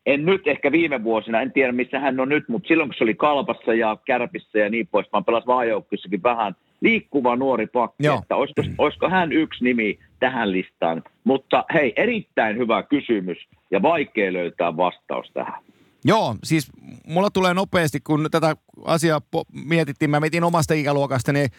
en 0.09 0.27
nyt 0.27 0.49
ehkä 0.49 0.73
viime 0.73 1.05
vuosina, 1.05 1.41
en 1.41 1.53
tiedä 1.53 1.73
missä 1.73 1.99
hän 1.99 2.21
on 2.21 2.29
nyt, 2.29 2.49
mutta 2.49 2.69
silloin 2.69 2.89
kun 2.89 2.95
se 2.99 3.05
oli 3.05 3.15
Kalpassa 3.15 3.75
ja 3.75 3.97
Kärpissä 4.05 4.59
ja 4.59 4.71
niin 4.71 4.87
poispäin, 4.87 5.25
pelasi 5.25 5.47
vaajoukkuissakin 5.47 6.23
vähän 6.23 6.57
liikkuva 6.81 7.37
nuori 7.37 7.67
pakki, 7.67 8.07
Joo. 8.07 8.19
että 8.23 8.37
olisiko, 8.37 8.63
olisiko 8.79 9.09
hän 9.09 9.33
yksi 9.33 9.65
nimi 9.65 9.99
tähän 10.21 10.53
listaan. 10.53 11.03
Mutta 11.25 11.65
hei, 11.75 11.93
erittäin 11.97 12.59
hyvä 12.59 12.83
kysymys 12.83 13.39
ja 13.71 13.83
vaikea 13.83 14.33
löytää 14.33 14.77
vastaus 14.77 15.31
tähän. 15.35 15.63
Joo, 16.05 16.37
siis 16.45 16.71
mulla 17.07 17.31
tulee 17.31 17.55
nopeasti, 17.55 18.01
kun 18.01 18.29
tätä 18.31 18.57
asiaa 18.85 19.21
mietittiin, 19.65 20.11
mä 20.11 20.21
mietin 20.21 20.45
omasta 20.45 20.75
ikäluokasta, 20.75 21.33
niin 21.33 21.51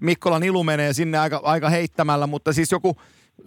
Mikkolan 0.00 0.42
ilu 0.42 0.64
menee 0.64 0.92
sinne 0.92 1.18
aika, 1.18 1.40
aika 1.42 1.68
heittämällä, 1.68 2.26
mutta 2.26 2.52
siis 2.52 2.72
joku 2.72 2.96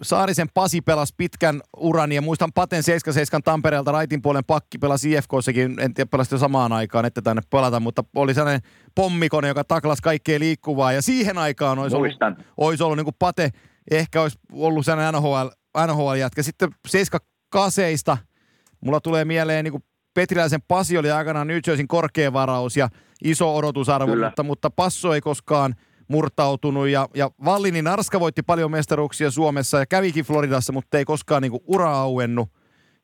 Saarisen 0.02 0.48
Pasi 0.54 0.80
pelasi 0.80 1.14
pitkän 1.16 1.60
uran 1.76 2.12
ja 2.12 2.22
muistan 2.22 2.52
Paten 2.52 2.82
77 2.82 3.42
Tampereelta 3.42 3.92
raitin 3.92 4.22
puolen 4.22 4.44
pakki 4.44 4.78
pelasi 4.78 5.12
IFKssakin, 5.12 5.80
en 5.80 5.94
tiedä 5.94 6.08
pelasi 6.08 6.34
jo 6.34 6.38
samaan 6.38 6.72
aikaan, 6.72 7.04
että 7.04 7.22
tänne 7.22 7.42
pelata, 7.50 7.80
mutta 7.80 8.04
oli 8.14 8.34
sellainen 8.34 8.60
pommikone, 8.94 9.48
joka 9.48 9.64
taklasi 9.64 10.02
kaikkea 10.02 10.38
liikkuvaa 10.38 10.92
ja 10.92 11.02
siihen 11.02 11.38
aikaan 11.38 11.78
olisi 11.78 11.96
ollut, 11.96 12.08
Muistan. 12.08 12.36
olisi 12.56 12.82
ollut 12.82 12.96
niin 12.96 13.04
kuin 13.04 13.16
Pate, 13.18 13.50
ehkä 13.90 14.22
olisi 14.22 14.38
ollut 14.52 14.84
sellainen 14.84 15.14
NHL, 15.14 15.46
NHL-jätkä. 15.86 16.42
Sitten 16.42 16.70
78 16.88 18.16
mulla 18.80 19.00
tulee 19.00 19.24
mieleen 19.24 19.64
niin 19.64 19.72
kuin 19.72 19.84
Petriläisen 20.14 20.62
Pasi 20.68 20.98
oli 20.98 21.10
aikanaan 21.10 21.46
New 21.46 21.58
Jerseyn 21.66 21.88
korkea 21.88 22.32
varaus 22.32 22.76
ja 22.76 22.88
iso 23.24 23.56
odotusarvo, 23.56 24.12
Kyllä. 24.12 24.26
mutta, 24.26 24.42
mutta 24.42 24.70
Passo 24.70 25.14
ei 25.14 25.20
koskaan 25.20 25.74
murtautunut 26.08 26.88
ja, 26.88 27.08
ja 27.14 27.30
Vallini 27.44 27.82
Narska 27.82 28.20
voitti 28.20 28.42
paljon 28.42 28.70
mestaruuksia 28.70 29.30
Suomessa 29.30 29.78
ja 29.78 29.86
kävikin 29.86 30.24
Floridassa, 30.24 30.72
mutta 30.72 30.98
ei 30.98 31.04
koskaan 31.04 31.42
niin 31.42 31.52
ura 31.66 31.92
auennut. 31.92 32.48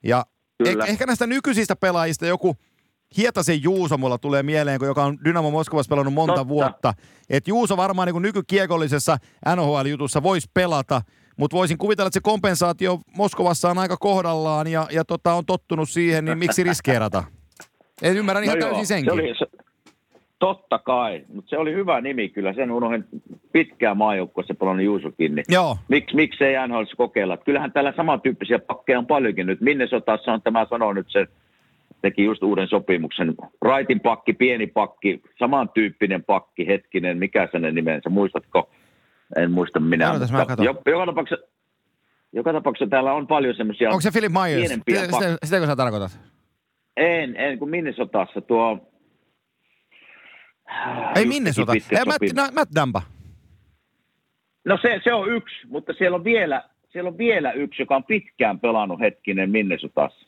Ja 0.04 0.26
Kyllä. 0.64 0.84
eh, 0.84 0.90
ehkä 0.90 1.06
näistä 1.06 1.26
nykyisistä 1.26 1.76
pelaajista 1.76 2.26
joku 2.26 2.56
Hietasen 3.16 3.62
Juuso 3.62 3.98
mulla 3.98 4.18
tulee 4.18 4.42
mieleen, 4.42 4.78
kun 4.78 4.88
joka 4.88 5.04
on 5.04 5.18
Dynamo 5.24 5.50
Moskovassa 5.50 5.88
pelannut 5.88 6.14
monta 6.14 6.34
Totta. 6.34 6.48
vuotta. 6.48 6.94
Et 7.30 7.48
Juuso 7.48 7.76
varmaan 7.76 8.08
niin 8.08 8.22
nykykiekollisessa 8.22 9.16
NHL-jutussa 9.56 10.22
voisi 10.22 10.50
pelata, 10.54 11.02
mutta 11.36 11.56
voisin 11.56 11.78
kuvitella, 11.78 12.06
että 12.06 12.16
se 12.16 12.20
kompensaatio 12.22 13.00
Moskovassa 13.16 13.70
on 13.70 13.78
aika 13.78 13.96
kohdallaan 13.96 14.66
ja, 14.66 14.86
ja 14.90 15.04
tota, 15.04 15.34
on 15.34 15.46
tottunut 15.46 15.90
siihen, 15.90 16.24
niin 16.24 16.38
miksi 16.38 16.62
riskeerata? 16.62 17.24
En 18.02 18.16
ymmärrä 18.16 18.42
ihan 18.42 18.58
No 18.58 18.66
joo, 18.66 18.68
täysin 18.70 18.86
senkin. 18.86 19.14
Se 19.14 19.20
oli, 19.20 19.34
se, 19.38 19.46
totta 20.42 20.78
kai, 20.78 21.24
mutta 21.34 21.50
se 21.50 21.58
oli 21.58 21.72
hyvä 21.72 22.00
nimi 22.00 22.28
kyllä. 22.28 22.52
Sen 22.52 22.70
unohdin 22.70 23.04
pitkään 23.52 23.96
maajoukkueessa 23.96 24.54
pelannut 24.54 24.84
Juusokin. 24.84 25.34
Niin 25.34 25.44
Joo, 25.48 25.76
Miks, 25.88 26.14
miksei 26.14 26.54
NHL 26.68 26.82
kokeilla? 26.96 27.36
Kyllähän 27.36 27.72
täällä 27.72 27.92
samantyyppisiä 27.96 28.58
pakkeja 28.58 28.98
on 28.98 29.06
paljonkin 29.06 29.46
nyt. 29.46 29.60
Minne 29.60 29.86
sotassa 29.86 30.32
on 30.32 30.42
tämä 30.42 30.66
sanoo 30.70 30.92
nyt 30.92 31.06
se, 31.08 31.26
teki 32.02 32.24
just 32.24 32.42
uuden 32.42 32.68
sopimuksen. 32.68 33.34
Raitin 33.60 34.00
pakki, 34.00 34.32
pieni 34.32 34.66
pakki, 34.66 35.20
samantyyppinen 35.38 36.24
pakki, 36.24 36.66
hetkinen, 36.66 37.18
mikä 37.18 37.48
sen 37.52 37.74
nimensä, 37.74 38.10
muistatko? 38.10 38.70
En 39.36 39.50
muista 39.50 39.80
minä. 39.80 40.12
Mä 40.12 40.18
mutta 40.38 40.64
jo, 40.64 40.74
joka, 40.86 41.06
tapauksessa, 41.06 41.46
joka 42.32 42.52
tapauksessa 42.52 42.90
täällä 42.90 43.12
on 43.12 43.26
paljon 43.26 43.54
semmoisia... 43.54 43.88
onko 43.88 44.00
se 44.00 44.10
Philip 44.10 44.32
Myers? 44.32 44.70
Sitä, 44.70 45.04
sitä, 45.04 45.38
sitäkö 45.44 45.66
sä 45.66 45.76
tarkoitat? 45.76 46.20
En, 46.96 47.36
en, 47.36 47.58
kun 47.58 47.70
Minnesotassa 47.70 48.40
tuo... 48.40 48.91
Ei 51.16 51.26
Minnesota. 51.26 51.72
Ei, 51.72 52.04
Matt, 52.06 52.22
no, 52.34 52.48
Matt 52.54 52.70
Dampa. 52.74 53.02
No 54.64 54.78
se, 54.82 55.00
se 55.04 55.14
on 55.14 55.32
yksi, 55.32 55.54
mutta 55.68 55.92
siellä 55.92 56.14
on, 56.14 56.24
vielä, 56.24 56.64
siellä 56.92 57.08
on 57.08 57.18
vielä 57.18 57.52
yksi, 57.52 57.82
joka 57.82 57.96
on 57.96 58.04
pitkään 58.04 58.60
pelannut 58.60 59.00
hetkinen 59.00 59.50
Minnesotassa. 59.50 60.26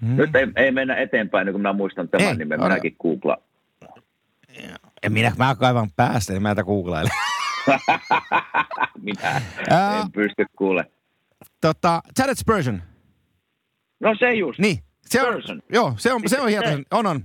Hmm. 0.00 0.16
Nyt 0.16 0.36
ei, 0.36 0.46
ei 0.56 0.70
mennä 0.72 0.96
eteenpäin, 0.96 1.46
niin 1.46 1.52
kun 1.52 1.60
minä 1.60 1.72
muistan 1.72 2.08
tämän 2.08 2.28
Ei, 2.28 2.36
nimen. 2.36 2.60
Minäkin 2.60 2.96
googlaan. 3.02 3.38
En 5.02 5.12
minä, 5.12 5.32
mä 5.38 5.54
kaivan 5.54 5.90
päästä, 5.96 6.32
niin 6.32 6.42
mä 6.42 6.48
tätä 6.48 6.64
googlailen. 6.64 7.10
Minä 9.02 9.36
en 10.00 10.12
pysty 10.12 10.46
kuule. 10.56 10.84
tota, 11.60 12.02
Jared 12.18 12.34
Spurgeon. 12.36 12.82
No 14.00 14.14
se 14.18 14.34
just. 14.34 14.58
Niin. 14.58 14.78
Se 15.06 15.22
on, 15.22 15.26
Spurgeon. 15.42 15.62
joo, 15.72 15.94
se 15.96 16.12
on, 16.12 16.20
se 16.26 16.40
on 16.40 16.50
Se- 16.50 16.50
hieno. 16.50 16.82
On, 16.90 17.06
on. 17.06 17.20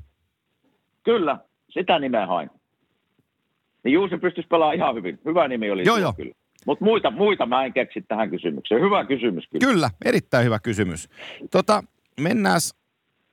Kyllä, 1.03 1.37
sitä 1.73 1.99
nimeä 1.99 2.27
hain. 2.27 2.49
Niin 3.83 3.93
Juuso 3.93 4.17
pystyisi 4.17 4.47
pelaamaan 4.47 4.75
ihan 4.75 4.95
hyvin. 4.95 5.19
Hyvä 5.25 5.47
nimi 5.47 5.71
oli 5.71 5.83
Joo, 5.85 5.97
joo. 5.97 6.13
kyllä. 6.13 6.33
Mutta 6.65 6.85
muita, 6.85 7.11
muita 7.11 7.45
mä 7.45 7.65
en 7.65 7.73
keksi 7.73 8.01
tähän 8.01 8.29
kysymykseen. 8.29 8.81
Hyvä 8.81 9.05
kysymys 9.05 9.47
kyllä. 9.51 9.65
Kyllä, 9.67 9.89
erittäin 10.05 10.45
hyvä 10.45 10.59
kysymys. 10.59 11.09
Tota, 11.51 11.83
mennään 12.21 12.59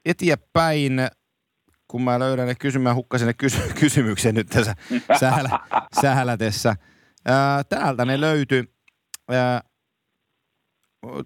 eteenpäin, 0.05 0.92
kun 1.88 2.03
mä 2.03 2.18
löydän 2.18 2.46
ne 2.48 2.55
kysymään, 2.55 2.96
hukkasin 2.96 3.26
ne 3.26 3.35
kysy- 3.35 3.74
kysymyksen 3.81 4.35
nyt 4.35 4.46
tässä 4.46 4.74
sählä, 5.20 5.59
sählätessä. 6.03 6.74
Ää, 7.26 7.64
täältä 7.64 8.05
ne 8.05 8.20
löytyi. 8.20 8.64
Ää, 9.31 9.61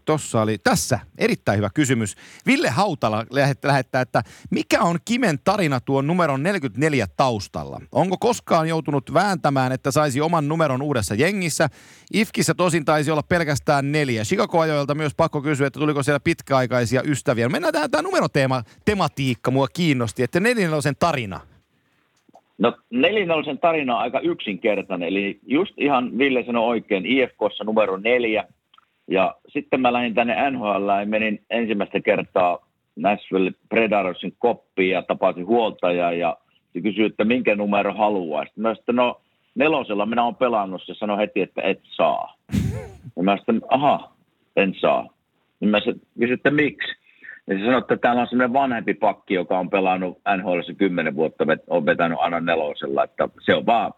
Tossa 0.05 0.43
oli, 0.43 0.59
tässä, 0.59 0.99
erittäin 1.19 1.57
hyvä 1.57 1.71
kysymys. 1.75 2.17
Ville 2.47 2.69
Hautala 2.69 3.23
lähet- 3.31 3.65
lähettää, 3.65 4.01
että 4.01 4.23
mikä 4.51 4.83
on 4.83 4.99
Kimen 5.05 5.39
tarina 5.45 5.81
tuon 5.81 6.07
numeron 6.07 6.43
44 6.43 7.07
taustalla? 7.17 7.81
Onko 7.93 8.17
koskaan 8.21 8.69
joutunut 8.69 9.15
vääntämään, 9.15 9.73
että 9.73 9.91
saisi 9.91 10.21
oman 10.21 10.49
numeron 10.49 10.83
uudessa 10.83 11.15
jengissä? 11.15 11.69
Ifkissä 12.13 12.55
tosin 12.55 12.85
taisi 12.85 13.11
olla 13.11 13.23
pelkästään 13.23 13.93
neljä. 13.93 14.23
Chicago-ajoilta 14.23 14.95
myös 14.95 15.13
pakko 15.17 15.43
kysyä, 15.43 15.67
että 15.67 15.81
tuliko 15.81 16.03
siellä 16.03 16.21
pitkäaikaisia 16.21 17.03
ystäviä. 17.05 17.49
Mennään 17.49 17.73
tähän, 17.75 17.91
tämä 17.91 18.03
numeroteema, 18.03 18.63
tematiikka 18.85 19.51
mua 19.51 19.69
kiinnosti, 19.69 20.23
että 20.23 20.41
44 20.41 20.93
tarina. 20.99 21.41
No 22.59 22.77
nelinolisen 22.91 23.59
tarina 23.59 23.95
on 23.97 24.01
aika 24.01 24.21
yksinkertainen, 24.21 25.09
eli 25.09 25.39
just 25.47 25.73
ihan 25.77 26.19
Ville 26.19 26.45
sanoi 26.47 26.69
oikein, 26.69 27.07
IFKssa 27.07 27.65
numero 27.65 27.97
neljä, 27.97 28.45
ja 29.09 29.35
sitten 29.49 29.81
mä 29.81 29.93
lähdin 29.93 30.15
tänne 30.15 30.51
NHL 30.51 30.89
ja 31.01 31.07
menin 31.07 31.43
ensimmäistä 31.51 32.01
kertaa 32.01 32.59
Nashville 32.97 33.53
Predatorsin 33.69 34.35
koppiin 34.39 34.91
ja 34.91 35.03
tapasin 35.03 35.47
huoltajaa 35.47 36.13
ja 36.13 36.37
kysyi, 36.83 37.05
että 37.05 37.25
minkä 37.25 37.55
numero 37.55 37.95
haluaa. 37.95 38.45
Sitten 38.45 38.63
mä 38.63 38.75
sitten, 38.75 38.97
no 38.97 39.21
nelosella 39.55 40.07
minä 40.07 40.25
olen 40.25 40.35
pelannut, 40.35 40.83
se 40.85 40.95
sanoi 40.95 41.19
heti, 41.19 41.41
että 41.41 41.63
et 41.63 41.81
saa. 41.83 42.35
Ja 43.17 43.23
mä 43.23 43.37
sitten, 43.37 43.63
aha, 43.69 44.13
en 44.57 44.75
saa. 44.81 45.09
Niin 45.61 45.69
mä 45.69 45.81
kysyin, 46.19 46.33
että 46.33 46.51
miksi? 46.51 46.93
Ja 47.47 47.59
se 47.59 47.65
sanoi, 47.65 47.79
että 47.79 47.97
täällä 47.97 48.23
on 48.23 48.29
sellainen 48.29 48.53
vanhempi 48.53 48.95
pakki, 48.95 49.35
joka 49.35 49.59
on 49.59 49.71
pelannut 49.71 50.19
NHL 50.37 50.59
10 50.79 51.17
vuotta, 51.17 51.45
on 51.67 51.87
vetänyt 51.87 52.19
aina 52.21 52.41
nelosella, 52.41 53.05
että 53.05 53.29
se 53.41 53.55
on 53.55 53.67
vaan, 53.67 53.93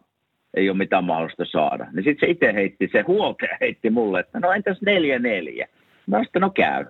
ei 0.55 0.71
ole 0.71 0.79
mitään 0.79 1.05
mahdollista 1.05 1.45
saada. 1.45 1.87
Niin 1.93 2.05
sitten 2.05 2.29
se 2.29 2.31
itse 2.31 2.53
heitti, 2.53 2.89
se 2.93 3.01
huoltaja 3.01 3.57
heitti 3.61 3.91
mulle, 3.91 4.21
että 4.21 4.41
no 4.41 4.53
entäs 4.53 4.83
neljä 4.83 5.19
neljä? 5.19 5.69
Mä 6.07 6.23
sitten, 6.23 6.43
no 6.43 6.51
käy. 6.51 6.85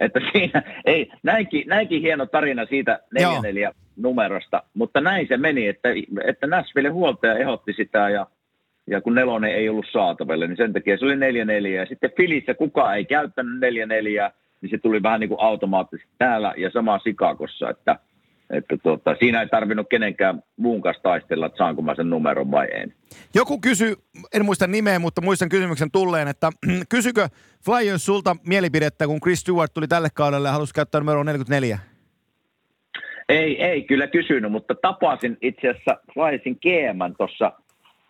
Että 0.00 0.20
siinä, 0.32 0.62
ei, 0.84 1.10
näinkin, 1.22 1.68
näinkin 1.68 2.02
hieno 2.02 2.26
tarina 2.26 2.66
siitä 2.66 2.92
Joo. 2.92 3.30
44 3.30 3.72
numerosta, 3.96 4.62
mutta 4.74 5.00
näin 5.00 5.28
se 5.28 5.36
meni, 5.36 5.68
että, 5.68 5.88
että 6.24 6.46
Nashville 6.46 6.88
huoltaja 6.88 7.34
ehdotti 7.34 7.72
sitä 7.72 8.10
ja, 8.10 8.26
ja 8.86 9.00
kun 9.00 9.14
nelonen 9.14 9.54
ei 9.54 9.68
ollut 9.68 9.86
saatavilla, 9.92 10.46
niin 10.46 10.56
sen 10.56 10.72
takia 10.72 10.98
se 10.98 11.04
oli 11.04 11.16
44. 11.16 11.80
Ja 11.80 11.86
sitten 11.86 12.12
Filissä 12.16 12.54
kukaan 12.54 12.96
ei 12.96 13.04
käyttänyt 13.04 13.60
44, 13.60 14.30
niin 14.60 14.70
se 14.70 14.78
tuli 14.78 15.02
vähän 15.02 15.20
niin 15.20 15.28
kuin 15.28 15.40
automaattisesti 15.40 16.12
täällä 16.18 16.54
ja 16.56 16.70
sama 16.70 16.98
Sikakossa, 16.98 17.70
että 17.70 17.98
että 18.50 18.76
tuota, 18.82 19.16
siinä 19.18 19.40
ei 19.40 19.48
tarvinnut 19.48 19.86
kenenkään 19.90 20.42
muun 20.56 20.82
kanssa 20.82 21.02
taistella, 21.02 21.46
että 21.46 21.58
saanko 21.58 21.82
mä 21.82 21.94
sen 21.94 22.10
numeron 22.10 22.50
vai 22.50 22.68
en. 22.74 22.94
Joku 23.34 23.58
kysy, 23.60 23.96
en 24.34 24.44
muista 24.44 24.66
nimeä, 24.66 24.98
mutta 24.98 25.20
muistan 25.20 25.48
kysymyksen 25.48 25.90
tulleen, 25.90 26.28
että 26.28 26.50
kysykö 26.88 27.28
Flyers 27.64 28.06
sulta 28.06 28.36
mielipidettä, 28.46 29.06
kun 29.06 29.20
Chris 29.20 29.40
Stewart 29.40 29.74
tuli 29.74 29.88
tälle 29.88 30.08
kaudelle 30.14 30.48
ja 30.48 30.52
halusi 30.52 30.74
käyttää 30.74 31.00
numero 31.00 31.22
44? 31.22 31.78
Ei, 33.28 33.62
ei 33.62 33.82
kyllä 33.82 34.06
kysynyt, 34.06 34.52
mutta 34.52 34.74
tapasin 34.74 35.36
itse 35.42 35.68
asiassa 35.68 35.96
Flyersin 36.14 36.58
GM 36.62 37.14
tuossa 37.18 37.52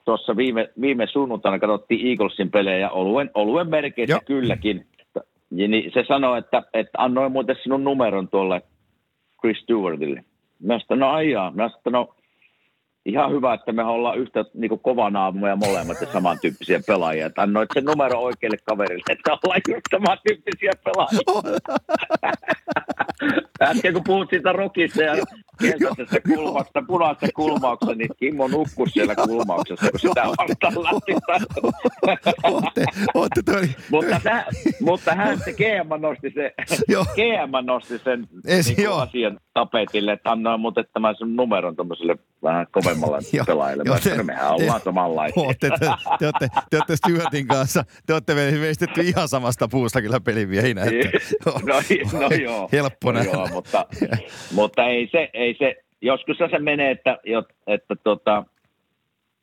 tuossa 0.05 0.37
viime, 0.37 0.69
viime 0.81 1.07
sunnuntaina 1.07 1.59
katsottiin 1.59 2.07
Eaglesin 2.07 2.51
pelejä 2.51 2.91
oluen, 2.91 3.31
oluen 3.35 3.71
merkeissä 3.71 4.13
Joo. 4.13 4.21
kylläkin. 4.27 4.87
Ja 5.51 5.69
niin 5.69 5.91
se 5.95 6.05
sanoi, 6.09 6.39
että, 6.39 6.63
että 6.75 6.99
annoin 6.99 7.33
muuten 7.33 7.57
sinun 7.63 7.85
numeron 7.85 8.29
tuolle 8.29 8.63
Chris 9.41 9.59
Stewartille. 9.59 10.25
Mä 10.61 10.79
sanoin, 10.79 11.01
no 11.01 11.11
aijaa. 11.11 11.51
Mä 11.51 11.69
sanoin, 11.69 11.93
no 11.93 12.15
ihan 13.07 13.33
hyvä, 13.33 13.55
että 13.55 13.73
me 13.73 13.85
ollaan 13.85 14.19
yhtä 14.19 14.45
niin 14.55 14.69
kuin 14.69 14.81
kovanaamoja 14.81 15.57
molemmat 15.57 16.01
ja 16.01 16.07
samantyyppisiä 16.13 16.81
pelaajia. 16.87 17.27
Että 17.27 17.49
sen 17.75 17.85
numero 17.85 18.19
oikealle 18.21 18.57
kaverille, 18.65 19.05
että 19.09 19.33
ollaan 19.33 19.61
just 19.69 19.83
samantyyppisiä 19.91 20.73
pelaajia. 20.85 21.21
Äsken 23.63 23.95
kun 23.95 24.05
puhut 24.05 24.31
siitä 24.31 24.53
rokista 24.53 25.03
ja 25.03 25.15
keltaisesta 25.61 26.17
kulmasta, 26.35 26.83
punaisesta 26.87 27.27
kulmauksesta, 27.35 27.95
niin 27.95 28.09
Kimmo 28.19 28.49
nukkus 28.49 28.89
siellä 28.93 29.15
kulmauksessa, 29.15 29.91
kun 29.91 30.01
sitä 30.01 30.23
vastaan 30.27 30.75
lähti. 30.83 31.13
Ootte, 32.45 32.85
ootte 33.15 33.43
toi, 33.43 33.69
mutta, 33.91 34.21
täh, 34.25 34.47
mutta 34.81 35.15
hän 35.15 35.39
se 35.39 35.53
GM 35.53 36.01
nosti, 36.01 36.31
se, 36.35 36.53
Joo. 36.89 37.05
GM 37.05 37.67
nosti 37.67 37.99
sen 37.99 38.27
Esi- 38.47 38.75
niin 38.75 38.85
joo. 38.85 38.99
asian 38.99 39.41
tapetille, 39.55 40.13
että 40.13 40.31
anna 40.31 40.57
muuten 40.57 40.85
tämän 40.93 41.15
sun 41.17 41.37
numeron 41.37 41.77
tuommoiselle 41.77 42.17
vähän 42.43 42.67
kovemmalle 42.71 43.19
Joo. 43.33 43.45
pelaajalle. 43.45 43.83
Joo, 43.87 43.99
te- 43.99 44.23
mehän 44.23 44.51
ollaan 44.53 44.81
samanlaisia. 44.81 45.43
ootte, 45.43 45.71
te, 45.71 45.87
te, 46.19 46.27
olette, 46.27 46.49
te 46.71 46.77
olette 46.77 46.97
Stuartin 46.97 47.47
kanssa, 47.47 47.85
te 48.07 48.13
olette 48.13 48.37
veistetty 48.37 49.01
ihan 49.01 49.29
samasta 49.29 49.69
puusta 49.69 50.03
kyllä 50.03 50.21
pelimiehinä. 50.21 50.83
Että, 50.85 51.19
no, 51.47 51.81
no 52.21 52.29
joo. 52.43 52.69
Helppo 52.73 53.13
no 53.13 53.19
nähdä. 53.19 53.33
joo, 53.33 53.49
mutta, 53.53 53.87
mutta 54.55 54.87
ei 54.87 55.09
se, 55.13 55.31
ei 55.33 55.57
se, 55.59 55.77
joskus 56.01 56.39
se 56.39 56.59
menee, 56.59 56.91
että, 56.91 57.19
että, 57.25 57.55
että 57.67 57.95
tota, 58.05 58.45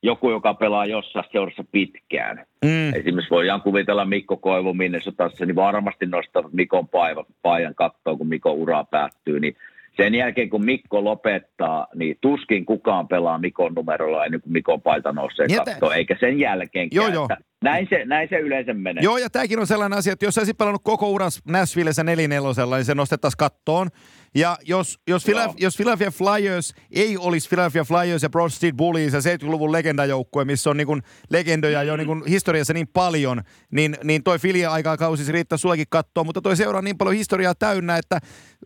joku, 0.03 0.31
joka 0.31 0.53
pelaa 0.53 0.85
jossain 0.85 1.25
seurassa 1.31 1.63
pitkään. 1.71 2.45
Mm, 2.65 2.89
Esimerkiksi 2.95 3.29
voidaan 3.29 3.61
kuvitella 3.61 4.05
Mikko 4.05 4.37
Koivu 4.37 4.73
Minnesotassa, 4.73 5.45
niin 5.45 5.55
varmasti 5.55 6.05
nostaa 6.05 6.49
Mikon 6.51 6.87
paiva, 6.87 7.25
paijan 7.41 7.75
kattoon, 7.75 8.17
kun 8.17 8.27
Mikon 8.27 8.53
ura 8.53 8.83
päättyy. 8.83 9.39
Niin 9.39 9.55
sen 9.97 10.15
jälkeen, 10.15 10.49
kun 10.49 10.65
Mikko 10.65 11.03
lopettaa, 11.03 11.87
niin 11.95 12.17
tuskin 12.21 12.65
kukaan 12.65 13.07
pelaa 13.07 13.37
Mikon 13.37 13.73
numerolla 13.73 14.25
ennen 14.25 14.41
kuin 14.41 14.53
Mikon 14.53 14.81
paita 14.81 15.11
nousee 15.11 15.47
kattoon, 15.47 15.95
eikä 15.95 16.17
sen 16.19 16.39
jälkeen. 16.39 16.87
Joo, 16.91 17.07
joo. 17.07 17.27
Näin 17.63 17.87
se, 17.89 18.05
näin 18.05 18.29
se 18.29 18.39
yleensä 18.39 18.73
menee. 18.73 19.03
Joo, 19.03 19.17
ja 19.17 19.29
tämäkin 19.29 19.59
on 19.59 19.67
sellainen 19.67 19.99
asia, 19.99 20.13
että 20.13 20.25
jos 20.25 20.35
sä 20.35 20.41
olisit 20.41 20.57
pelannut 20.57 20.81
koko 20.83 21.09
uran 21.09 21.31
Nashvillessä 21.47 22.03
nelinelosella, 22.03 22.75
niin 22.75 22.85
se 22.85 22.95
nostettaisiin 22.95 23.37
kattoon. 23.37 23.89
Ja 24.35 24.57
jos, 24.65 24.99
jos. 25.07 25.25
Phila- 25.25 25.53
jos 25.57 25.77
Philadelphia 25.77 26.11
Flyers 26.11 26.73
ei 26.91 27.17
olisi 27.17 27.49
Philadelphia 27.49 27.83
Flyers 27.83 28.23
ja 28.23 28.29
Broad 28.29 28.49
Street 28.49 28.75
Bullies 28.75 29.13
ja 29.13 29.19
70-luvun 29.19 29.71
legendajoukkue, 29.71 30.45
missä 30.45 30.69
on 30.69 30.77
niin 30.77 30.87
kuin 30.87 31.01
legendoja 31.29 31.83
jo 31.83 31.97
niin 31.97 32.07
kuin 32.07 32.23
historiassa 32.25 32.73
niin 32.73 32.87
paljon, 32.87 33.41
niin, 33.71 33.97
niin 34.03 34.23
toi 34.23 34.39
filia 34.39 34.71
aikaa 34.71 34.97
kausis 34.97 35.29
riittää 35.29 35.57
sullekin 35.57 35.85
kattoon, 35.89 36.25
mutta 36.25 36.41
toi 36.41 36.55
seura 36.55 36.77
on 36.77 36.83
niin 36.83 36.97
paljon 36.97 37.15
historiaa 37.15 37.55
täynnä, 37.55 37.97
että 37.97 38.19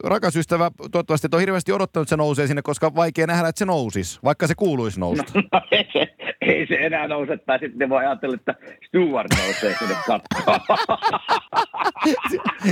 rakas 0.04 0.36
ystävä, 0.36 0.72
toivottavasti 0.92 1.28
et 1.28 1.34
ole 1.34 1.42
hirveästi 1.42 1.72
odottanut, 1.72 2.06
että 2.06 2.10
se 2.10 2.18
nousee 2.18 2.48
sinne, 2.48 2.62
koska 2.62 2.96
vaikea 2.96 3.28
nähdä, 3.28 3.48
että 3.48 3.60
se 3.60 3.66
nousisi, 3.66 4.20
vaikka 4.24 4.48
se 4.48 4.56
kuuluisi 4.56 5.00
nousta. 5.00 5.34
No, 5.54 5.62
ei, 5.72 5.88
se, 5.94 6.16
ei 6.42 6.68
se 6.68 6.76
enää 6.76 7.08
nouse, 7.08 7.38
tai 7.38 7.60
sitten 7.60 7.90
voi 7.90 8.06
ajatella, 8.06 8.36
että 8.36 8.56
Stuart 8.88 9.28
nousee 9.38 9.76
sinne 9.80 9.96
kattoon. 10.08 10.60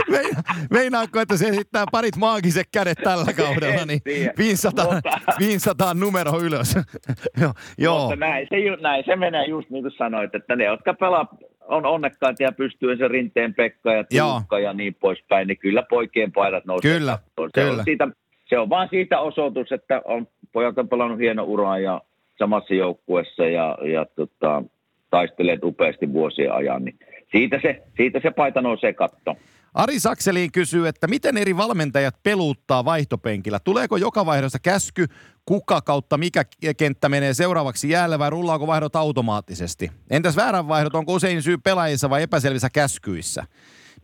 Meina, 0.10 0.42
meinaatko, 0.80 1.20
että 1.20 1.38
se 1.38 1.48
esittää 1.48 1.86
parit 1.92 2.16
maagiset 2.16 2.68
kädet 2.74 2.98
tällä 3.04 3.34
kaudella, 3.34 3.86
niin 3.86 4.02
En 4.06 4.14
tiedä. 4.14 4.34
vinsataan, 4.38 4.94
Mutta- 4.96 5.20
vinsataan 5.40 6.00
numero 6.00 6.40
ylös. 6.42 6.76
joo, 7.42 7.54
joo. 7.78 8.00
Mutta 8.00 8.16
näin 8.16 8.48
se, 8.50 8.82
näin 8.82 9.04
se 9.06 9.16
menee 9.16 9.46
just 9.46 9.70
niin 9.70 9.84
kuin 9.84 9.94
sanoit, 9.98 10.36
että 10.36 10.56
ne, 10.56 10.66
jotka 10.66 10.94
pelaa, 10.94 11.28
on 11.68 11.86
onnekkaita 11.86 12.44
ja 12.44 12.52
pystyy 12.52 12.98
se 12.98 13.08
rinteen 13.08 13.54
Pekka 13.54 13.94
ja. 13.94 14.04
Tuukka 14.34 14.60
ja 14.60 14.74
niin 14.74 14.96
poispäin, 14.96 15.48
niin 15.48 15.58
kyllä 15.58 15.84
poikien 15.90 16.32
paidat 16.32 16.66
nousee. 16.66 16.98
Kyllä, 17.00 17.12
kattoon. 17.12 17.50
Se, 17.56 17.62
kyllä. 17.62 17.78
On 17.80 17.84
siitä, 17.86 18.08
se 18.50 18.58
on 18.60 18.70
vaan 18.70 18.88
siitä 18.92 19.20
osoitus, 19.20 19.72
että 19.72 20.02
on, 20.06 20.28
pojat 20.52 20.78
on 20.78 20.90
pelannut 20.90 21.20
hieno 21.20 21.44
uraa 21.44 21.80
ja 21.80 22.02
samassa 22.40 22.74
joukkuessa 22.74 23.44
ja, 23.46 23.78
ja 23.94 24.06
tota, 24.16 24.64
taistelee 25.10 25.60
upeasti 25.64 26.14
vuosien 26.14 26.54
ajan, 26.54 26.86
niin 26.86 27.00
siitä 27.32 27.60
se, 27.62 27.84
siitä 27.98 28.20
se 28.24 28.32
paita 28.32 28.62
nousee 28.62 28.94
kattoon. 28.94 29.38
Ari 29.74 30.00
Sakseliin 30.00 30.52
kysyy, 30.52 30.88
että 30.88 31.08
miten 31.08 31.38
eri 31.38 31.58
valmentajat 31.58 32.16
peluuttaa 32.24 32.86
vaihtopenkillä? 32.86 33.60
Tuleeko 33.60 33.98
joka 33.98 34.26
vaihdossa 34.26 34.60
käsky, 34.64 35.06
kuka 35.46 35.82
kautta 35.82 36.18
mikä 36.18 36.44
kenttä 36.78 37.10
menee 37.10 37.34
seuraavaksi 37.34 37.90
jäälle 37.90 38.20
vai 38.20 38.30
rullaako 38.30 38.68
vaihdot 38.68 38.96
automaattisesti? 38.96 39.92
Entäs 40.10 40.36
väärän 40.36 40.68
vaihdot, 40.68 40.96
onko 40.96 41.14
usein 41.14 41.42
syy 41.42 41.58
pelaajissa 41.58 42.10
vai 42.10 42.24
epäselvissä 42.24 42.70
käskyissä? 42.74 43.44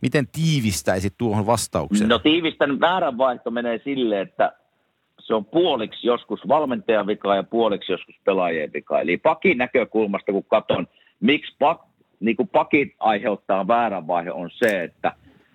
Miten 0.02 0.28
tiivistäisit 0.32 1.14
tuohon 1.18 1.46
vastauksen? 1.46 2.08
No 2.08 2.18
tiivistän 2.18 2.80
vääränvaihto 2.80 3.50
menee 3.50 3.80
sille, 3.84 4.20
että 4.20 4.52
se 5.26 5.34
on 5.34 5.44
puoliksi 5.44 6.06
joskus 6.06 6.48
valmentajan 6.48 7.06
vika 7.06 7.36
ja 7.36 7.42
puoliksi 7.42 7.92
joskus 7.92 8.14
pelaajien 8.24 8.72
vika. 8.72 9.00
Eli 9.00 9.16
pakin 9.16 9.58
näkökulmasta, 9.58 10.32
kun 10.32 10.44
katson, 10.44 10.86
miksi 11.20 11.56
pak, 11.58 11.80
niin 12.20 12.36
kuin 12.36 12.48
pakit 12.48 12.94
aiheuttaa 12.98 13.68
vääränvaihe, 13.68 14.30
on 14.30 14.50
se, 14.50 14.82
että 14.82 15.12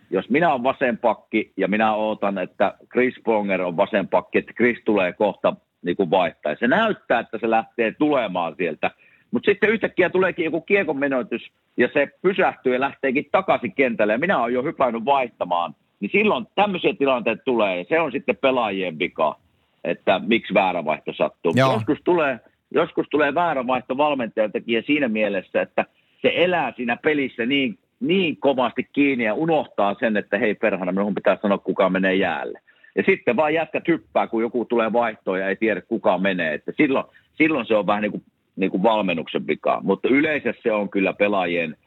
jos 0.09 0.29
minä 0.29 0.51
olen 0.51 0.63
vasen 0.63 0.97
pakki 0.97 1.51
ja 1.57 1.67
minä 1.67 1.93
ootan, 1.93 2.37
että 2.37 2.73
Chris 2.91 3.15
Pronger 3.23 3.61
on 3.61 3.77
vasen 3.77 4.07
pakki, 4.07 4.37
että 4.37 4.53
Chris 4.53 4.77
tulee 4.85 5.13
kohta 5.13 5.55
niin 5.81 5.95
kuin 5.95 6.09
vaihtaa. 6.09 6.51
Ja 6.51 6.57
Se 6.59 6.67
näyttää, 6.67 7.19
että 7.19 7.37
se 7.37 7.49
lähtee 7.49 7.91
tulemaan 7.91 8.55
sieltä. 8.57 8.91
Mutta 9.31 9.51
sitten 9.51 9.69
yhtäkkiä 9.69 10.09
tuleekin 10.09 10.45
joku 10.45 10.61
kiekon 10.61 10.97
menetys 10.97 11.51
ja 11.77 11.89
se 11.93 12.07
pysähtyy 12.21 12.73
ja 12.73 12.79
lähteekin 12.79 13.25
takaisin 13.31 13.73
kentälle 13.73 14.13
ja 14.13 14.19
minä 14.19 14.41
olen 14.41 14.53
jo 14.53 14.63
hypännyt 14.63 15.05
vaihtamaan. 15.05 15.75
Niin 15.99 16.11
silloin 16.11 16.47
tämmöisiä 16.55 16.93
tilanteita 16.93 17.43
tulee 17.43 17.77
ja 17.77 17.85
se 17.89 17.99
on 17.99 18.11
sitten 18.11 18.37
pelaajien 18.37 18.99
vika, 18.99 19.39
että 19.83 20.21
miksi 20.27 20.53
väärä 20.53 20.85
vaihto 20.85 21.13
sattuu. 21.13 21.53
Joo. 21.55 21.73
Joskus 21.73 21.97
tulee, 22.03 22.39
joskus 22.71 23.07
tulee 23.11 23.33
väärä 23.33 23.67
vaihto 23.67 23.97
valmentajaltakin 23.97 24.75
ja 24.75 24.81
siinä 24.81 25.07
mielessä, 25.07 25.61
että 25.61 25.85
se 26.21 26.31
elää 26.35 26.73
siinä 26.75 26.97
pelissä 26.97 27.45
niin, 27.45 27.79
niin 27.99 28.37
kovasti 28.37 28.89
kiinni 28.93 29.23
ja 29.23 29.33
unohtaa 29.33 29.95
sen, 29.99 30.17
että 30.17 30.37
hei 30.37 30.55
perhana, 30.55 30.91
minun 30.91 31.15
pitää 31.15 31.37
sanoa 31.41 31.57
kuka 31.57 31.89
menee 31.89 32.15
jäälle. 32.15 32.59
Ja 32.95 33.03
sitten 33.05 33.35
vaan 33.35 33.53
jätkät 33.53 33.87
hyppää, 33.87 34.27
kun 34.27 34.41
joku 34.41 34.65
tulee 34.65 34.93
vaihtoon 34.93 35.39
ja 35.39 35.49
ei 35.49 35.55
tiedä 35.55 35.81
kuka 35.81 36.17
menee. 36.17 36.53
Että 36.53 36.71
silloin, 36.77 37.05
silloin 37.33 37.65
se 37.65 37.75
on 37.75 37.87
vähän 37.87 38.01
niin 38.01 38.11
kuin, 38.11 38.23
niin 38.55 38.71
kuin 38.71 38.83
valmennuksen 38.83 39.47
vika. 39.47 39.81
Mutta 39.83 40.07
yleensä 40.07 40.53
se 40.63 40.71
on 40.71 40.89
kyllä 40.89 41.13
pelaajien 41.13 41.77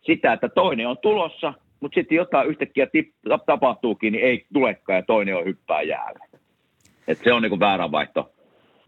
sitä, 0.00 0.32
että 0.32 0.48
toinen 0.48 0.88
on 0.88 0.98
tulossa, 0.98 1.54
mutta 1.80 1.94
sitten 1.94 2.16
jotain 2.16 2.48
yhtäkkiä 2.48 2.84
tip- 2.84 3.38
tapahtuukin, 3.46 4.12
niin 4.12 4.24
ei 4.24 4.46
tulekaan 4.52 4.96
ja 4.96 5.02
toinen 5.02 5.36
on 5.36 5.44
hyppää 5.44 5.82
jäälle. 5.82 6.31
Et 7.08 7.18
se 7.24 7.32
on 7.32 7.42
niin 7.42 7.50
kuin 7.50 7.60
vääränvaihto, 7.60 8.32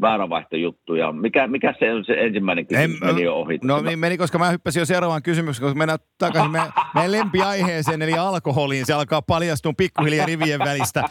vääränvaihtojuttu. 0.00 0.94
Ja 0.94 1.12
mikä, 1.12 1.46
mikä 1.46 1.74
se 1.78 1.92
on 1.94 2.04
se 2.04 2.12
ensimmäinen 2.12 2.66
kysymys? 2.66 3.02
En- 3.02 3.08
meni 3.08 3.22
jo 3.22 3.34
ohi. 3.34 3.58
No 3.62 3.82
niin 3.82 3.98
meni, 3.98 4.18
koska 4.18 4.38
mä 4.38 4.50
hyppäsin 4.50 4.80
jo 4.80 4.86
seuraavaan 4.86 5.22
kysymykseen, 5.22 5.64
koska 5.64 5.78
mennään 5.78 5.98
takaisin 6.18 6.50
meidän, 6.50 6.72
meidän 6.94 7.12
lempiaiheeseen, 7.12 8.02
eli 8.02 8.12
alkoholiin. 8.12 8.86
Se 8.86 8.92
alkaa 8.92 9.22
paljastua 9.22 9.72
pikkuhiljaa 9.76 10.26
rivien 10.26 10.60
välistä. 10.60 11.04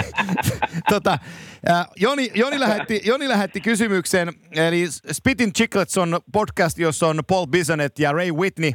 tota, 0.90 1.18
äh, 1.70 1.86
Joni, 2.00 2.30
Joni, 2.34 2.60
lähetti, 2.60 3.00
Joni 3.04 3.28
lähetti 3.28 3.60
kysymyksen, 3.60 4.32
eli 4.56 4.84
Spittin 5.12 5.52
Chicklets 5.52 5.98
on 5.98 6.20
podcast, 6.32 6.78
jossa 6.78 7.06
on 7.06 7.20
Paul 7.28 7.46
Bisonet 7.46 7.98
ja 7.98 8.12
Ray 8.12 8.32
Whitney. 8.32 8.72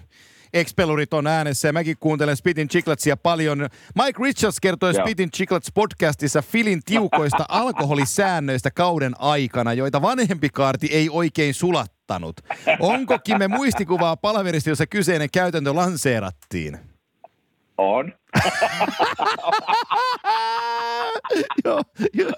Ex-pelurit 0.53 1.13
on 1.13 1.27
äänessä 1.27 1.67
ja 1.67 1.73
mäkin 1.73 1.95
kuuntelen 1.99 2.37
Spittin 2.37 2.67
Chickletsia 2.67 3.17
paljon. 3.17 3.59
Mike 3.95 4.23
Richards 4.23 4.59
kertoi 4.59 4.93
Joo. 4.93 5.03
Spittin 5.03 5.31
Chicklets 5.31 5.71
podcastissa 5.73 6.41
Filin 6.41 6.81
tiukoista 6.85 7.45
alkoholisäännöistä 7.63 8.71
kauden 8.71 9.13
aikana, 9.19 9.73
joita 9.73 10.01
vanhempi 10.01 10.49
kaarti 10.49 10.87
ei 10.91 11.09
oikein 11.11 11.53
sulattanut. 11.53 12.35
Onko 12.79 13.19
Kimme 13.19 13.47
muistikuvaa 13.47 14.17
palaverista, 14.17 14.69
jossa 14.69 14.87
kyseinen 14.87 15.29
käytäntö 15.33 15.75
lanseerattiin? 15.75 16.77
On. 17.77 18.13
joo, 21.65 21.81
joo. 22.13 22.31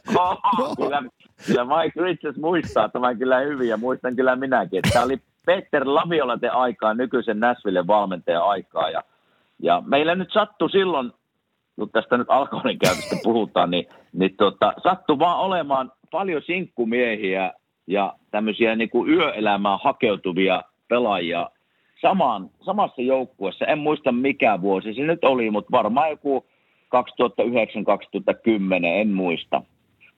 kyllä, 0.78 1.04
kyllä 1.46 1.66
Mike 1.66 2.02
Richards 2.02 2.38
muistaa 2.38 2.90
tämän 2.90 3.18
kyllä 3.18 3.40
hyvin 3.40 3.70
ja 3.70 3.78
muistan 3.78 4.16
kyllä 4.16 4.36
minäkin. 4.36 4.82
Tämä 4.94 5.06
oli 5.06 5.18
Peter 5.46 5.84
Laviolaten 5.86 6.54
aikaa, 6.54 6.94
nykyisen 6.94 7.40
Nashvillen 7.40 7.88
valmentajan 7.88 8.44
aikaa. 8.44 8.90
Ja, 8.90 9.04
ja 9.60 9.84
meillä 9.86 10.16
nyt 10.16 10.34
sattui 10.34 10.72
silloin 10.72 11.12
kun 11.80 11.90
tästä 11.90 12.18
nyt 12.18 12.28
alkoholin 12.30 12.80
käytöstä 12.80 13.16
puhutaan, 13.24 13.72
niin, 13.72 13.86
niin 14.14 14.36
tota, 14.38 14.74
sattuu 14.84 15.20
vaan 15.20 15.40
olemaan 15.40 15.92
paljon 16.12 16.42
sinkkumiehiä 16.46 17.54
ja 17.88 18.14
tämmöisiä 18.32 18.76
niin 18.76 18.90
kuin 18.90 19.10
yöelämään 19.10 19.80
hakeutuvia 19.84 20.64
pelaajia 20.88 21.50
samaan, 22.02 22.50
samassa 22.66 23.02
joukkueessa. 23.02 23.66
En 23.66 23.80
muista 23.80 24.12
mikä 24.12 24.62
vuosi 24.62 24.94
se 24.94 25.02
nyt 25.02 25.24
oli, 25.24 25.52
mutta 25.52 25.72
varmaan 25.72 26.10
joku 26.10 26.46
2009-2010, 26.96 27.00
en 28.86 29.10
muista. 29.10 29.62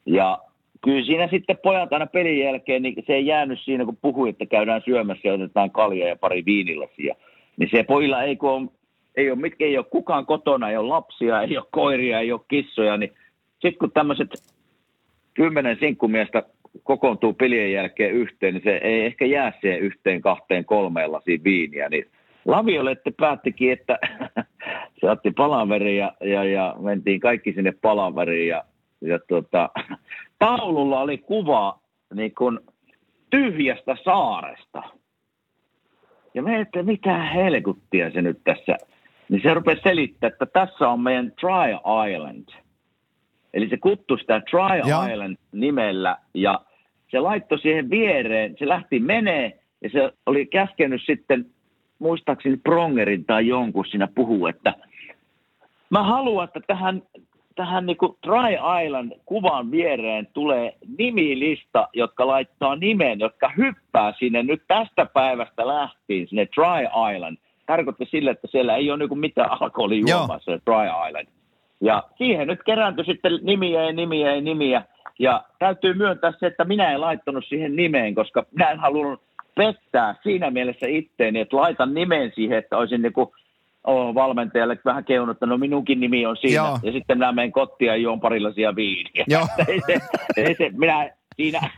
Ja 0.06 0.38
kyllä 0.84 1.06
siinä 1.06 1.28
sitten 1.28 1.58
pojat 1.64 1.94
aina 1.94 2.06
pelin 2.06 2.40
jälkeen, 2.40 2.82
niin 2.82 3.04
se 3.08 3.14
ei 3.14 3.26
jäänyt 3.26 3.60
siinä, 3.62 3.86
kun 3.86 3.98
puhui, 4.02 4.30
että 4.30 4.46
käydään 4.46 4.82
syömässä 4.86 5.28
ja 5.28 5.34
otetaan 5.34 5.72
kalja 5.72 6.08
ja 6.08 6.16
pari 6.16 6.46
viinilasia. 6.46 7.16
Niin 7.58 7.70
se 7.72 7.84
pojilla 7.84 8.24
ei, 8.24 8.36
kun 8.36 8.50
on, 8.50 8.72
ei 9.16 9.32
ole, 9.32 9.40
mitkä 9.40 9.66
ei 9.66 9.78
ole 9.78 9.86
kukaan 9.90 10.26
kotona, 10.26 10.70
ei 10.70 10.78
ole 10.78 10.88
lapsia, 10.88 11.42
ei 11.42 11.58
ole 11.58 11.66
koiria, 11.72 12.20
ei 12.20 12.32
ole 12.32 12.42
kissoja, 12.48 12.98
niin 12.98 13.12
sitten 13.52 13.78
kun 13.80 13.92
tämmöiset 13.92 14.30
kymmenen 15.34 15.78
sinkkumiestä 15.80 16.44
kokoontuu 16.84 17.34
pelien 17.34 17.74
jälkeen 17.74 18.12
yhteen, 18.12 18.54
niin 18.54 18.64
se 18.64 18.80
ei 18.84 19.06
ehkä 19.06 19.26
jää 19.26 19.54
siihen 19.62 19.80
yhteen, 19.80 20.22
kahteen, 20.22 20.66
kolmeen 20.66 21.12
lasiin 21.12 21.44
viiniä. 21.44 21.90
Niin 21.90 22.06
Laviolette 22.46 23.12
päättikin, 23.20 23.72
että 23.72 24.00
se 25.00 25.10
otti 25.10 25.32
palaveri 25.32 25.98
ja, 25.98 26.14
ja, 26.22 26.44
ja, 26.44 26.76
mentiin 26.80 27.20
kaikki 27.20 27.54
sinne 27.54 27.74
palaveriin 27.82 28.48
ja, 28.48 28.64
ja 29.02 29.20
tuota, 29.28 29.70
taululla 30.46 31.00
oli 31.00 31.18
kuva 31.18 31.80
niin 32.14 32.36
kuin 32.36 32.60
tyhjästä 33.30 33.98
saaresta. 34.04 34.84
Ja 36.34 36.42
me 36.42 36.60
että 36.60 36.84
mitä 36.84 37.18
helkuttia 37.18 38.12
se 38.12 38.22
nyt 38.22 38.42
tässä. 38.44 38.78
Niin 39.30 39.42
se 39.42 39.54
rupesi 39.54 39.82
selittää, 39.82 40.28
että 40.28 40.46
tässä 40.46 40.90
on 40.90 41.00
meidän 41.00 41.32
Try 41.32 41.74
Island– 42.14 42.46
Eli 43.54 43.70
se 43.70 43.78
kuttui 43.78 44.20
sitä 44.20 44.42
Try 44.50 44.90
ja. 44.90 45.14
Island 45.14 45.38
nimellä 45.52 46.18
ja 46.34 46.62
se 47.12 47.20
laittoi 47.20 47.60
siihen 47.60 47.90
viereen, 47.90 48.56
se 48.60 48.68
lähti 48.68 49.00
menee 49.00 49.60
ja 49.82 49.90
se 49.90 50.12
oli 50.26 50.46
käskenyt 50.46 51.02
sitten, 51.06 51.46
muistaakseni 52.00 52.58
Prongerin 52.58 53.26
tai 53.26 53.48
jonkun 53.48 53.86
siinä 53.86 54.08
puhuu, 54.16 54.48
että 54.48 54.74
mä 55.90 56.04
haluan, 56.04 56.44
että 56.48 56.60
tähän, 56.68 57.02
tähän 57.56 57.86
niin 57.86 57.98
Try 57.98 58.84
Island 58.86 59.12
kuvan 59.26 59.72
viereen 59.72 60.28
tulee 60.34 60.74
nimilista, 60.98 61.88
jotka 61.94 62.28
laittaa 62.28 62.76
nimen, 62.76 63.20
jotka 63.20 63.52
hyppää 63.58 64.14
sinne 64.20 64.44
nyt 64.44 64.62
tästä 64.68 65.06
päivästä 65.06 65.68
lähtien 65.68 66.28
sinne 66.28 66.46
Try 66.46 67.14
Island. 67.16 67.38
Tarkoitti 67.66 68.06
sille, 68.06 68.32
että 68.32 68.48
siellä 68.48 68.76
ei 68.76 68.92
ole 68.92 69.08
niin 69.08 69.20
mitään 69.20 69.62
alkoholijuomaa 69.62 70.40
se 70.40 70.60
Try 70.66 71.08
Island. 71.08 71.28
Ja 71.82 72.04
siihen 72.18 72.48
nyt 72.48 72.64
kerääntyi 72.64 73.06
sitten 73.06 73.40
nimiä 73.42 73.84
ja 73.84 73.94
nimiä 73.94 74.36
ja 74.36 74.42
nimiä. 74.42 74.84
Ja 75.20 75.44
täytyy 75.60 75.94
myöntää 75.94 76.34
se, 76.40 76.46
että 76.46 76.66
minä 76.66 76.92
en 76.92 77.02
laittanut 77.02 77.46
siihen 77.48 77.76
nimeen, 77.76 78.16
koska 78.16 78.46
minä 78.52 78.72
en 78.72 78.80
halunnut 78.80 79.22
pettää 79.56 80.16
siinä 80.24 80.52
mielessä 80.52 80.88
itteeni, 80.88 81.40
että 81.40 81.58
laitan 81.58 81.94
nimen 81.94 82.32
siihen, 82.36 82.58
että 82.58 82.78
olisin 82.78 83.02
niin 83.02 83.14
kuin 83.14 83.30
oh, 83.84 84.14
valmentajalle 84.14 84.80
vähän 84.86 85.06
keunut, 85.06 85.36
että 85.36 85.46
no 85.46 85.58
minunkin 85.58 86.00
nimi 86.00 86.26
on 86.26 86.38
siinä. 86.38 86.56
Joo. 86.56 86.80
Ja 86.84 86.92
sitten 86.92 87.18
minä 87.18 87.32
menen 87.32 87.52
kotiin 87.52 87.88
ja 87.88 87.96
juon 87.96 88.20
parilaisia 88.20 88.76
viiniä. 88.76 89.26
Joo. 89.28 89.48
ei 89.68 89.82
se, 89.86 90.00
ei 90.38 90.56
se, 90.56 90.70
minä 90.74 91.10
siinä, 91.36 91.60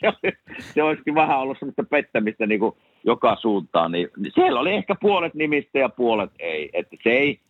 se, 0.00 0.32
se 0.58 0.82
olisikin 0.82 1.14
vähän 1.14 1.38
ollut 1.38 1.58
sellaista 1.58 1.84
pettämistä 1.90 2.46
niin 2.46 2.60
kuin 2.60 2.76
joka 3.04 3.36
suuntaan. 3.40 3.92
Niin, 3.92 4.08
siellä 4.34 4.60
oli 4.60 4.72
ehkä 4.72 4.94
puolet 5.00 5.34
nimistä 5.34 5.78
ja 5.78 5.88
puolet 5.88 6.30
ei. 6.38 6.70
Että 6.72 6.96
se 7.02 7.10
ei, 7.10 7.40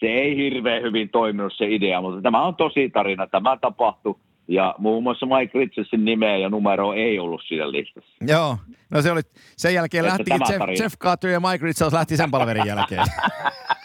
se 0.00 0.06
ei 0.06 0.36
hirveän 0.36 0.82
hyvin 0.82 1.08
toiminut 1.08 1.52
se 1.56 1.66
idea, 1.68 2.00
mutta 2.00 2.22
tämä 2.22 2.42
on 2.42 2.56
tosi 2.56 2.90
tarina. 2.90 3.26
Tämä 3.26 3.56
tapahtui 3.56 4.14
ja 4.48 4.74
muun 4.78 5.02
muassa 5.02 5.26
Mike 5.26 5.58
Richardsin 5.58 6.04
nimeä 6.04 6.36
ja 6.36 6.48
numero 6.48 6.92
ei 6.92 7.18
ollut 7.18 7.42
siinä 7.48 7.72
listassa. 7.72 8.10
Joo, 8.20 8.58
no 8.90 9.02
se 9.02 9.12
oli, 9.12 9.20
sen 9.56 9.74
jälkeen 9.74 10.04
lähti 10.04 10.30
Jeff, 10.30 10.80
Jeff 10.80 10.98
Carter 10.98 11.30
ja 11.30 11.40
Mike 11.40 11.66
Richards 11.66 11.94
lähti 11.94 12.16
sen 12.16 12.30
palverin 12.30 12.66
jälkeen. 12.66 13.06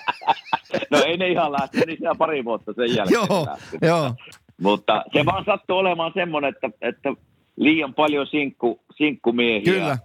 no 0.92 0.98
ei 1.06 1.18
ne 1.18 1.28
ihan 1.28 1.52
lähti, 1.52 1.80
niin 1.86 2.04
ihan 2.04 2.18
pari 2.18 2.46
vuotta 2.46 2.74
sen 2.74 2.96
jälkeen 2.96 3.22
joo, 3.30 3.46
lähti. 3.46 3.78
joo. 3.82 4.16
Mutta 4.62 5.04
se 5.14 5.26
vaan 5.26 5.46
sattui 5.46 5.78
olemaan 5.78 6.12
semmoinen, 6.16 6.54
että, 6.54 6.70
että 6.82 7.14
liian 7.56 7.94
paljon 7.94 8.28
sinkku, 8.28 8.80
sinkkumiehiä 8.96 9.74
Kyllä. 9.74 9.98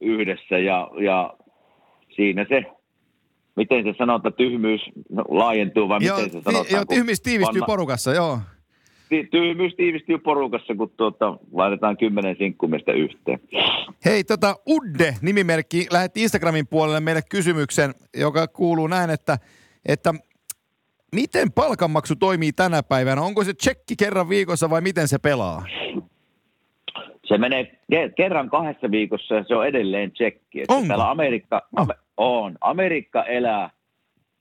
yhdessä 0.00 0.58
ja, 0.58 0.90
ja 1.04 1.34
siinä 2.16 2.46
se 2.48 2.64
miten 3.56 3.84
se 3.84 3.94
sanotaan, 3.98 4.34
tyhmyys 4.34 4.80
laajentuu 5.28 5.88
vai 5.88 5.98
joo, 6.02 6.16
miten 6.16 6.32
se 6.32 6.40
sanotaan? 6.44 6.72
Joo, 6.72 6.84
tyhmyys 6.84 7.20
tiivistyy 7.20 7.60
vanna, 7.60 7.66
porukassa, 7.66 8.14
joo. 8.14 8.38
Tyhmyys 9.30 9.74
tiivistyy 9.74 10.18
porukassa, 10.18 10.74
kun 10.74 10.90
tuota, 10.96 11.38
laitetaan 11.52 11.96
kymmenen 11.96 12.36
sinkkumista 12.38 12.92
yhteen. 12.92 13.40
Hei, 14.04 14.24
tota, 14.24 14.54
Udde 14.68 15.14
nimimerkki 15.22 15.86
lähetti 15.92 16.22
Instagramin 16.22 16.66
puolelle 16.66 17.00
meille 17.00 17.22
kysymyksen, 17.30 17.94
joka 18.16 18.48
kuuluu 18.48 18.86
näin, 18.86 19.10
että, 19.10 19.38
että 19.88 20.14
miten 21.12 21.52
palkanmaksu 21.52 22.16
toimii 22.16 22.52
tänä 22.52 22.82
päivänä? 22.82 23.22
Onko 23.22 23.44
se 23.44 23.54
tsekki 23.54 23.96
kerran 23.98 24.28
viikossa 24.28 24.70
vai 24.70 24.80
miten 24.80 25.08
se 25.08 25.18
pelaa? 25.18 25.64
Se 27.24 27.38
menee 27.38 27.78
kerran 28.16 28.50
kahdessa 28.50 28.90
viikossa 28.90 29.34
ja 29.34 29.44
se 29.44 29.54
on 29.54 29.66
edelleen 29.66 30.12
tsekki. 30.12 30.64
Onko? 30.68 30.88
Täällä 30.88 31.10
Amerikka, 31.10 31.62
oh. 31.78 31.88
on. 32.16 32.56
Amerikka 32.60 33.24
elää, 33.24 33.70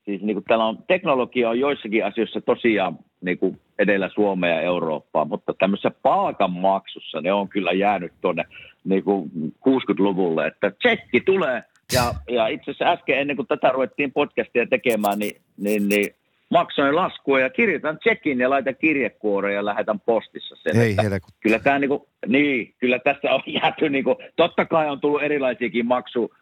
siis 0.06 0.22
niin 0.22 0.36
kuin 0.36 0.44
täällä 0.44 0.66
on, 0.66 0.78
teknologia 0.88 1.50
on 1.50 1.60
joissakin 1.60 2.06
asioissa 2.06 2.42
tosiaan 2.42 2.98
niin 3.22 3.38
kuin 3.38 3.60
edellä 3.80 4.10
Suomea 4.10 4.56
ja 4.56 4.62
Eurooppaa, 4.62 5.26
mutta 5.26 5.54
tämmöisessä 5.54 5.92
palkanmaksussa 6.02 7.22
ne 7.22 7.34
on 7.34 7.50
kyllä 7.50 7.72
jäänyt 7.72 8.14
tuonne 8.22 8.46
niin 8.84 9.04
kuin 9.04 9.32
60-luvulle, 9.68 10.48
että 10.48 10.72
tsekki 10.72 11.22
tulee 11.22 11.64
ja, 11.94 12.14
ja 12.30 12.48
itse 12.48 12.72
asiassa 12.72 12.92
äsken 12.92 13.20
ennen 13.20 13.36
kuin 13.36 13.48
tätä 13.48 13.72
ruvettiin 13.72 14.12
podcastia 14.12 14.68
tekemään, 14.68 15.20
niin, 15.20 15.42
niin, 15.58 15.90
niin 15.90 16.16
maksoin 16.50 16.96
laskua 16.96 17.40
ja 17.40 17.50
kirjoitan 17.50 18.00
checkin 18.00 18.40
ja 18.40 18.50
laitan 18.50 18.76
kirjekuoreen 18.76 19.56
ja 19.56 19.66
lähetän 19.66 20.00
postissa 20.00 20.56
sen. 20.56 20.82
Ei, 20.82 20.96
kyllä, 21.40 21.60
tämä 21.60 21.80
niinku, 21.80 22.08
niin, 22.28 22.74
kyllä 22.80 23.00
tässä 23.00 23.32
on 23.32 23.42
jääty, 23.62 23.90
niinku, 23.90 24.16
totta 24.36 24.66
kai 24.66 24.90
on 24.90 25.00
tullut 25.00 25.24
erilaisiakin 25.24 25.86
maksu, 25.86 26.34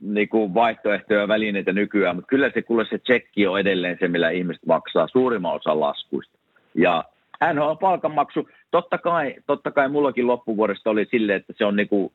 niinku, 0.00 0.54
vaihtoehtoja 0.54 1.20
ja 1.20 1.28
välineitä 1.28 1.72
nykyään, 1.72 2.16
mutta 2.16 2.28
kyllä 2.28 2.50
se, 2.54 2.62
kuule 2.62 2.86
se 2.90 2.98
tsekki 2.98 3.46
on 3.46 3.60
edelleen 3.60 3.96
se, 4.00 4.08
millä 4.08 4.30
ihmiset 4.30 4.66
maksaa 4.66 5.08
suurimman 5.08 5.54
osan 5.54 5.80
laskuista. 5.80 6.38
Ja 6.74 7.04
NHL 7.52 7.74
palkanmaksu, 7.80 8.48
totta 8.70 8.98
kai, 8.98 9.34
totta 9.46 9.70
kai 9.70 9.88
mullakin 9.88 10.26
loppuvuodesta 10.26 10.90
oli 10.90 11.06
silleen, 11.10 11.36
että 11.36 11.52
se 11.56 11.64
on 11.64 11.76
niinku, 11.76 12.12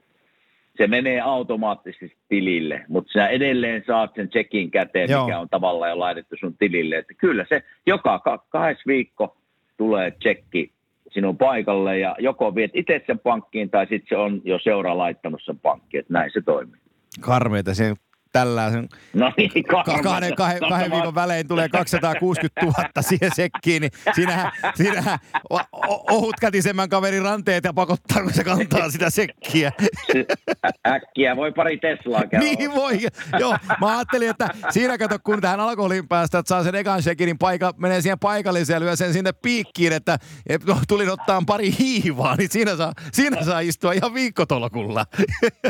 se 0.77 0.87
menee 0.87 1.21
automaattisesti 1.21 2.17
tilille, 2.29 2.85
mutta 2.87 3.11
sinä 3.11 3.27
edelleen 3.27 3.83
saat 3.87 4.11
sen 4.15 4.29
checkin 4.29 4.71
käteen, 4.71 5.09
Joo. 5.09 5.25
mikä 5.25 5.39
on 5.39 5.49
tavallaan 5.49 5.91
jo 5.91 5.99
laitettu 5.99 6.35
sun 6.39 6.57
tilille. 6.57 6.97
Että 6.97 7.13
kyllä 7.13 7.45
se 7.49 7.63
joka 7.85 8.19
kahdessa 8.49 8.83
viikko 8.87 9.37
tulee 9.77 10.11
checki 10.11 10.71
sinun 11.11 11.37
paikalle 11.37 11.99
ja 11.99 12.15
joko 12.19 12.55
viet 12.55 12.71
itse 12.73 13.03
sen 13.07 13.19
pankkiin 13.19 13.69
tai 13.69 13.87
sitten 13.87 14.09
se 14.09 14.17
on 14.17 14.41
jo 14.43 14.59
seuraa 14.59 14.97
laittanut 14.97 15.41
sen 15.43 15.59
pankkiin, 15.59 15.99
että 15.99 16.13
näin 16.13 16.31
se 16.33 16.41
toimii. 16.41 16.79
Karmeita, 17.21 17.73
se 17.73 17.93
tällaisen 18.31 18.89
no 19.13 19.33
niin, 19.37 19.51
kahden, 19.63 20.03
kahden, 20.03 20.59
kahden, 20.69 20.91
viikon 20.91 21.15
välein 21.15 21.47
tulee 21.47 21.69
260 21.69 22.65
000 22.65 22.73
siihen 23.01 23.31
sekkiin, 23.35 23.81
niin 23.81 23.91
siinähän, 24.15 24.51
siinähän 24.75 25.19
ohutkätisemmän 26.09 26.89
kaverin 26.89 27.23
ranteet 27.23 27.63
ja 27.63 27.73
pakottaa, 27.73 28.23
kun 28.23 28.33
se 28.33 28.43
kantaa 28.43 28.89
sitä 28.89 29.09
sekkiä. 29.09 29.71
Äkkiä 30.87 31.35
voi 31.35 31.51
pari 31.51 31.77
Teslaa 31.77 32.27
käydä. 32.27 32.45
Niin 32.45 32.75
voi, 32.75 32.99
joo. 33.39 33.57
Mä 33.81 33.97
ajattelin, 33.97 34.29
että 34.29 34.49
siinä 34.69 34.97
kato, 34.97 35.19
kun 35.23 35.41
tähän 35.41 35.59
alkoholin 35.59 36.07
päästä, 36.07 36.39
että 36.39 36.49
saa 36.49 36.63
sen 36.63 36.75
ekan 36.75 37.03
shekin, 37.03 37.25
niin 37.25 37.37
paika, 37.37 37.73
menee 37.77 38.01
siihen 38.01 38.19
paikalliseen 38.19 38.75
ja 38.75 38.79
lyö 38.79 38.95
sen 38.95 39.13
sinne 39.13 39.31
piikkiin, 39.31 39.93
että 39.93 40.17
no, 40.67 40.77
tulin 40.87 41.09
ottaa 41.09 41.43
pari 41.47 41.73
hiivaa, 41.79 42.35
niin 42.35 42.49
siinä 42.49 42.75
saa, 42.75 42.93
siinä 43.13 43.43
saa 43.43 43.59
istua 43.59 43.93
ihan 43.93 44.13
viikkotolkulla. 44.13 45.05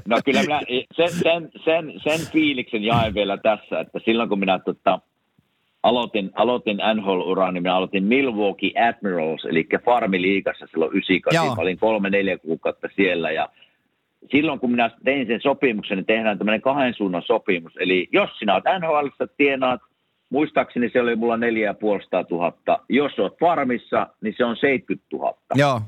No 0.07 0.19
kyllä 0.25 0.41
minä 0.41 0.61
sen, 0.95 1.09
sen, 1.09 1.49
sen, 1.65 1.93
sen 2.03 2.27
fiiliksen 2.49 2.83
jaen 2.83 3.13
vielä 3.13 3.37
tässä, 3.37 3.79
että 3.79 3.99
silloin 4.05 4.29
kun 4.29 4.39
minä 4.39 4.59
tota, 4.59 4.99
aloitin, 5.83 6.31
aloitin 6.35 6.77
NHL-uraa, 6.95 7.51
niin 7.51 7.63
minä 7.63 7.75
aloitin 7.75 8.03
Milwaukee 8.03 8.71
Admirals, 8.87 9.45
eli 9.45 9.67
Farmiliigassa 9.85 10.67
silloin 10.71 10.91
98. 10.91 11.55
Mä 11.55 11.61
olin 11.61 11.79
kolme-neljä 11.79 12.37
kuukautta 12.37 12.87
siellä 12.95 13.31
ja 13.31 13.49
silloin 14.31 14.59
kun 14.59 14.71
minä 14.71 14.91
tein 15.03 15.27
sen 15.27 15.41
sopimuksen, 15.41 15.97
niin 15.97 16.05
tehdään 16.05 16.37
tämmöinen 16.37 16.61
kahden 16.61 16.93
suunnan 16.93 17.23
sopimus. 17.25 17.73
Eli 17.79 18.07
jos 18.11 18.29
sinä 18.39 18.53
olet 18.53 18.63
NHL, 18.79 19.25
tienaat, 19.37 19.81
muistaakseni 20.29 20.89
se 20.89 21.01
oli 21.01 21.15
mulla 21.15 21.37
4500 21.37 22.25
000. 22.31 22.85
Jos 22.89 23.19
olet 23.19 23.39
farmissa, 23.39 24.07
niin 24.21 24.33
se 24.37 24.45
on 24.45 24.55
70 24.55 25.07
000. 25.13 25.37
Joo. 25.55 25.81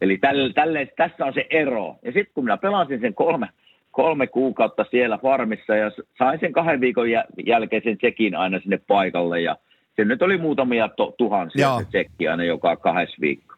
Eli 0.00 0.18
tälle, 0.18 0.52
tälle, 0.52 0.88
tässä 0.96 1.24
on 1.24 1.34
se 1.34 1.46
ero. 1.50 1.96
Ja 2.02 2.12
sitten 2.12 2.34
kun 2.34 2.44
minä 2.44 2.56
pelasin 2.56 3.00
sen 3.00 3.14
kolme, 3.14 3.48
kolme 3.96 4.26
kuukautta 4.26 4.84
siellä 4.90 5.18
farmissa 5.18 5.76
ja 5.76 5.90
sain 6.18 6.40
sen 6.40 6.52
kahden 6.52 6.80
viikon 6.80 7.10
jälkeen 7.46 7.82
sen 7.84 7.96
sekin 8.00 8.34
aina 8.34 8.60
sinne 8.60 8.80
paikalle 8.86 9.40
ja 9.40 9.56
Se 9.96 10.04
nyt 10.04 10.22
oli 10.22 10.38
muutamia 10.38 10.88
to, 10.88 11.14
tuhansia 11.18 11.66
Joo. 11.66 11.78
se 11.78 11.84
tsekki 11.84 12.28
aina 12.28 12.44
joka 12.44 12.76
kahdessa 12.76 13.16
viikko. 13.20 13.54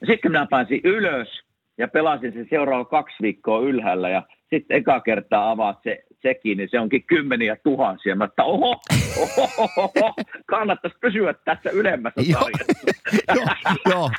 Ja 0.00 0.06
sitten 0.06 0.30
minä 0.30 0.46
pääsin 0.50 0.80
ylös 0.84 1.28
ja 1.78 1.88
pelasin 1.88 2.32
se 2.32 2.46
seuraava 2.50 2.84
kaksi 2.84 3.16
viikkoa 3.22 3.60
ylhäällä 3.60 4.08
ja 4.08 4.22
sitten 4.50 4.76
eka 4.76 5.00
kertaa 5.00 5.50
avaat 5.50 5.78
se 5.82 6.04
sekin, 6.28 6.58
niin 6.58 6.68
se 6.70 6.80
onkin 6.80 7.04
kymmeniä 7.06 7.56
tuhansia. 7.56 8.16
Mä 8.16 8.24
että 8.24 8.44
oho, 8.44 8.80
oho, 9.22 9.48
oho, 9.56 9.92
oho 9.96 10.14
kannattaisi 10.46 10.96
pysyä 11.00 11.34
tässä 11.44 11.70
ylemmässä 11.70 12.20
Joo. 12.20 12.40
sarjassa. 12.40 12.92
joo, 13.38 13.70
joo. 13.90 14.10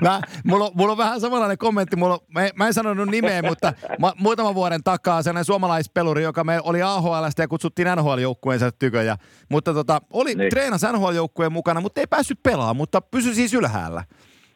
Mä, 0.00 0.20
mulla, 0.44 0.64
on, 0.64 0.70
mulla 0.74 0.92
on 0.92 0.98
vähän 0.98 1.20
samanlainen 1.20 1.58
kommentti. 1.58 1.96
Mulla, 1.96 2.14
on- 2.14 2.20
mä, 2.34 2.48
mä 2.56 2.66
en 2.66 2.74
sanonut 2.74 3.08
nimeä, 3.08 3.42
mutta 3.42 3.72
mä, 3.98 4.12
muutaman 4.18 4.54
vuoden 4.54 4.82
takaa 4.84 5.22
sellainen 5.22 5.44
suomalaispeluri, 5.44 6.22
joka 6.22 6.44
me 6.44 6.60
oli 6.62 6.82
AHLstä 6.82 7.42
ja 7.42 7.48
kutsuttiin 7.48 7.88
NHL-joukkueensa 7.88 8.72
tykö. 8.78 9.02
Ja, 9.02 9.16
mutta 9.50 9.74
tota, 9.74 10.00
oli 10.12 10.34
Niin. 10.34 10.50
treenas 10.50 10.82
NHL-joukkueen 10.82 11.52
mukana, 11.52 11.80
mutta 11.80 12.00
ei 12.00 12.06
päässyt 12.06 12.42
pelaamaan, 12.42 12.76
mutta 12.76 13.00
pysyi 13.00 13.34
siis 13.34 13.54
ylhäällä. 13.54 14.04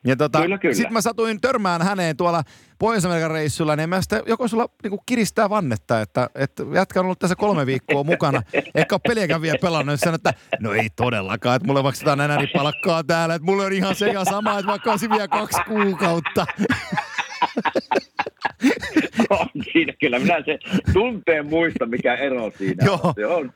Ja 0.07 0.17
tota, 0.17 0.43
Kyllä, 0.43 0.59
kyllä. 0.59 0.75
Sitten 0.75 0.93
mä 0.93 1.01
satuin 1.01 1.41
törmään 1.41 1.83
häneen 1.83 2.17
tuolla 2.17 2.43
pohjois 2.79 3.05
reissulla, 3.33 3.77
niin 3.77 3.89
mä 3.89 4.01
sitten 4.01 4.23
joko 4.27 4.49
sulla 4.49 4.69
niin 4.83 4.99
kiristää 5.07 5.51
vannetta, 5.51 6.01
että, 6.01 6.31
että 6.35 6.63
jätkä 6.75 7.01
on 7.01 7.07
ollut 7.07 7.19
tässä 7.19 7.37
kolme 7.37 7.67
viikkoa 7.67 8.05
mukana, 8.05 8.43
eikä 8.75 8.95
ole 8.95 9.01
peliäkään 9.09 9.43
vielä 9.43 9.59
pelannut, 9.63 10.01
ja 10.07 10.15
että 10.15 10.35
no 10.61 10.73
ei 10.73 10.89
todellakaan, 10.97 11.57
että 11.57 11.67
mulle 11.67 11.83
maksetaan 11.83 12.21
enää 12.21 12.39
palkkaa 12.55 13.05
täällä, 13.05 13.35
että 13.35 13.47
mulle 13.47 13.65
on 13.65 13.73
ihan 13.73 13.95
se 13.95 14.09
ja 14.09 14.25
sama, 14.25 14.59
että 14.59 14.71
vaikka 14.71 14.91
olisi 14.91 15.11
vielä 15.11 15.29
kaksi 15.29 15.61
kuukautta. 15.69 16.47
on 19.31 19.47
siinä 19.73 19.93
kyllä. 20.01 20.19
Minä 20.19 20.43
se 20.45 20.59
tunteen 20.93 21.47
muista, 21.47 21.87
mikä 21.87 22.15
ero 22.15 22.53
siinä 22.59 22.85
Joo. 22.85 23.01
on. 23.03 23.15
Se 23.15 23.27
on. 23.27 23.53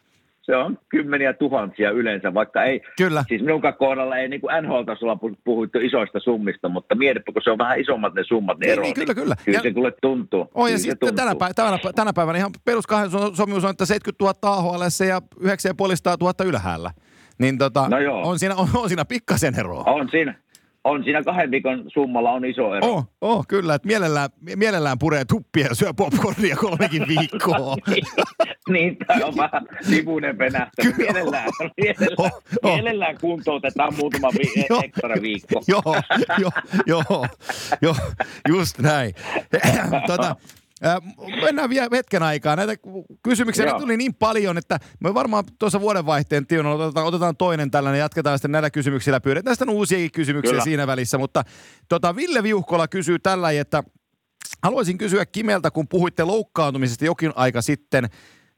Se 0.46 0.56
on 0.56 0.78
kymmeniä 0.88 1.32
tuhansia 1.32 1.90
yleensä, 1.90 2.34
vaikka 2.34 2.64
ei, 2.64 2.80
Kyllä. 2.98 3.24
siis 3.28 3.42
minun 3.42 3.60
kohdalla 3.78 4.16
ei 4.16 4.28
niin 4.28 4.40
kuin 4.40 4.50
NHL-tasolla 4.62 5.14
pu- 5.14 5.36
puhuttu 5.44 5.78
isoista 5.78 6.20
summista, 6.20 6.68
mutta 6.68 6.94
mietipä, 6.94 7.32
kun 7.32 7.42
se 7.42 7.50
on 7.50 7.58
vähän 7.58 7.80
isommat 7.80 8.14
ne 8.14 8.24
summat, 8.24 8.58
ne 8.58 8.66
Niin, 8.66 8.72
erot. 8.72 8.84
niin, 8.84 8.94
kyllä, 8.94 9.14
kyllä. 9.14 9.36
Kyllä 9.44 9.58
Ja- 9.58 9.62
se 9.62 9.70
tulee 9.70 9.92
tuntuu. 10.02 10.40
Oh, 10.54 10.66
ja 10.66 10.70
Kyllä 10.70 10.78
sitten 10.78 11.14
tänä, 11.14 11.34
päivänä, 11.34 11.78
tänä, 11.78 11.92
tänä 11.94 12.12
päivänä 12.12 12.38
ihan 12.38 12.50
peruskahden 12.64 13.10
sopimus 13.36 13.64
on, 13.64 13.70
että 13.70 13.86
70 13.86 14.24
000 14.48 14.56
AHL 14.56 14.82
ja 15.08 15.20
9,5 15.40 16.16
000 16.20 16.44
ylhäällä. 16.44 16.90
Niin 17.38 17.58
tota, 17.58 17.88
No 17.88 17.98
joo. 17.98 18.22
on, 18.28 18.38
siinä, 18.38 18.54
on, 18.54 18.68
on 18.74 18.88
siinä 18.88 19.04
pikkasen 19.04 19.58
eroa. 19.58 19.82
On 19.86 20.08
siinä, 20.10 20.34
on 20.86 21.04
siinä 21.04 21.22
kahden 21.22 21.50
viikon 21.50 21.84
summalla 21.88 22.30
on 22.32 22.44
iso 22.44 22.74
ero. 22.74 22.86
Oh, 22.86 23.04
oh, 23.20 23.44
kyllä, 23.48 23.74
että 23.74 23.86
mielellään, 23.86 24.30
mielellään 24.56 24.98
puree 24.98 25.24
tuppia 25.24 25.66
ja 25.66 25.74
syö 25.74 25.92
popcornia 25.94 26.56
kolmekin 26.56 27.04
viikkoa. 27.08 27.76
niin, 28.72 28.96
tämä 29.06 29.26
on 29.26 29.36
vähän 29.36 29.66
sivuinen 29.82 30.38
venähtä. 30.38 30.82
Kyllä. 30.82 30.96
Mielellään, 30.96 31.48
mielellään, 31.80 32.16
Oh, 32.18 32.42
oh. 32.62 32.74
mielellään 32.74 33.16
kuntoutetaan 33.20 33.94
muutama 33.96 34.28
vi- 34.32 34.64
Joo. 34.70 34.82
ekstra 34.84 35.14
viikko. 35.22 35.62
joo, 35.68 35.82
joo, 36.38 36.50
joo, 36.86 37.26
joo, 37.82 37.96
just 38.48 38.78
näin. 38.78 39.14
tota, 40.06 40.36
mennään 41.42 41.70
vielä 41.70 41.88
hetken 41.92 42.22
aikaa. 42.22 42.56
Näitä 42.56 42.76
kysymyksiä 43.22 43.66
Joo. 43.66 43.80
tuli 43.80 43.96
niin 43.96 44.14
paljon, 44.14 44.58
että 44.58 44.78
me 45.00 45.14
varmaan 45.14 45.44
tuossa 45.58 45.80
vuodenvaihteen 45.80 46.46
tienoilla 46.46 46.84
otetaan, 46.84 47.06
otetaan 47.06 47.36
toinen 47.36 47.70
tällainen, 47.70 47.98
jatketaan 47.98 48.38
sitten 48.38 48.52
näillä 48.52 48.70
kysymyksillä. 48.70 49.20
Pyydetään 49.20 49.56
sitten 49.56 49.70
uusiakin 49.70 50.12
kysymyksiä 50.12 50.52
Kyllä. 50.52 50.64
siinä 50.64 50.86
välissä, 50.86 51.18
mutta 51.18 51.44
tota, 51.88 52.16
Ville 52.16 52.42
Viuhkola 52.42 52.88
kysyy 52.88 53.18
tällä, 53.18 53.50
että 53.50 53.82
haluaisin 54.62 54.98
kysyä 54.98 55.26
Kimeltä, 55.26 55.70
kun 55.70 55.88
puhuitte 55.88 56.24
loukkaantumisesta 56.24 57.04
jokin 57.04 57.32
aika 57.36 57.62
sitten, 57.62 58.08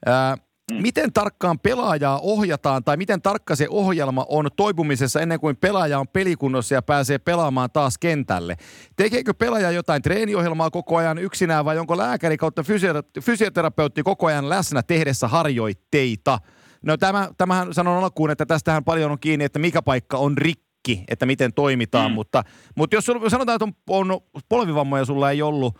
ää, 0.06 0.36
Miten 0.72 1.12
tarkkaan 1.12 1.58
pelaajaa 1.58 2.18
ohjataan 2.22 2.84
tai 2.84 2.96
miten 2.96 3.22
tarkka 3.22 3.56
se 3.56 3.66
ohjelma 3.70 4.26
on 4.28 4.48
toipumisessa 4.56 5.20
ennen 5.20 5.40
kuin 5.40 5.56
pelaaja 5.56 5.98
on 5.98 6.08
pelikunnossa 6.08 6.74
ja 6.74 6.82
pääsee 6.82 7.18
pelaamaan 7.18 7.70
taas 7.70 7.98
kentälle? 7.98 8.56
Tekeekö 8.96 9.34
pelaaja 9.34 9.70
jotain 9.70 10.02
treeniohjelmaa 10.02 10.70
koko 10.70 10.96
ajan 10.96 11.18
yksinään 11.18 11.64
vai 11.64 11.78
onko 11.78 11.96
lääkäri 11.96 12.36
kautta 12.36 12.62
fysiotera- 12.62 13.22
fysioterapeutti 13.22 14.02
koko 14.02 14.26
ajan 14.26 14.48
läsnä 14.48 14.82
tehdessä 14.82 15.28
harjoitteita? 15.28 16.38
No 16.82 16.96
tämä, 16.96 17.28
tämähän 17.38 17.74
sanon 17.74 18.04
alkuun, 18.04 18.30
että 18.30 18.46
tästähän 18.46 18.84
paljon 18.84 19.10
on 19.10 19.18
kiinni, 19.20 19.44
että 19.44 19.58
mikä 19.58 19.82
paikka 19.82 20.18
on 20.18 20.38
rikki, 20.38 21.04
että 21.08 21.26
miten 21.26 21.52
toimitaan, 21.54 22.10
mm. 22.10 22.14
mutta, 22.14 22.44
mutta 22.76 22.96
jos 22.96 23.06
sanotaan, 23.28 23.56
että 23.56 23.68
on, 23.88 24.10
on 24.10 24.20
polvivammoja 24.48 25.04
sulla 25.04 25.30
ei 25.30 25.42
ollut, 25.42 25.78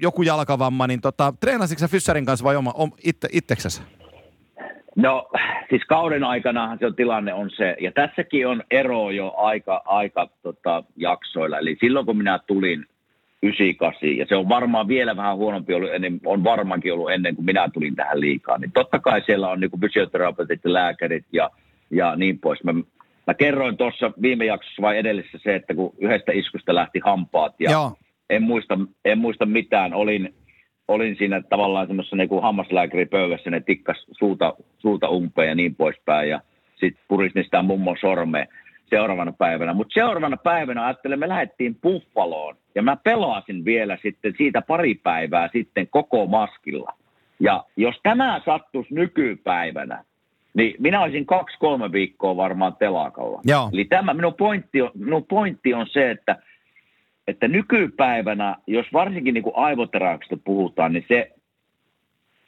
joku 0.00 0.22
jalkavamma, 0.22 0.86
niin 0.86 1.00
tota, 1.00 1.34
treenasitko 1.40 1.80
sä 1.80 1.88
Fyssarin 1.88 2.26
kanssa 2.26 2.44
vai 2.44 2.56
oma, 2.56 2.72
om, 2.74 2.92
itse, 3.04 3.28
itseksesi? 3.32 3.82
No 4.96 5.28
siis 5.70 5.82
kauden 5.84 6.24
aikanahan 6.24 6.78
se 6.78 6.86
on, 6.86 6.94
tilanne 6.94 7.34
on 7.34 7.50
se, 7.50 7.76
ja 7.80 7.92
tässäkin 7.92 8.48
on 8.48 8.62
ero 8.70 9.10
jo 9.10 9.34
aika, 9.36 9.82
aika 9.84 10.28
tota, 10.42 10.84
jaksoilla. 10.96 11.58
Eli 11.58 11.76
silloin 11.80 12.06
kun 12.06 12.16
minä 12.16 12.38
tulin 12.46 12.86
98, 13.42 14.16
ja 14.16 14.26
se 14.28 14.36
on 14.36 14.48
varmaan 14.48 14.88
vielä 14.88 15.16
vähän 15.16 15.36
huonompi 15.36 15.74
ollut, 15.74 15.94
ennen, 15.94 16.20
on 16.24 16.44
varmaankin 16.44 16.92
ollut 16.92 17.12
ennen 17.12 17.34
kuin 17.34 17.44
minä 17.44 17.68
tulin 17.72 17.96
tähän 17.96 18.20
liikaan, 18.20 18.60
niin 18.60 18.72
totta 18.72 18.98
kai 18.98 19.22
siellä 19.26 19.48
on 19.48 19.60
niin 19.60 19.80
fysioterapeutit 19.80 20.60
ja 20.64 20.72
lääkärit 20.72 21.24
ja, 21.32 21.50
ja 21.90 22.16
niin 22.16 22.38
pois. 22.38 22.64
Mä, 22.64 22.72
mä 23.26 23.34
kerroin 23.34 23.76
tuossa 23.76 24.12
viime 24.22 24.44
jaksossa 24.44 24.82
vai 24.82 24.98
edellisessä 24.98 25.38
se, 25.42 25.54
että 25.54 25.74
kun 25.74 25.92
yhdestä 25.98 26.32
iskusta 26.32 26.74
lähti 26.74 27.00
hampaat 27.04 27.54
ja 27.60 27.70
Joo. 27.70 27.92
en 28.30 28.42
muista, 28.42 28.78
en 29.04 29.18
muista 29.18 29.46
mitään. 29.46 29.94
Olin, 29.94 30.34
olin 30.88 31.16
siinä 31.16 31.42
tavallaan 31.42 31.86
semmoisessa 31.86 32.16
niin 32.16 32.42
hammaslääkäripöydässä, 32.42 33.50
ne 33.50 33.60
tikkas 33.60 34.06
suuta, 34.12 34.54
suuta 34.78 35.08
umpeen 35.08 35.48
ja 35.48 35.54
niin 35.54 35.74
poispäin. 35.74 36.28
Ja 36.28 36.40
sitten 36.76 37.04
puristin 37.08 37.44
sitä 37.44 37.62
mummon 37.62 37.96
sormea 38.00 38.46
seuraavana 38.90 39.32
päivänä. 39.32 39.74
Mutta 39.74 39.94
seuraavana 39.94 40.36
päivänä 40.36 40.84
ajattelin, 40.84 41.18
me 41.18 41.28
lähdettiin 41.28 41.76
Buffaloon 41.82 42.56
ja 42.74 42.82
mä 42.82 42.96
pelasin 42.96 43.64
vielä 43.64 43.98
sitten 44.02 44.34
siitä 44.38 44.62
pari 44.62 44.94
päivää 44.94 45.48
sitten 45.52 45.88
koko 45.88 46.26
maskilla. 46.26 46.92
Ja 47.40 47.64
jos 47.76 47.94
tämä 48.02 48.40
sattuisi 48.44 48.94
nykypäivänä, 48.94 50.04
niin 50.54 50.74
minä 50.78 51.02
olisin 51.02 51.26
kaksi-kolme 51.26 51.92
viikkoa 51.92 52.36
varmaan 52.36 52.76
telakalla. 52.76 53.40
Joo. 53.44 53.70
Eli 53.72 53.84
tämä 53.84 54.14
minun 54.14 54.34
pointti 54.34 54.82
on, 54.82 54.90
minun 54.94 55.24
pointti 55.24 55.74
on 55.74 55.86
se, 55.88 56.10
että 56.10 56.36
että 57.28 57.48
nykypäivänä, 57.48 58.56
jos 58.66 58.86
varsinkin 58.92 59.34
niin 59.34 59.44
kuin 59.44 59.56
aivoteräyksestä 59.56 60.36
puhutaan, 60.44 60.92
niin 60.92 61.04
se, 61.08 61.32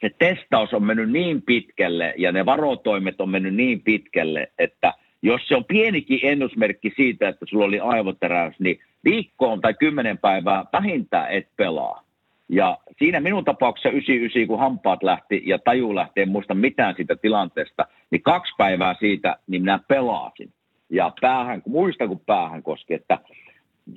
se 0.01 0.09
testaus 0.19 0.73
on 0.73 0.83
mennyt 0.83 1.11
niin 1.11 1.41
pitkälle 1.41 2.13
ja 2.17 2.31
ne 2.31 2.45
varotoimet 2.45 3.21
on 3.21 3.29
mennyt 3.29 3.55
niin 3.55 3.81
pitkälle, 3.81 4.51
että 4.59 4.93
jos 5.21 5.47
se 5.47 5.55
on 5.55 5.65
pienikin 5.65 6.19
ennusmerkki 6.23 6.93
siitä, 6.95 7.29
että 7.29 7.45
sulla 7.49 7.65
oli 7.65 7.79
aivoteräys, 7.79 8.59
niin 8.59 8.79
viikkoon 9.03 9.61
tai 9.61 9.73
kymmenen 9.73 10.17
päivää 10.17 10.65
vähintään 10.73 11.31
et 11.31 11.47
pelaa. 11.55 12.03
Ja 12.49 12.77
siinä 12.97 13.19
minun 13.19 13.45
tapauksessa 13.45 13.89
99, 13.89 14.47
kun 14.47 14.59
hampaat 14.59 15.03
lähti 15.03 15.43
ja 15.45 15.59
taju 15.59 15.95
lähti, 15.95 16.21
en 16.21 16.29
muista 16.29 16.53
mitään 16.53 16.95
siitä 16.95 17.15
tilanteesta, 17.15 17.87
niin 18.11 18.23
kaksi 18.23 18.53
päivää 18.57 18.95
siitä, 18.99 19.37
niin 19.47 19.61
minä 19.61 19.79
pelasin. 19.87 20.53
Ja 20.89 21.11
päähän, 21.21 21.61
muista 21.67 22.07
kun 22.07 22.19
päähän 22.19 22.63
koski, 22.63 22.93
että 22.93 23.19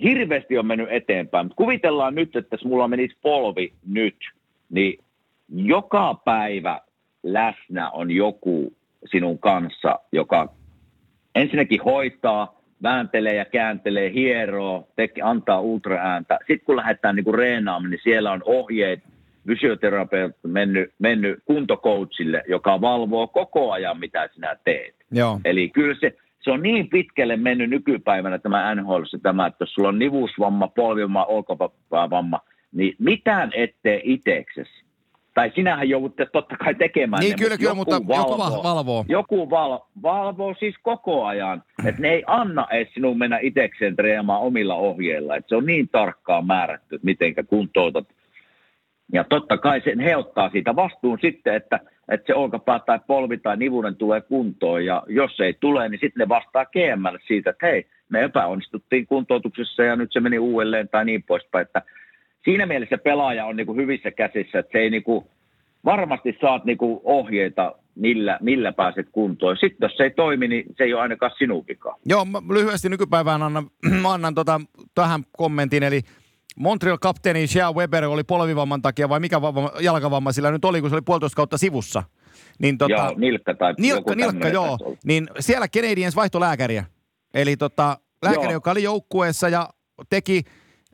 hirveästi 0.02 0.58
on 0.58 0.66
mennyt 0.66 0.88
eteenpäin. 0.90 1.46
Mutta 1.46 1.56
kuvitellaan 1.56 2.14
nyt, 2.14 2.36
että 2.36 2.54
jos 2.54 2.64
mulla 2.64 2.88
menisi 2.88 3.16
polvi 3.22 3.72
nyt, 3.86 4.16
niin 4.70 4.98
joka 5.48 6.14
päivä 6.24 6.80
läsnä 7.22 7.90
on 7.90 8.10
joku 8.10 8.72
sinun 9.04 9.38
kanssa, 9.38 9.98
joka 10.12 10.52
ensinnäkin 11.34 11.82
hoitaa, 11.84 12.60
vääntelee 12.82 13.34
ja 13.34 13.44
kääntelee, 13.44 14.12
hieroo, 14.12 14.88
teki, 14.96 15.22
antaa 15.22 15.60
ultraääntä. 15.60 16.38
Sitten 16.38 16.66
kun 16.66 16.76
lähdetään 16.76 17.16
niin 17.16 17.34
reenaamaan, 17.34 17.90
niin 17.90 18.00
siellä 18.04 18.32
on 18.32 18.42
ohjeet, 18.44 19.00
fysioterapeutti 19.46 20.48
mennyt, 20.48 20.92
mennyt 20.98 21.38
kuntokoutsille, 21.44 22.42
joka 22.48 22.80
valvoo 22.80 23.26
koko 23.26 23.72
ajan, 23.72 24.00
mitä 24.00 24.28
sinä 24.34 24.56
teet. 24.64 24.94
Joo. 25.10 25.40
Eli 25.44 25.68
kyllä 25.68 25.96
se, 26.00 26.16
se 26.40 26.50
on 26.50 26.62
niin 26.62 26.88
pitkälle 26.88 27.36
mennyt 27.36 27.70
nykypäivänä 27.70 28.38
tämä 28.38 28.74
NHL, 28.74 29.02
tämä, 29.22 29.46
että 29.46 29.62
jos 29.62 29.74
sulla 29.74 29.88
on 29.88 29.98
nivusvamma, 29.98 30.68
polvivamma, 30.68 31.24
olkapäävamma, 31.24 32.40
niin 32.72 32.96
mitään 32.98 33.50
ettei 33.54 34.00
itseksesi. 34.04 34.84
Tai 35.34 35.52
sinähän 35.54 35.88
joudut 35.88 36.16
totta 36.32 36.56
kai 36.56 36.74
tekemään 36.74 37.20
Niin 37.20 37.30
ne, 37.30 37.44
kyllä, 37.44 37.58
kyllä, 37.58 37.74
mutta 37.74 37.94
joku 37.94 38.38
val- 38.38 38.62
valvoo. 38.62 39.04
Joku 39.08 39.50
val, 39.50 39.78
valvoo 40.02 40.54
siis 40.58 40.74
koko 40.82 41.24
ajan, 41.24 41.62
että 41.84 42.02
ne 42.02 42.08
ei 42.08 42.22
anna 42.26 42.66
edes 42.70 42.94
sinun 42.94 43.18
mennä 43.18 43.38
itsekseen 43.42 43.96
treenaamaan 43.96 44.40
omilla 44.40 44.74
ohjeilla. 44.74 45.36
Että 45.36 45.48
se 45.48 45.56
on 45.56 45.66
niin 45.66 45.88
tarkkaan 45.88 46.46
määrätty, 46.46 46.94
että 46.94 47.04
mitenkä 47.04 47.42
kuntoutat. 47.42 48.08
Ja 49.12 49.24
totta 49.24 49.58
kai 49.58 49.80
sen 49.80 50.00
he 50.00 50.16
ottaa 50.16 50.50
siitä 50.50 50.76
vastuun 50.76 51.18
sitten, 51.20 51.54
että, 51.54 51.80
että 52.10 52.26
se 52.26 52.34
olkapää 52.34 52.78
tai 52.78 52.98
polvi 53.06 53.38
tai 53.38 53.56
nivunen 53.56 53.96
tulee 53.96 54.20
kuntoon. 54.20 54.84
Ja 54.84 55.02
jos 55.08 55.40
ei 55.40 55.54
tule, 55.60 55.88
niin 55.88 56.00
sitten 56.00 56.20
ne 56.20 56.28
vastaa 56.28 56.64
GMlle 56.64 57.18
siitä, 57.26 57.50
että 57.50 57.66
hei, 57.66 57.86
me 58.08 58.24
epäonnistuttiin 58.24 59.06
kuntoutuksessa 59.06 59.82
ja 59.82 59.96
nyt 59.96 60.12
se 60.12 60.20
meni 60.20 60.38
uudelleen 60.38 60.88
tai 60.88 61.04
niin 61.04 61.22
poispäin. 61.22 61.62
Että 61.62 61.82
siinä 62.44 62.66
mielessä 62.66 62.98
pelaaja 62.98 63.46
on 63.46 63.56
niin 63.56 63.66
kuin 63.66 63.78
hyvissä 63.78 64.10
käsissä, 64.10 64.58
että 64.58 64.72
se 64.72 64.78
ei 64.78 64.90
niin 64.90 65.02
kuin, 65.02 65.24
varmasti 65.84 66.38
saat 66.40 66.64
niin 66.64 66.78
kuin 66.78 67.00
ohjeita 67.04 67.74
millä, 67.94 68.38
millä 68.40 68.72
pääset 68.72 69.06
kuntoon. 69.12 69.56
Sitten 69.56 69.86
jos 69.86 69.96
se 69.96 70.02
ei 70.02 70.10
toimi, 70.10 70.48
niin 70.48 70.64
se 70.76 70.84
ei 70.84 70.94
ole 70.94 71.02
ainakaan 71.02 71.32
sinun 71.38 71.64
vika. 71.68 71.96
Joo, 72.06 72.24
mä 72.24 72.38
lyhyesti 72.54 72.88
nykypäivään 72.88 73.42
annan, 73.42 73.70
annan 74.14 74.34
tota, 74.34 74.60
tähän 74.94 75.20
kommentin, 75.32 75.82
eli 75.82 76.00
Montreal 76.60 76.98
kapteeni 77.00 77.46
Shea 77.46 77.72
Weber 77.72 78.04
oli 78.04 78.24
polvivamman 78.24 78.82
takia 78.82 79.08
vai 79.08 79.20
mikä 79.20 79.42
vamma, 79.42 79.70
jalkavamma 79.80 80.32
sillä 80.32 80.50
nyt 80.50 80.64
oli, 80.64 80.80
kun 80.80 80.90
se 80.90 80.96
oli 80.96 81.02
puolitoista 81.02 81.36
kautta 81.36 81.58
sivussa. 81.58 82.02
Niin 82.58 82.78
tota, 82.78 82.92
joo, 82.92 83.14
nilkka 83.16 83.54
tai 83.54 83.74
nilkka, 83.78 84.14
nilkka 84.14 84.48
joo. 84.48 84.78
Niin 85.04 85.28
siellä 85.40 85.68
Canadiens 85.68 86.16
vaihtoi 86.16 86.40
lääkäriä. 86.40 86.84
Eli 87.34 87.56
tota, 87.56 87.98
lääkäri, 88.22 88.44
joo. 88.44 88.52
joka 88.52 88.70
oli 88.70 88.82
joukkueessa 88.82 89.48
ja 89.48 89.68
teki 90.10 90.42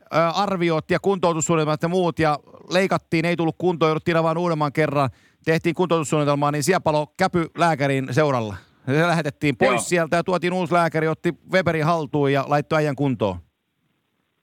ö, 0.01 0.17
arviot 0.35 0.91
ja 0.91 1.01
kuntoutussuunnitelmat 1.01 1.83
ja 1.83 1.89
muut 1.89 2.19
ja 2.19 2.39
leikattiin, 2.71 3.25
ei 3.25 3.37
tullut 3.37 3.57
kuntoon, 3.59 3.91
jouduttiin 3.91 4.23
vaan 4.23 4.39
uudemman 4.39 4.73
kerran, 4.73 5.11
tehtiin 5.45 5.75
kuntoutussuunnitelmaa, 5.75 6.51
niin 6.51 6.63
siellä 6.63 6.81
palo 6.81 7.07
käpy 7.19 7.47
lääkärin 7.59 8.09
seuralla. 8.11 8.57
Se 8.87 9.07
lähetettiin 9.07 9.57
pois 9.57 9.71
Joo. 9.71 9.79
sieltä 9.79 10.17
ja 10.17 10.25
tuotiin 10.25 10.53
uusi 10.53 10.73
lääkäri, 10.73 11.09
otti 11.09 11.35
Weberin 11.53 11.85
haltuun 11.85 12.33
ja 12.33 12.45
laittoi 12.49 12.77
ajan 12.77 12.97
kuntoon. 12.97 13.46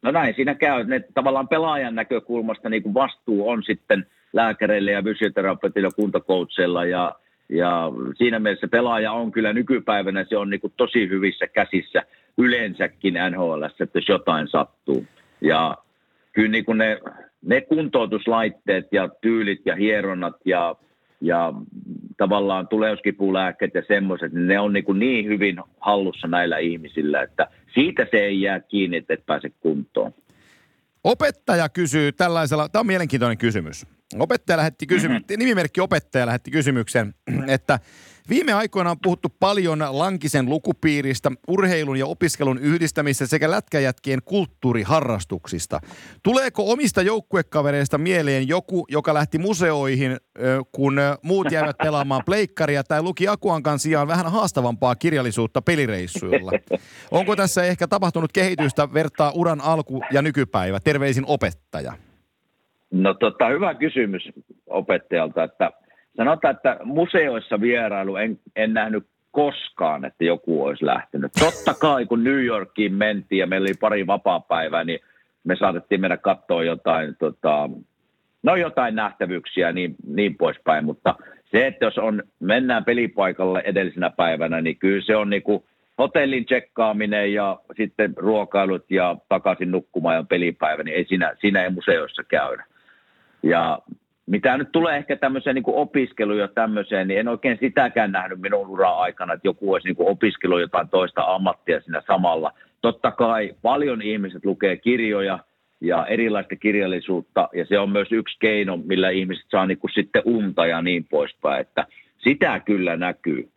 No 0.04 0.12
näin 0.12 0.36
siinä 0.36 0.56
käy. 0.56 0.84
Ne, 0.84 1.04
tavallaan 1.14 1.48
pelaajan 1.48 1.96
näkökulmasta 1.96 2.70
niin 2.70 2.84
kuin 2.84 2.94
vastuu 2.94 3.50
on 3.50 3.64
sitten 3.64 4.06
lääkäreille 4.34 4.92
ja 4.92 5.04
fysioterapeutilla 5.04 5.88
ja 5.88 5.96
kuntokoutseilla 5.96 6.86
ja, 6.86 7.16
ja 7.50 7.92
siinä 8.16 8.40
mielessä 8.40 8.68
pelaaja 8.68 9.12
on 9.12 9.32
kyllä 9.32 9.54
nykypäivänä, 9.54 10.26
se 10.30 10.38
on 10.38 10.50
niin 10.50 10.62
kuin 10.62 10.74
tosi 10.78 11.10
hyvissä 11.10 11.48
käsissä 11.48 12.04
yleensäkin 12.38 13.14
NHL, 13.32 13.64
että 13.64 14.00
jos 14.00 14.10
jotain 14.10 14.48
sattuu. 14.48 15.06
Ja 15.42 15.78
kyllä 16.34 16.50
niin 16.50 16.66
kuin 16.66 16.78
ne, 16.78 17.00
ne 17.46 17.62
kuntoutuslaitteet 17.62 18.88
ja 18.92 19.10
tyylit 19.22 19.62
ja 19.66 19.76
hieronnat 19.76 20.36
ja, 20.46 20.76
ja 21.22 21.54
tavallaan 22.18 22.68
tuleuskipulääkkeet 22.68 23.74
ja 23.74 23.82
semmoiset, 23.88 24.34
niin 24.34 24.48
ne 24.48 24.60
on 24.60 24.74
niin, 24.74 24.86
kuin 24.86 25.00
niin 25.00 25.26
hyvin 25.26 25.58
hallussa 25.80 26.28
näillä 26.28 26.58
ihmisillä, 26.58 27.22
että 27.22 27.48
siitä 27.74 28.08
se 28.12 28.18
ei 28.18 28.42
jää 28.42 28.60
kiinni, 28.60 28.98
että 28.98 29.14
et 29.14 29.26
pääse 29.26 29.50
kuntoon. 29.60 30.14
Opettaja 31.04 31.70
kysyy 31.70 32.12
tällaisella, 32.12 32.70
tämä 32.70 32.80
on 32.80 32.88
mielenkiintoinen 32.88 33.38
kysymys. 33.38 33.86
Opettaja 34.20 34.58
lähetti 34.58 34.88
kysymyksen, 34.88 35.26
mm-hmm. 35.30 35.40
nimimerkki 35.40 35.82
opettaja 35.82 36.26
lähetti 36.26 36.52
kysymyksen, 36.52 37.14
että 37.48 37.80
Viime 38.30 38.54
aikoina 38.54 38.92
on 38.92 38.98
puhuttu 39.04 39.28
paljon 39.40 39.80
lankisen 39.92 40.50
lukupiiristä, 40.50 41.32
urheilun 41.48 41.98
ja 41.98 42.06
opiskelun 42.06 42.58
yhdistämistä 42.58 43.28
sekä 43.28 43.52
lätkäjätkien 43.52 44.20
kulttuuriharrastuksista. 44.26 45.80
Tuleeko 46.24 46.72
omista 46.72 47.02
joukkuekavereista 47.02 47.98
mieleen 47.98 48.48
joku, 48.48 48.86
joka 48.90 49.14
lähti 49.14 49.38
museoihin, 49.38 50.18
kun 50.72 50.96
muut 51.24 51.52
jäivät 51.52 51.78
pelaamaan 51.78 52.22
pleikkaria 52.26 52.84
tai 52.84 53.02
luki 53.02 53.28
Akuankan 53.28 53.80
sijaan 53.80 54.08
vähän 54.08 54.32
haastavampaa 54.32 54.96
kirjallisuutta 54.96 55.62
pelireissuilla? 55.62 56.52
Onko 57.12 57.36
tässä 57.36 57.64
ehkä 57.64 57.88
tapahtunut 57.88 58.32
kehitystä 58.32 58.94
vertaa 58.94 59.32
uran 59.32 59.62
alku 59.62 60.02
ja 60.12 60.22
nykypäivä? 60.22 60.80
Terveisin 60.80 61.24
opettaja. 61.28 61.94
No 62.92 63.14
tota, 63.14 63.48
hyvä 63.48 63.76
kysymys 63.76 64.30
opettajalta, 64.68 65.44
että 65.44 65.72
sanotaan, 66.18 66.56
että 66.56 66.78
museoissa 66.84 67.62
vierailu 67.62 68.16
en, 68.16 68.40
en 68.56 68.74
nähnyt 68.74 69.04
koskaan, 69.32 70.06
että 70.06 70.24
joku 70.24 70.64
olisi 70.64 70.86
lähtenyt. 70.86 71.32
Totta 71.40 71.74
kai, 71.80 72.06
kun 72.06 72.24
New 72.24 72.46
Yorkiin 72.46 72.94
mentiin 72.94 73.40
ja 73.40 73.48
meillä 73.48 73.66
oli 73.66 73.74
pari 73.80 74.08
vapaa-päivää, 74.08 74.84
niin 74.84 75.00
me 75.44 75.56
saatettiin 75.56 76.02
mennä 76.02 76.18
katsoa 76.18 76.64
jotain, 76.64 77.16
tota, 77.20 77.70
no 78.44 78.56
jotain 78.56 78.96
nähtävyyksiä 78.96 79.72
niin, 79.72 79.96
niin 80.08 80.38
poispäin, 80.38 80.86
mutta 80.86 81.16
se, 81.46 81.68
että 81.68 81.86
jos 81.86 81.98
on, 81.98 82.24
mennään 82.40 82.86
pelipaikalle 82.86 83.62
edellisenä 83.66 84.10
päivänä, 84.10 84.62
niin 84.62 84.78
kyllä 84.78 85.02
se 85.06 85.16
on 85.16 85.30
niinku 85.30 85.66
hotellin 85.98 86.46
tsekkaaminen 86.46 87.34
ja 87.34 87.60
sitten 87.78 88.14
ruokailut 88.18 88.92
ja 88.92 89.18
takaisin 89.30 89.72
nukkumaan 89.72 90.16
ja 90.16 90.24
pelipäivä, 90.24 90.84
niin 90.84 90.96
ei 90.96 91.06
siinä, 91.06 91.36
siinä 91.42 91.64
ei 91.64 91.70
museoissa 91.70 92.24
käydä. 92.24 92.66
Ja 93.44 93.80
mitä 94.26 94.58
nyt 94.58 94.72
tulee 94.72 94.98
ehkä 94.98 95.16
tämmöiseen 95.16 95.56
niin 95.56 95.64
opiskeluun 95.68 96.40
ja 96.40 96.48
tämmöiseen, 96.48 97.08
niin 97.08 97.20
en 97.20 97.28
oikein 97.28 97.58
sitäkään 97.60 98.12
nähnyt 98.12 98.42
minun 98.42 98.68
ura 98.68 98.92
aikana, 98.92 99.34
että 99.34 99.48
joku 99.48 99.74
olisi 99.74 99.88
niin 99.88 99.96
opiskellut 100.00 100.62
jotain 100.62 100.90
toista 100.90 101.22
ammattia 101.22 101.82
siinä 101.82 102.02
samalla. 102.08 102.52
Totta 102.82 103.12
kai 103.12 103.56
paljon 103.62 104.02
ihmiset 104.02 104.46
lukee 104.46 104.78
kirjoja 104.78 105.40
ja 105.82 106.06
erilaista 106.06 106.56
kirjallisuutta, 106.56 107.50
ja 107.54 107.66
se 107.66 107.80
on 107.80 107.90
myös 107.90 108.12
yksi 108.12 108.38
keino, 108.40 108.78
millä 108.78 109.10
ihmiset 109.10 109.46
saa 109.50 109.66
niin 109.66 109.80
sitten 109.96 110.22
unta 110.26 110.66
ja 110.66 110.82
niin 110.82 111.06
poispäin, 111.10 111.62
että 111.62 111.88
sitä 112.18 112.60
kyllä 112.60 112.98
näkyy. 112.98 113.50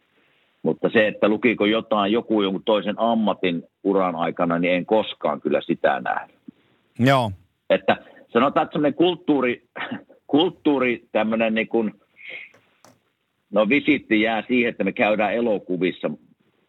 Mutta 0.63 0.89
se, 0.89 1.07
että 1.07 1.29
lukiko 1.29 1.67
jotain 1.67 2.13
joku 2.13 2.43
jonkun 2.43 2.63
toisen 2.65 2.95
ammatin 2.99 3.63
uran 3.85 4.17
aikana, 4.17 4.59
niin 4.59 4.75
en 4.75 4.87
koskaan 4.87 5.41
kyllä 5.41 5.61
sitä 5.61 6.01
nähnyt. 6.01 6.37
Joo. 6.99 7.31
Että 7.71 7.97
sanotaan, 8.29 8.65
että 8.65 8.73
semmoinen 8.73 8.95
kulttuuri, 8.95 9.63
kulttuuri, 10.27 11.09
tämmöinen 11.13 11.55
niin 11.55 11.69
kuin, 11.69 11.93
no 13.51 13.69
visitti 13.69 14.21
jää 14.21 14.45
siihen, 14.49 14.71
että 14.71 14.85
me 14.85 14.93
käydään 14.93 15.35
elokuvissa 15.35 16.11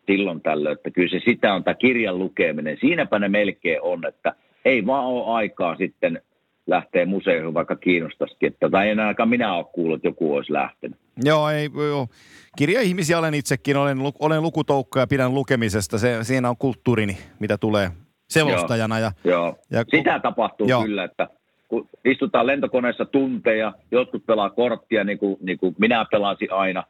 silloin 0.06 0.42
tällöin, 0.42 0.78
että 0.78 0.92
kyllä 0.92 1.10
se 1.10 1.26
sitä 1.26 1.54
on 1.54 1.64
tämä 1.64 1.76
kirjan 1.76 2.20
lukeminen. 2.20 2.78
Siinäpä 2.82 3.20
ne 3.20 3.30
melkein 3.30 3.82
on, 3.82 4.08
että 4.08 4.34
ei 4.66 4.86
vaan 4.86 5.06
ole 5.06 5.36
aikaa 5.36 5.76
sitten 5.76 6.22
lähteä 6.68 7.06
museoihin, 7.06 7.54
vaikka 7.54 7.76
kiinnostaisikin. 7.76 8.48
Että, 8.48 8.70
tai 8.70 8.90
en 8.90 9.00
ainakaan 9.00 9.30
minä 9.30 9.54
ole 9.54 9.66
kuullut, 9.74 9.96
että 9.96 10.08
joku 10.08 10.36
olisi 10.36 10.54
lähtenyt. 10.54 10.98
Joo, 11.24 11.50
ei, 11.50 11.70
joo. 11.90 12.08
Kirja-ihmisiä 12.58 13.20
olen 13.20 13.34
itsekin, 13.34 13.78
olen, 13.78 13.98
olen 14.20 14.42
lukutoukka 14.42 15.00
ja 15.00 15.08
pidän 15.08 15.34
lukemisesta. 15.34 15.98
Se, 15.98 16.24
siinä 16.24 16.50
on 16.50 16.58
kulttuurini, 16.58 17.18
mitä 17.40 17.58
tulee 17.58 17.92
selostajana. 18.30 19.00
Joo, 19.00 19.12
ja, 19.24 19.32
joo. 19.32 19.58
Ja, 19.72 19.84
sitä 19.92 20.20
tapahtuu 20.20 20.68
joo. 20.68 20.84
kyllä, 20.84 21.04
että 21.04 21.28
kun 21.68 21.90
istutaan 22.06 22.48
lentokoneessa 22.48 23.06
tunteja, 23.06 23.74
jotkut 23.92 24.26
pelaa 24.26 24.50
korttia 24.50 25.04
niin 25.04 25.18
kuin, 25.18 25.38
niin 25.42 25.58
kuin 25.58 25.76
minä 25.80 26.06
pelasin 26.12 26.54
aina, 26.54 26.84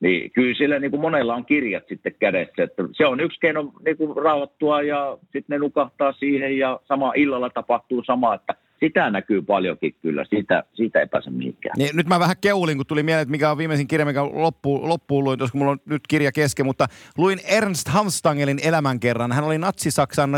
niin 0.00 0.30
kyllä 0.30 0.54
sillä 0.54 0.78
niin 0.78 0.90
kuin 0.90 1.00
monella 1.00 1.34
on 1.34 1.44
kirjat 1.44 1.84
sitten 1.88 2.14
kädessä. 2.18 2.62
Että 2.62 2.82
se 2.92 3.06
on 3.06 3.20
yksi 3.20 3.40
keino 3.40 3.72
niin 3.84 3.96
kuin 3.96 4.16
rauhoittua 4.16 4.82
ja 4.82 5.18
sitten 5.22 5.44
ne 5.48 5.58
nukahtaa 5.58 6.12
siihen 6.12 6.58
ja 6.58 6.80
sama 6.88 7.12
illalla 7.16 7.50
tapahtuu 7.50 8.02
sama, 8.04 8.34
että 8.34 8.54
sitä 8.80 9.10
näkyy 9.10 9.42
paljonkin 9.42 9.94
kyllä, 10.02 10.24
siitä, 10.24 10.64
siitä 10.72 11.00
ei 11.00 11.06
pääse 11.06 11.30
mihinkään. 11.30 11.74
Niin, 11.78 11.96
nyt 11.96 12.06
mä 12.06 12.20
vähän 12.20 12.36
keulin, 12.40 12.76
kun 12.76 12.86
tuli 12.86 13.02
mieleen, 13.02 13.22
että 13.22 13.30
mikä 13.30 13.50
on 13.50 13.58
viimeisin 13.58 13.88
kirja, 13.88 14.06
mikä 14.06 14.24
loppu, 14.24 14.88
loppuun 14.88 15.24
luin, 15.24 15.38
koska 15.38 15.58
mulla 15.58 15.72
on 15.72 15.78
nyt 15.86 16.02
kirja 16.08 16.32
kesken, 16.32 16.66
mutta 16.66 16.86
luin 17.18 17.38
Ernst 17.48 17.88
Hamstangelin 17.88 18.58
elämänkerran. 18.64 19.32
Hän 19.32 19.44
oli 19.44 19.58
Natsi-Saksan 19.58 20.30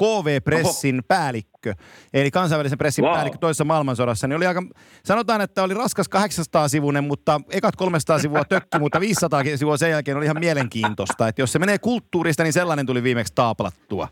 KV-pressin 0.00 1.02
päällikkö, 1.08 1.74
eli 2.14 2.30
kansainvälisen 2.30 2.78
pressin 2.78 3.04
wow. 3.04 3.14
päällikkö 3.14 3.38
toisessa 3.38 3.64
maailmansodassa, 3.64 4.28
niin 4.28 4.36
oli 4.36 4.46
aika, 4.46 4.62
sanotaan, 5.04 5.40
että 5.40 5.62
oli 5.62 5.74
raskas 5.74 6.06
800-sivunen, 6.16 7.04
mutta 7.04 7.40
ekat 7.50 7.76
300 7.76 8.18
sivua 8.18 8.44
tökki, 8.44 8.78
mutta 8.84 9.00
500 9.00 9.42
sivua 9.56 9.76
sen 9.76 9.90
jälkeen 9.90 10.16
oli 10.16 10.24
ihan 10.24 10.40
mielenkiintoista. 10.40 11.28
Että 11.28 11.42
jos 11.42 11.52
se 11.52 11.58
menee 11.58 11.78
kulttuurista, 11.78 12.42
niin 12.42 12.52
sellainen 12.52 12.86
tuli 12.86 13.02
viimeksi 13.02 13.32
taaplattua. 13.34 14.08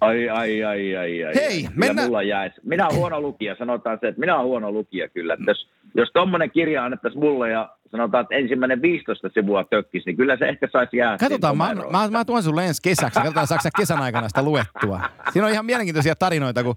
Ai, 0.00 0.28
ai, 0.28 0.64
ai, 0.64 0.96
ai, 0.96 1.24
ai. 1.24 1.34
Hei, 1.34 1.68
mennään. 1.74 2.08
Mulla 2.08 2.22
jäisi. 2.22 2.60
Minä 2.62 2.86
olen 2.86 2.98
huono 2.98 3.20
lukija, 3.20 3.56
sanotaan 3.58 3.98
se, 4.00 4.08
että 4.08 4.20
minä 4.20 4.36
olen 4.36 4.46
huono 4.46 4.72
lukija 4.72 5.08
kyllä. 5.08 5.34
Että 5.34 5.50
jos, 5.50 5.68
jos 5.94 6.10
tuommoinen 6.12 6.50
kirja 6.50 6.84
annettaisiin 6.84 7.24
mulle 7.24 7.50
ja 7.50 7.75
sanotaan, 7.90 8.22
että 8.22 8.34
ensimmäinen 8.34 8.82
15 8.82 9.28
sivua 9.34 9.64
tökkisi, 9.64 10.06
niin 10.06 10.16
kyllä 10.16 10.36
se 10.36 10.44
ehkä 10.44 10.68
saisi 10.72 10.96
jäädä. 10.96 11.18
Katsotaan, 11.18 11.56
mä, 11.56 11.74
mä, 11.74 12.08
mä, 12.10 12.24
tuon 12.24 12.42
sulle 12.42 12.66
ensi 12.66 12.82
kesäksi. 12.82 13.20
Katsotaan, 13.20 13.46
saako 13.46 13.68
kesän 13.76 14.00
aikana 14.00 14.28
sitä 14.28 14.42
luettua. 14.42 15.00
Siinä 15.32 15.46
on 15.46 15.52
ihan 15.52 15.66
mielenkiintoisia 15.66 16.16
tarinoita, 16.16 16.64
kun 16.64 16.76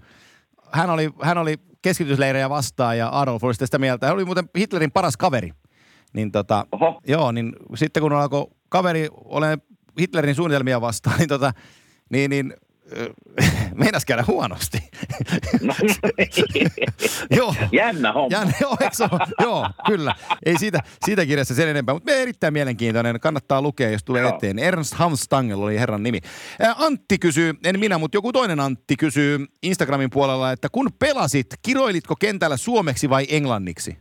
hän 0.72 0.90
oli, 0.90 1.10
hän 1.22 1.38
oli 1.38 1.54
keskitysleirejä 1.82 2.50
vastaan 2.50 2.98
ja 2.98 3.20
Adolf 3.20 3.44
oli 3.44 3.54
sitä 3.54 3.78
mieltä. 3.78 4.06
Hän 4.06 4.14
oli 4.14 4.24
muuten 4.24 4.44
Hitlerin 4.58 4.92
paras 4.92 5.16
kaveri. 5.16 5.50
Niin 6.12 6.32
tota, 6.32 6.66
Oho. 6.72 7.00
joo, 7.06 7.32
niin 7.32 7.52
sitten 7.74 8.02
kun 8.02 8.12
alkoi 8.12 8.46
kaveri 8.68 9.08
ole 9.14 9.58
Hitlerin 10.00 10.34
suunnitelmia 10.34 10.80
vastaan, 10.80 11.18
niin 11.18 11.28
tota, 11.28 11.52
niin, 12.10 12.30
niin 12.30 12.54
meinas 13.84 14.04
käydä 14.04 14.24
huonosti. 14.26 14.78
No, 15.60 15.74
joo. 17.36 17.54
Jännä 17.72 18.12
homma. 18.12 18.38
Jännä, 18.38 18.52
joo, 18.60 18.76
joo, 19.40 19.70
kyllä. 19.86 20.14
Ei 20.46 20.58
siitä, 20.58 20.78
siitä 21.04 21.26
kirjasta 21.26 21.54
sen 21.54 21.68
enempää, 21.68 21.94
mutta 21.94 22.12
erittäin 22.12 22.52
mielenkiintoinen. 22.52 23.20
Kannattaa 23.20 23.62
lukea, 23.62 23.90
jos 23.90 24.04
tulee 24.04 24.22
joo. 24.22 24.36
eteen. 24.36 24.58
Ernst 24.58 24.94
Hamstangel 24.94 25.62
oli 25.62 25.78
herran 25.78 26.02
nimi. 26.02 26.18
Antti 26.76 27.18
kysyy, 27.18 27.54
en 27.64 27.80
minä, 27.80 27.98
mutta 27.98 28.16
joku 28.16 28.32
toinen 28.32 28.60
Antti 28.60 28.96
kysyy 28.96 29.38
Instagramin 29.62 30.10
puolella, 30.10 30.52
että 30.52 30.68
kun 30.72 30.90
pelasit, 30.98 31.46
kiroilitko 31.62 32.14
kentällä 32.20 32.56
suomeksi 32.56 33.10
vai 33.10 33.26
englanniksi? 33.30 33.98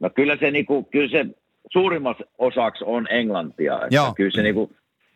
No 0.00 0.10
kyllä 0.10 0.36
se, 0.40 0.50
niinku, 0.50 0.82
kyllä 0.82 1.08
se 1.08 1.26
suurimmaksi 1.72 2.24
osaksi 2.38 2.84
on 2.86 3.06
englantia. 3.10 3.74
Että 3.74 3.94
Joo. 3.94 4.14
Kyllä 4.16 4.30
se 4.30 4.42
niinku, 4.42 4.72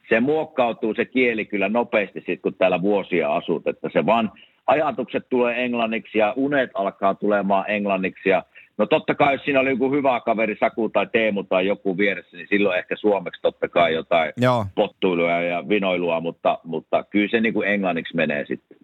se 0.09 0.21
muokkautuu 0.21 0.95
se 0.95 1.05
kieli 1.05 1.45
kyllä 1.45 1.69
nopeasti 1.69 2.23
sit, 2.27 2.43
kun 2.43 2.55
täällä 2.55 2.83
vuosia 2.83 3.35
asut, 3.35 3.67
että 3.67 3.89
se 3.93 4.07
vaan 4.07 4.33
ajatukset 4.67 5.29
tulee 5.29 5.65
englanniksi 5.65 6.19
ja 6.19 6.33
unet 6.37 6.71
alkaa 6.75 7.15
tulemaan 7.15 7.65
englanniksi 7.71 8.29
ja 8.29 8.45
No 8.79 8.87
totta 8.87 9.15
kai, 9.15 9.35
jos 9.35 9.45
siinä 9.45 9.61
oli 9.61 9.71
joku 9.71 9.93
hyvä 9.93 10.21
kaveri, 10.21 10.57
Saku 10.61 10.89
tai 10.89 11.07
Teemu 11.13 11.45
tai 11.45 11.67
joku 11.67 11.99
vieressä, 11.99 12.37
niin 12.37 12.47
silloin 12.51 12.79
ehkä 12.79 12.97
suomeksi 12.97 13.43
totta 13.43 13.69
kai 13.69 13.95
jotain 13.95 14.33
Joo. 14.37 14.67
pottuilua 14.75 15.31
ja 15.31 15.69
vinoilua, 15.69 16.21
mutta, 16.21 16.59
mutta 16.65 17.05
kyllä 17.05 17.29
se 17.31 17.41
niin 17.41 17.55
kuin 17.55 17.69
englanniksi 17.69 18.17
menee 18.17 18.47
sitten. 18.47 18.79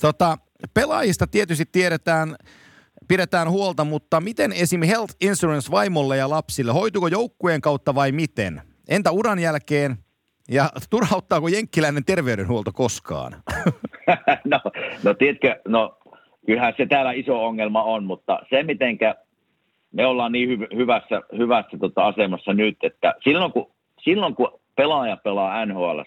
Tota, 0.00 0.38
pelaajista 0.74 1.26
tietysti 1.26 1.64
tiedetään, 1.72 2.36
pidetään 3.08 3.50
huolta, 3.50 3.84
mutta 3.84 4.20
miten 4.20 4.52
esim. 4.52 4.82
Health 4.82 5.14
Insurance 5.20 5.70
vaimolle 5.70 6.16
ja 6.16 6.30
lapsille? 6.30 6.72
Hoituuko 6.72 7.08
joukkueen 7.08 7.60
kautta 7.60 7.94
vai 7.94 8.12
miten? 8.12 8.62
Entä 8.88 9.10
uran 9.10 9.38
jälkeen? 9.38 9.96
Ja 10.50 10.70
turhauttaako 10.90 11.48
jenkkiläinen 11.48 12.04
terveydenhuolto 12.04 12.70
koskaan? 12.74 13.32
no, 14.52 14.60
no 15.02 15.14
tiedätkö, 15.14 15.60
no 15.68 15.98
kyllähän 16.46 16.74
se 16.76 16.86
täällä 16.86 17.12
iso 17.12 17.46
ongelma 17.46 17.82
on, 17.82 18.04
mutta 18.04 18.38
se 18.50 18.62
mitenkä 18.62 19.14
me 19.92 20.06
ollaan 20.06 20.32
niin 20.32 20.48
hy- 20.48 20.76
hyvässä, 20.76 21.22
hyvässä 21.38 21.78
tota 21.80 22.06
asemassa 22.06 22.52
nyt, 22.52 22.76
että 22.82 23.14
silloin 23.24 23.52
kun, 23.52 23.70
silloin 24.04 24.34
kun 24.34 24.60
pelaaja 24.76 25.16
pelaa 25.16 25.66
NHL, 25.66 26.00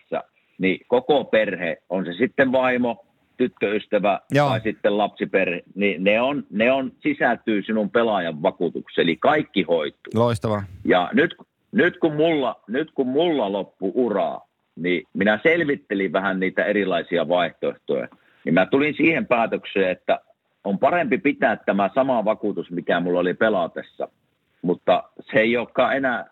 niin 0.57 0.79
koko 0.87 1.23
perhe, 1.23 1.77
on 1.89 2.05
se 2.05 2.13
sitten 2.13 2.51
vaimo, 2.51 3.05
tyttöystävä 3.37 4.19
Joo. 4.31 4.49
tai 4.49 4.61
sitten 4.61 4.97
lapsiperhe, 4.97 5.63
niin 5.75 6.03
ne 6.03 6.21
on, 6.21 6.43
ne 6.49 6.71
on 6.71 6.91
sisältyy 7.03 7.63
sinun 7.63 7.89
pelaajan 7.89 8.41
vakuutukseen, 8.41 9.03
eli 9.03 9.17
kaikki 9.17 9.63
hoituu. 9.63 10.13
Loistavaa. 10.13 10.63
Ja 10.85 11.09
nyt, 11.13 11.35
nyt, 11.71 11.97
kun 11.97 12.13
mulla, 12.13 12.61
nyt 12.67 12.91
kun 12.91 13.07
mulla 13.07 13.51
loppu 13.51 13.91
uraa, 13.95 14.47
niin 14.75 15.03
minä 15.13 15.39
selvittelin 15.43 16.13
vähän 16.13 16.39
niitä 16.39 16.65
erilaisia 16.65 17.27
vaihtoehtoja. 17.27 18.07
Niin 18.45 18.53
mä 18.53 18.65
tulin 18.65 18.93
siihen 18.93 19.27
päätökseen, 19.27 19.91
että 19.91 20.19
on 20.63 20.79
parempi 20.79 21.17
pitää 21.17 21.55
tämä 21.55 21.89
sama 21.95 22.25
vakuutus, 22.25 22.71
mikä 22.71 22.99
mulla 22.99 23.19
oli 23.19 23.33
pelatessa. 23.33 24.07
Mutta 24.61 25.03
se 25.31 25.39
ei 25.39 25.57
olekaan 25.57 25.95
enää, 25.95 26.25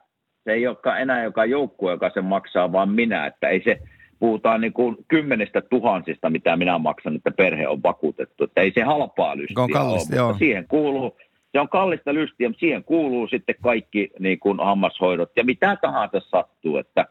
se 0.44 0.52
ei 0.52 0.68
olekaan 0.68 1.02
enää 1.02 1.24
joka 1.24 1.46
joukkue, 1.46 1.92
joka 1.92 2.10
sen 2.14 2.26
maksaa, 2.26 2.72
vaan 2.72 2.90
minä. 2.90 3.26
Että 3.26 3.48
ei 3.48 3.62
se, 3.64 3.80
puhutaan 4.20 4.62
niin 4.62 4.74
kuin 4.74 4.98
kymmenestä 5.08 5.62
tuhansista, 5.62 6.30
mitä 6.30 6.58
minä 6.58 6.78
maksan, 6.78 7.16
että 7.16 7.32
perhe 7.32 7.68
on 7.68 7.84
vakuutettu. 7.84 8.44
Että 8.44 8.62
ei 8.62 8.72
se 8.76 8.84
halpaa 8.84 9.38
lystiä 9.38 9.64
On 9.64 9.70
kallista, 9.70 10.14
ole, 10.14 10.18
joo. 10.18 10.38
siihen 10.38 10.66
kuuluu, 10.68 11.18
se 11.52 11.60
on 11.60 11.70
kallista 11.70 12.14
lystiä, 12.14 12.50
mutta 12.50 12.60
siihen 12.60 12.84
kuuluu 12.84 13.28
sitten 13.28 13.56
kaikki 13.62 14.12
niin 14.20 14.40
kuin 14.40 14.60
hammashoidot 14.60 15.32
ja 15.36 15.44
mitä 15.44 15.78
tahansa 15.82 16.20
sattuu. 16.20 16.78
Että, 16.78 17.06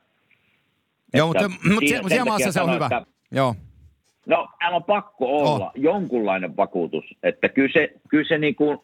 Joo, 1.14 1.26
mutta, 1.26 1.44
että 1.44 1.56
mutta 1.64 1.78
siinä- 1.78 1.96
se, 1.96 2.02
sen 2.02 2.08
siellä 2.08 2.24
maassa 2.24 2.52
se 2.52 2.62
on 2.62 2.74
hyvä. 2.74 2.84
että- 2.84 3.06
Joo. 3.32 3.54
No, 4.26 4.48
täällä 4.58 4.76
on 4.76 4.84
pakko 4.84 5.38
olla 5.38 5.66
oh. 5.66 5.72
jonkunlainen 5.74 6.56
vakuutus. 6.56 7.04
Että 7.22 7.48
kyllä 7.48 7.72
se, 7.72 7.92
kyllä 8.08 8.28
se 8.28 8.38
niin 8.38 8.54
kuin, 8.54 8.78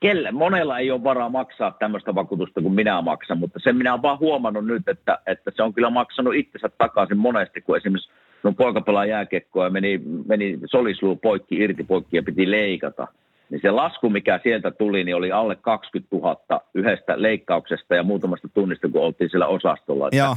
kelle, 0.00 0.30
monella 0.30 0.78
ei 0.78 0.90
ole 0.90 1.04
varaa 1.04 1.28
maksaa 1.28 1.70
tämmöistä 1.70 2.14
vakuutusta 2.14 2.62
kuin 2.62 2.74
minä 2.74 3.02
maksan, 3.02 3.38
mutta 3.38 3.58
sen 3.62 3.76
minä 3.76 3.92
olen 3.92 4.02
vaan 4.02 4.18
huomannut 4.18 4.66
nyt, 4.66 4.88
että, 4.88 5.18
että 5.26 5.50
se 5.54 5.62
on 5.62 5.74
kyllä 5.74 5.90
maksanut 5.90 6.34
itsensä 6.34 6.68
takaisin 6.78 7.18
monesti, 7.18 7.60
kun 7.60 7.76
esimerkiksi 7.76 8.10
kun 8.42 8.54
poika 8.54 8.80
pelaa 8.80 9.06
jääkiekkoa 9.06 9.64
ja 9.64 9.70
meni, 9.70 10.00
meni 10.28 10.58
solisluu 10.66 11.16
poikki, 11.16 11.54
irti 11.54 11.84
poikki 11.84 12.16
ja 12.16 12.22
piti 12.22 12.50
leikata. 12.50 13.08
Niin 13.50 13.60
se 13.62 13.70
lasku, 13.70 14.10
mikä 14.10 14.40
sieltä 14.42 14.70
tuli, 14.70 15.04
niin 15.04 15.16
oli 15.16 15.32
alle 15.32 15.56
20 15.56 16.16
000 16.16 16.60
yhdestä 16.74 17.22
leikkauksesta 17.22 17.94
ja 17.94 18.02
muutamasta 18.02 18.48
tunnista, 18.54 18.88
kun 18.88 19.02
oltiin 19.02 19.30
siellä 19.30 19.46
osastolla. 19.46 20.06
Että 20.06 20.16
Joo. 20.16 20.36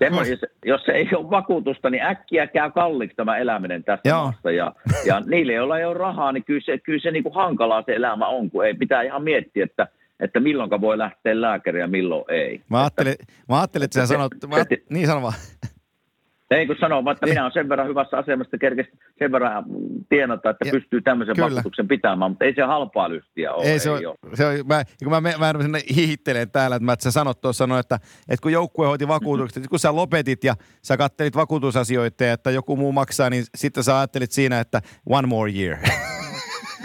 Jos, 0.00 0.40
jos 0.64 0.82
se 0.84 0.92
ei 0.92 1.08
ole 1.14 1.30
vakuutusta, 1.30 1.90
niin 1.90 2.02
äkkiä 2.02 2.46
käy 2.46 2.70
kalliiksi 2.70 3.16
tämä 3.16 3.36
eläminen 3.36 3.84
tässä 3.84 4.08
Joo. 4.08 4.22
maassa. 4.22 4.50
Ja, 4.50 4.72
ja 5.06 5.20
niille, 5.20 5.52
joilla 5.52 5.78
ei 5.78 5.84
ole 5.84 5.94
rahaa, 5.94 6.32
niin 6.32 6.44
kyllä 6.44 6.60
se, 6.64 6.78
kyllä 6.78 7.00
se 7.00 7.10
niin 7.10 7.22
kuin 7.22 7.34
hankalaa 7.34 7.82
se 7.86 7.94
elämä 7.94 8.26
on, 8.26 8.50
kun 8.50 8.66
ei 8.66 8.74
pitää 8.74 9.02
ihan 9.02 9.22
miettiä, 9.22 9.64
että, 9.64 9.88
että 10.20 10.40
milloin 10.40 10.80
voi 10.80 10.98
lähteä 10.98 11.40
lääkäriin 11.40 11.80
ja 11.80 11.88
milloin 11.88 12.24
ei. 12.28 12.60
Mä 12.70 12.80
ajattelin, 12.80 13.14
mä 13.48 13.58
ajattelin 13.58 13.84
että 13.84 14.00
sä 14.00 14.06
sanot, 14.06 14.32
mä, 14.48 14.56
niin 14.90 15.06
sano 15.06 15.22
vaan. 15.22 15.34
Ei 16.50 16.66
kun 16.66 16.76
sanoo, 16.80 17.04
vaan, 17.04 17.14
että 17.14 17.26
minä 17.26 17.42
olen 17.42 17.52
sen 17.52 17.68
verran 17.68 17.88
hyvässä 17.88 18.16
asemassa, 18.16 18.48
että 18.48 18.58
kerkesi 18.58 18.90
sen 19.18 19.32
verran 19.32 19.64
tienata, 20.08 20.50
että 20.50 20.66
Ja- 20.68 20.72
pystyy 20.72 21.00
tämmöisen 21.00 21.34
kyllä. 21.34 21.46
vakuutuksen 21.50 21.88
pitämään, 21.88 22.30
mutta 22.30 22.44
ei 22.44 22.54
se 22.54 22.62
halpaa 22.62 23.10
lystiä 23.10 23.52
ole. 23.52 23.64
Ei, 23.64 23.78
se 23.78 23.90
on, 23.90 24.06
ole. 24.06 24.36
se 24.36 24.46
on, 24.46 24.54
mä, 24.66 24.84
kun 25.04 25.12
mä, 25.12 25.20
mä, 25.20 25.32
mä 25.38 25.62
sinne 25.62 25.80
hihittelen 25.96 26.50
täällä, 26.50 26.76
että, 26.76 26.84
mä, 26.84 26.92
että 26.92 27.02
sä 27.02 27.10
sanot 27.10 27.40
tuossa, 27.40 27.66
no, 27.66 27.78
että, 27.78 27.94
että 28.28 28.42
kun 28.42 28.52
joukkue 28.52 28.86
hoiti 28.86 29.08
vakuutukset, 29.08 29.56
että 29.56 29.70
kun 29.70 29.78
sä 29.78 29.96
lopetit 29.96 30.44
ja 30.44 30.54
sä 30.82 30.96
kattelit 30.96 31.36
vakuutusasioita 31.36 32.24
ja 32.24 32.32
että 32.32 32.50
joku 32.50 32.76
muu 32.76 32.92
maksaa, 32.92 33.30
niin 33.30 33.44
sitten 33.54 33.84
sä 33.84 33.98
ajattelit 33.98 34.32
siinä, 34.32 34.60
että 34.60 34.80
one 35.06 35.28
more 35.28 35.52
year. 35.52 35.78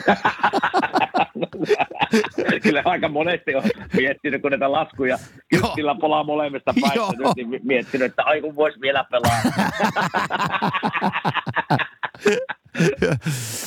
Kyllä 2.63 2.81
aika 2.85 3.09
monesti 3.09 3.55
on 3.55 3.63
miettinyt, 3.93 4.41
kun 4.41 4.51
näitä 4.51 4.71
laskuja 4.71 5.17
kyskillä 5.49 5.95
polaa 5.95 6.23
molemmista 6.23 6.73
päistä 6.81 7.33
niin 7.35 7.61
miettinyt, 7.63 8.05
että 8.05 8.23
ai 8.23 8.41
kun 8.41 8.55
voisi 8.55 8.81
vielä 8.81 9.05
pelaa. 9.11 9.41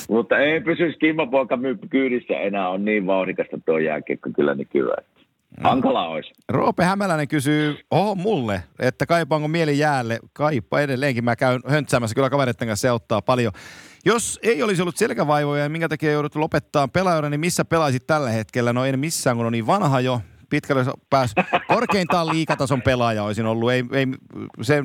Mutta 0.08 0.38
ei 0.38 0.60
pysyisi 0.60 0.98
Kimmo-poika 0.98 1.56
myy- 1.56 1.78
kyydissä 1.90 2.34
enää, 2.34 2.68
on 2.68 2.84
niin 2.84 3.06
vauhdikasta 3.06 3.56
tuo 3.66 3.78
jääkiekko 3.78 4.30
kyllä 4.36 4.54
nykyään. 4.54 5.04
Hankala 5.64 6.08
olisi. 6.08 6.32
Roope 6.48 6.84
Hämäläinen 6.84 7.28
kysyy, 7.28 7.76
oho 7.90 8.14
mulle, 8.14 8.62
että 8.78 9.06
kaipaanko 9.06 9.48
mieli 9.48 9.78
jäälle? 9.78 10.18
Kaipa 10.32 10.80
edelleenkin, 10.80 11.24
mä 11.24 11.36
käyn 11.36 11.60
höntsäämässä 11.68 12.14
kyllä 12.14 12.30
kavereiden 12.30 12.68
kanssa, 12.68 12.82
se 12.82 12.88
auttaa 12.88 13.22
paljon. 13.22 13.52
Jos 14.06 14.38
ei 14.42 14.62
olisi 14.62 14.82
ollut 14.82 14.96
selkävaivoja 14.96 15.62
ja 15.62 15.68
minkä 15.68 15.88
takia 15.88 16.12
joudut 16.12 16.34
lopettaa 16.34 16.88
pelaajana, 16.88 17.30
niin 17.30 17.40
missä 17.40 17.64
pelaisit 17.64 18.06
tällä 18.06 18.30
hetkellä? 18.30 18.72
No 18.72 18.84
en 18.84 18.98
missään, 18.98 19.36
kun 19.36 19.46
on 19.46 19.52
niin 19.52 19.66
vanha 19.66 20.00
jo. 20.00 20.20
Pitkälle 20.50 20.84
pääs. 21.10 21.34
Korkeintaan 21.68 22.28
liikatason 22.28 22.82
pelaaja 22.82 23.22
olisin 23.22 23.46
ollut. 23.46 23.70
Ei, 23.70 23.84
ei, 23.92 24.06
se, 24.62 24.82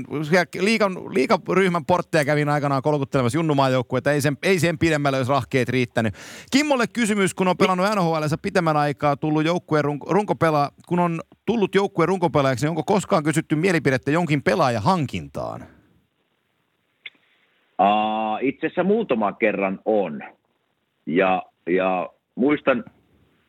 liikan, 0.59 0.95
liikaryhmän 1.13 1.85
portteja 1.85 2.25
kävin 2.25 2.49
aikanaan 2.49 2.81
kolkuttelemassa 2.81 3.37
junnumaajoukkuetta. 3.37 4.11
Ei 4.11 4.21
sen, 4.21 4.37
ei 4.43 4.59
sen 4.59 4.77
pidemmälle 4.77 5.17
olisi 5.17 5.31
rahkeet 5.31 5.69
riittänyt. 5.69 6.15
Kimmolle 6.51 6.87
kysymys, 6.87 7.33
kun 7.33 7.47
on 7.47 7.57
pelannut 7.57 7.87
NHL 7.95 8.23
pitemmän 8.41 8.77
aikaa, 8.77 9.17
tullut 9.17 9.45
joukkueen 9.45 9.83
run, 9.83 9.99
runkopela, 10.07 10.71
kun 10.87 10.99
on 10.99 11.21
tullut 11.45 11.75
joukkueen 11.75 12.07
runkopelaajaksi, 12.07 12.65
niin 12.65 12.69
onko 12.69 12.83
koskaan 12.83 13.23
kysytty 13.23 13.55
mielipidettä 13.55 14.11
jonkin 14.11 14.43
pelaajan 14.43 14.83
hankintaan? 14.83 15.80
Uh, 17.81 18.37
itse 18.41 18.67
asiassa 18.67 18.83
muutaman 18.83 19.35
kerran 19.35 19.79
on. 19.85 20.23
Ja, 21.05 21.43
ja 21.69 22.09
muistan, 22.35 22.83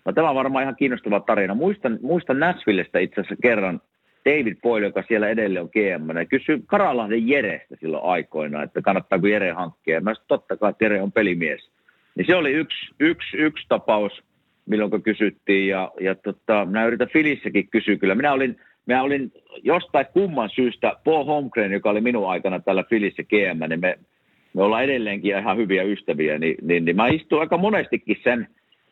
no 0.05 0.13
tämä 0.13 0.29
on 0.31 0.37
varmaan 0.37 0.63
ihan 0.63 0.77
kiinnostava 0.77 1.21
tarina. 1.21 1.55
Muistan, 1.55 1.99
muistan 2.03 2.39
Nashvillestä 2.39 2.99
itse 2.99 3.21
asiassa 3.21 3.37
kerran 3.43 3.81
David 4.25 4.57
Boyle, 4.63 4.87
joka 4.87 5.03
siellä 5.09 5.29
edelleen 5.29 5.63
on 5.63 5.71
GM, 5.73 6.17
ja 6.19 6.27
kysyi 6.27 6.63
Karalahden 6.67 7.29
Jerestä 7.29 7.77
silloin 7.81 8.05
aikoina, 8.05 8.63
että 8.63 8.83
kannattaako 8.83 9.27
Jere 9.27 9.53
hankkia. 9.53 10.01
Mä 10.01 10.15
sanoin, 10.15 10.29
totta 10.29 10.57
kai, 10.57 10.71
että 10.71 10.85
Jere 10.85 11.03
on 11.03 11.13
pelimies. 11.13 11.71
Niin 12.15 12.27
se 12.27 12.37
oli 12.37 12.53
yksi, 12.53 12.95
yksi, 13.01 13.37
yksi 13.37 13.67
tapaus, 13.69 14.23
milloin 14.67 15.03
kysyttiin, 15.03 15.69
ja, 15.69 15.93
ja 16.01 16.15
tota, 16.15 16.65
minä 16.65 16.87
yritän 16.87 17.09
Filissäkin 17.09 17.69
kysyä 17.69 17.97
kyllä. 17.97 18.15
Minä 18.15 18.33
olin, 18.33 18.61
minä 18.87 19.03
olin 19.03 19.33
jostain 19.63 20.07
kumman 20.13 20.51
syystä 20.51 20.97
Paul 21.05 21.25
Holmgren, 21.25 21.73
joka 21.73 21.91
oli 21.91 22.01
minun 22.01 22.31
aikana 22.31 22.61
täällä 22.61 22.85
Filissä 22.91 23.23
GM, 23.23 23.69
niin 23.69 23.81
me, 23.81 23.99
me 24.55 24.63
ollaan 24.63 24.85
edelleenkin 24.85 25.39
ihan 25.39 25.57
hyviä 25.57 25.83
ystäviä, 25.83 26.39
niin, 26.39 26.57
niin, 26.63 26.85
niin 26.85 26.97
mä 26.97 27.09
istuin 27.09 27.41
aika 27.41 27.59
monestikin 27.59 28.17
sen, 28.25 28.49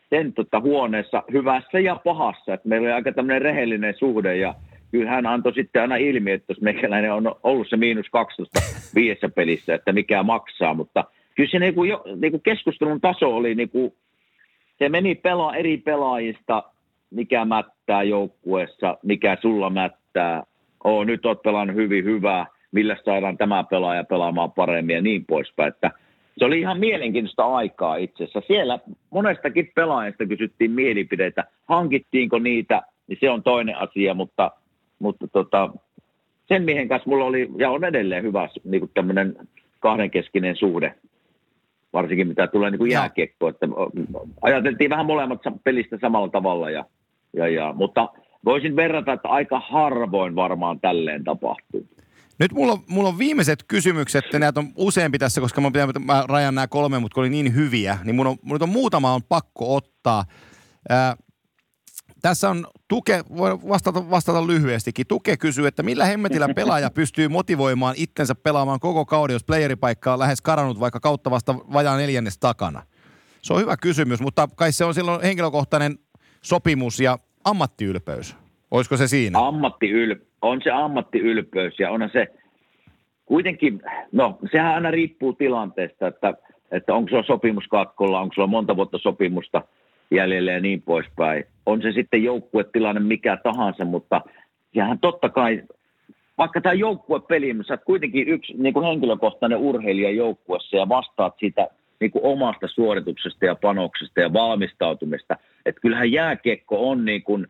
sen 0.09 0.33
tota 0.33 0.59
huoneessa 0.59 1.23
hyvässä 1.31 1.79
ja 1.79 1.95
pahassa, 1.95 2.53
että 2.53 2.69
meillä 2.69 2.85
oli 2.85 2.93
aika 2.93 3.11
tämmöinen 3.11 3.41
rehellinen 3.41 3.93
suhde 3.97 4.35
ja 4.35 4.53
kyllä 4.91 5.09
hän 5.09 5.25
antoi 5.25 5.53
sitten 5.53 5.81
aina 5.81 5.95
ilmi, 5.95 6.31
että 6.31 6.45
jos 6.51 6.61
meikäläinen 6.61 7.13
on 7.13 7.35
ollut 7.43 7.69
se 7.69 7.77
miinus 7.77 8.09
12 8.11 8.59
viidessä 8.95 9.29
pelissä, 9.29 9.75
että 9.75 9.93
mikä 9.93 10.23
maksaa, 10.23 10.73
mutta 10.73 11.03
kyllä 11.35 11.49
se 11.51 11.59
niinku, 11.59 11.83
jo, 11.83 12.03
niinku 12.15 12.39
keskustelun 12.39 13.01
taso 13.01 13.35
oli, 13.35 13.55
niinku, 13.55 13.95
se 14.79 14.89
meni 14.89 15.15
pelaa 15.15 15.55
eri 15.55 15.77
pelaajista, 15.77 16.63
mikä 17.09 17.45
mättää 17.45 18.03
joukkueessa, 18.03 18.97
mikä 19.03 19.37
sulla 19.41 19.69
mättää, 19.69 20.43
oo, 20.83 21.03
nyt 21.03 21.25
oot 21.25 21.41
pelannut 21.41 21.75
hyvin 21.75 22.05
hyvää, 22.05 22.45
millä 22.71 22.97
saadaan 23.05 23.37
tämä 23.37 23.63
pelaaja 23.63 24.03
pelaamaan 24.03 24.51
paremmin 24.51 24.95
ja 24.95 25.01
niin 25.01 25.25
poispäin, 25.25 25.73
että 25.73 25.91
se 26.37 26.45
oli 26.45 26.59
ihan 26.59 26.79
mielenkiintoista 26.79 27.55
aikaa 27.55 27.95
itse 27.95 28.23
asiassa. 28.23 28.41
Siellä 28.47 28.79
monestakin 29.09 29.71
pelaajista 29.75 30.25
kysyttiin 30.25 30.71
mielipideitä, 30.71 31.43
hankittiinko 31.65 32.39
niitä, 32.39 32.81
niin 33.07 33.17
se 33.21 33.29
on 33.29 33.43
toinen 33.43 33.77
asia, 33.77 34.13
mutta, 34.13 34.51
mutta 34.99 35.27
tota, 35.27 35.69
sen 36.47 36.63
miehen 36.63 36.87
kanssa 36.87 37.09
mulla 37.09 37.25
oli, 37.25 37.49
ja 37.57 37.71
on 37.71 37.83
edelleen 37.83 38.23
hyvä 38.23 38.49
niin 38.63 38.81
kuin 38.81 38.91
tämmöinen 38.93 39.35
kahdenkeskinen 39.79 40.55
suhde, 40.55 40.93
varsinkin 41.93 42.27
mitä 42.27 42.47
tulee 42.47 42.71
niin 42.71 42.79
kuin 42.79 42.91
jääkiekkoon, 42.91 43.53
että 43.53 43.67
ajateltiin 44.41 44.89
vähän 44.89 45.05
molemmat 45.05 45.41
pelistä 45.63 45.97
samalla 46.01 46.29
tavalla, 46.29 46.69
ja, 46.69 46.85
ja, 47.33 47.47
ja, 47.47 47.73
mutta 47.73 48.09
voisin 48.45 48.75
verrata, 48.75 49.13
että 49.13 49.29
aika 49.29 49.59
harvoin 49.59 50.35
varmaan 50.35 50.79
tälleen 50.79 51.23
tapahtuu. 51.23 51.87
Nyt 52.41 52.53
mulla 52.53 52.73
on, 52.73 52.83
mulla 52.87 53.09
on 53.09 53.17
viimeiset 53.17 53.63
kysymykset, 53.67 54.25
ja 54.33 54.39
näitä 54.39 54.59
on 54.59 54.71
useampi 54.75 55.19
tässä, 55.19 55.41
koska 55.41 55.61
mä, 55.61 55.71
pitää, 55.71 55.87
mä 56.05 56.23
rajan 56.27 56.55
nämä 56.55 56.67
kolme, 56.67 56.99
mutta 56.99 57.15
kun 57.15 57.21
oli 57.21 57.29
niin 57.29 57.55
hyviä, 57.55 57.97
niin 58.03 58.15
mun 58.15 58.27
on, 58.27 58.37
mun 58.41 58.63
on 58.63 58.69
muutama 58.69 59.13
on 59.13 59.23
pakko 59.23 59.75
ottaa. 59.75 60.25
Ää, 60.89 61.15
tässä 62.21 62.49
on 62.49 62.67
Tuke, 62.87 63.23
voi 63.37 63.61
vastata, 63.61 64.09
vastata 64.09 64.47
lyhyestikin. 64.47 65.07
Tuke 65.07 65.37
kysyy, 65.37 65.67
että 65.67 65.83
millä 65.83 66.05
hemmetillä 66.05 66.53
pelaaja 66.53 66.89
pystyy 66.89 67.27
motivoimaan 67.27 67.95
itsensä 67.97 68.35
pelaamaan 68.35 68.79
koko 68.79 69.05
kauden, 69.05 69.33
jos 69.33 69.43
playeripaikka 69.43 70.13
on 70.13 70.19
lähes 70.19 70.41
karannut 70.41 70.79
vaikka 70.79 70.99
kautta 70.99 71.31
vasta 71.31 71.55
vajaan 71.55 71.99
neljännes 71.99 72.37
takana? 72.37 72.83
Se 73.41 73.53
on 73.53 73.61
hyvä 73.61 73.77
kysymys, 73.77 74.21
mutta 74.21 74.49
kai 74.55 74.71
se 74.71 74.85
on 74.85 74.93
silloin 74.93 75.21
henkilökohtainen 75.21 75.99
sopimus 76.41 76.99
ja 76.99 77.17
ammattiylpeys. 77.43 78.40
Olisiko 78.71 78.97
se 78.97 79.07
siinä? 79.07 79.39
Ammattiylpeys. 79.47 80.31
On 80.41 80.61
se 80.63 80.71
ammattiylpeys 80.71 81.79
ja 81.79 81.91
onhan 81.91 82.09
se 82.13 82.27
kuitenkin, 83.25 83.81
no 84.11 84.39
sehän 84.51 84.73
aina 84.73 84.91
riippuu 84.91 85.33
tilanteesta, 85.33 86.07
että, 86.07 86.33
että 86.71 86.95
onko 86.95 87.09
se 87.09 87.27
sopimus 87.27 87.67
katkolla, 87.67 88.19
onko 88.19 88.33
sulla 88.33 88.47
monta 88.47 88.75
vuotta 88.75 88.97
sopimusta 88.97 89.61
jäljellä 90.11 90.51
ja 90.51 90.59
niin 90.59 90.81
poispäin. 90.81 91.43
On 91.65 91.81
se 91.81 91.91
sitten 91.91 92.23
joukkuetilanne 92.23 93.01
mikä 93.01 93.37
tahansa, 93.37 93.85
mutta 93.85 94.21
sehän 94.73 94.99
totta 94.99 95.29
kai, 95.29 95.63
vaikka 96.37 96.61
tämä 96.61 96.73
joukkuepeli, 96.73 97.55
sä 97.67 97.73
oot 97.73 97.83
kuitenkin 97.85 98.27
yksi 98.27 98.53
niin 98.57 98.73
kuin 98.73 98.85
henkilökohtainen 98.85 99.57
urheilija 99.57 100.11
joukkuessa 100.11 100.77
ja 100.77 100.89
vastaat 100.89 101.35
siitä 101.39 101.67
niin 101.99 102.11
kuin 102.11 102.25
omasta 102.25 102.67
suorituksesta 102.67 103.45
ja 103.45 103.55
panoksesta 103.55 104.21
ja 104.21 104.33
valmistautumista. 104.33 105.37
Että 105.65 105.81
kyllähän 105.81 106.11
jääkiekko 106.11 106.89
on 106.89 107.05
niin 107.05 107.23
kuin, 107.23 107.47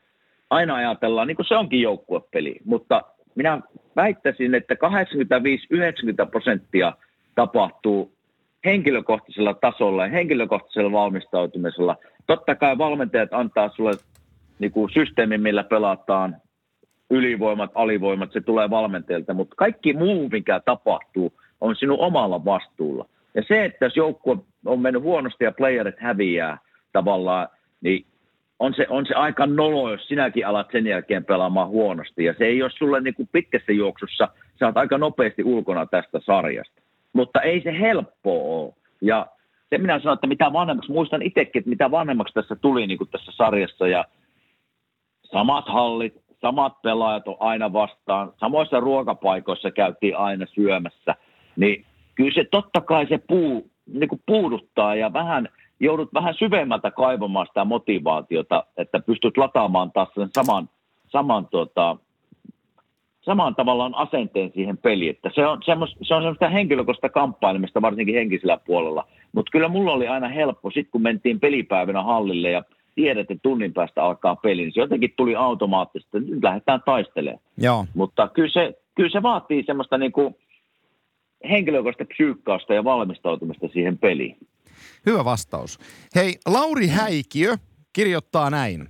aina 0.52 0.76
ajatellaan, 0.76 1.28
niin 1.28 1.36
kuin 1.36 1.46
se 1.46 1.56
onkin 1.56 1.82
joukkuepeli, 1.82 2.56
mutta 2.66 3.02
minä 3.36 3.62
väittäisin, 3.96 4.56
että 4.56 4.74
85-90 4.74 6.30
prosenttia 6.32 6.94
tapahtuu 7.36 8.14
henkilökohtaisella 8.66 9.54
tasolla 9.54 10.06
ja 10.06 10.12
henkilökohtaisella 10.12 10.92
valmistautumisella. 10.92 11.98
Totta 12.28 12.56
kai 12.56 12.78
valmentajat 12.78 13.30
antaa 13.32 13.70
sulle 13.70 13.92
niin 14.60 14.72
kuin 14.72 14.90
systeemin, 14.94 15.42
millä 15.42 15.64
pelataan, 15.64 16.36
ylivoimat, 17.10 17.72
alivoimat, 17.76 18.32
se 18.32 18.42
tulee 18.42 18.70
valmentajilta, 18.70 19.34
mutta 19.34 19.56
kaikki 19.56 19.94
muu, 19.94 20.30
mikä 20.30 20.62
tapahtuu, 20.66 21.34
on 21.62 21.76
sinun 21.76 22.00
omalla 22.00 22.46
vastuulla. 22.46 23.06
Ja 23.34 23.44
se, 23.48 23.66
että 23.66 23.86
jos 23.86 23.96
joukkue 23.96 24.38
on 24.66 24.80
mennyt 24.80 25.04
huonosti 25.04 25.44
ja 25.44 25.52
playerit 25.52 26.00
häviää 26.00 26.58
tavallaan, 26.94 27.48
niin 27.82 28.06
on 28.62 28.74
se, 28.74 28.86
on 28.90 29.06
se 29.06 29.14
aika 29.14 29.46
nolo, 29.46 29.92
jos 29.92 30.08
sinäkin 30.08 30.48
alat 30.48 30.68
sen 30.72 30.88
jälkeen 30.88 31.26
pelaamaan 31.26 31.68
huonosti. 31.68 32.24
Ja 32.24 32.34
se 32.38 32.46
ei 32.46 32.62
ole 32.62 32.72
sulle 32.78 33.02
niin 33.02 33.14
kuin 33.14 33.30
pitkässä 33.32 33.72
juoksussa, 33.72 34.28
sä 34.60 34.66
oot 34.66 34.78
aika 34.78 34.98
nopeasti 34.98 35.44
ulkona 35.44 35.86
tästä 35.86 36.20
sarjasta. 36.26 36.82
Mutta 37.14 37.42
ei 37.42 37.62
se 37.62 37.80
helppoa 37.80 38.64
ole. 38.64 38.74
Ja 39.02 39.28
se 39.70 39.78
minä 39.78 40.00
sanon, 40.00 40.14
että 40.14 40.28
mitä 40.28 40.54
vanhemmaksi, 40.54 40.92
muistan 40.92 41.22
itsekin, 41.22 41.60
että 41.60 41.70
mitä 41.70 41.92
vanhemmaksi 41.92 42.34
tässä 42.34 42.56
tuli 42.56 42.88
niin 42.88 42.98
kuin 42.98 43.10
tässä 43.10 43.32
sarjassa 43.32 43.88
ja 43.88 44.06
samat 45.32 45.66
hallit, 45.68 46.14
samat 46.42 46.82
pelaajat 46.82 47.28
on 47.28 47.38
aina 47.40 47.74
vastaan, 47.74 48.34
samoissa 48.40 48.80
ruokapaikoissa 48.80 49.72
käytiin 49.72 50.18
aina 50.18 50.46
syömässä, 50.46 51.16
niin 51.56 51.86
kyllä 52.16 52.34
se 52.34 52.46
totta 52.52 52.82
kai 52.82 53.08
se 53.08 53.18
puu, 53.28 53.72
niin 53.94 54.10
kuin 54.10 54.22
puuduttaa 54.26 54.96
ja 54.96 55.14
vähän 55.14 55.50
joudut 55.82 56.14
vähän 56.14 56.34
syvemmältä 56.34 56.92
kaivamaan 56.92 57.48
sitä 57.48 57.66
motivaatiota, 57.66 58.64
että 58.78 59.00
pystyt 59.00 59.38
lataamaan 59.38 59.92
taas 59.92 60.10
sen 60.16 60.30
saman, 60.34 60.70
saman, 61.08 61.48
tuota, 61.48 61.98
saman 63.22 63.56
tavallaan 63.56 63.96
asenteen 63.96 64.52
siihen 64.54 64.78
peliin. 64.78 65.10
Että 65.10 65.30
se, 65.36 65.48
on 65.48 65.64
semmos, 65.66 65.96
se 66.02 66.16
on 66.16 66.22
semmoista 66.22 66.50
henkilökohtaista 66.50 67.10
kamppailemista, 67.10 67.82
varsinkin 67.82 68.16
henkisellä 68.16 68.58
puolella. 68.66 69.08
Mutta 69.32 69.52
kyllä 69.52 69.68
mulla 69.68 69.92
oli 69.92 70.08
aina 70.08 70.28
helppo, 70.28 70.72
sitten 70.72 70.92
kun 70.92 71.02
mentiin 71.02 71.40
pelipäivänä 71.40 72.04
hallille 72.04 72.52
ja 72.52 72.64
tiedät, 72.96 73.32
että 73.32 73.42
tunnin 73.44 73.74
päästä 73.74 74.04
alkaa 74.04 74.36
peli, 74.36 74.62
niin 74.62 74.74
se 74.74 74.80
jotenkin 74.80 75.14
tuli 75.18 75.36
automaattisesti, 75.36 76.18
että 76.18 76.32
nyt 76.32 76.44
lähdetään 76.44 76.82
taistelemaan. 76.86 77.44
Joo. 77.58 77.86
Mutta 77.96 78.28
kyllä 78.28 78.50
se, 78.50 78.74
kyllä 78.96 79.10
se 79.10 79.24
vaatii 79.24 79.64
semmoista 79.64 79.98
niin 79.98 80.12
kuin 80.12 80.36
henkilökohtaista 81.50 82.14
psyykkausta 82.14 82.74
ja 82.74 82.84
valmistautumista 82.84 83.68
siihen 83.68 83.98
peliin. 83.98 84.38
Hyvä 85.06 85.26
vastaus. 85.26 85.80
Hei, 86.16 86.40
Lauri 86.46 86.88
Häikiö 86.88 87.58
kirjoittaa 87.94 88.50
näin. 88.50 88.90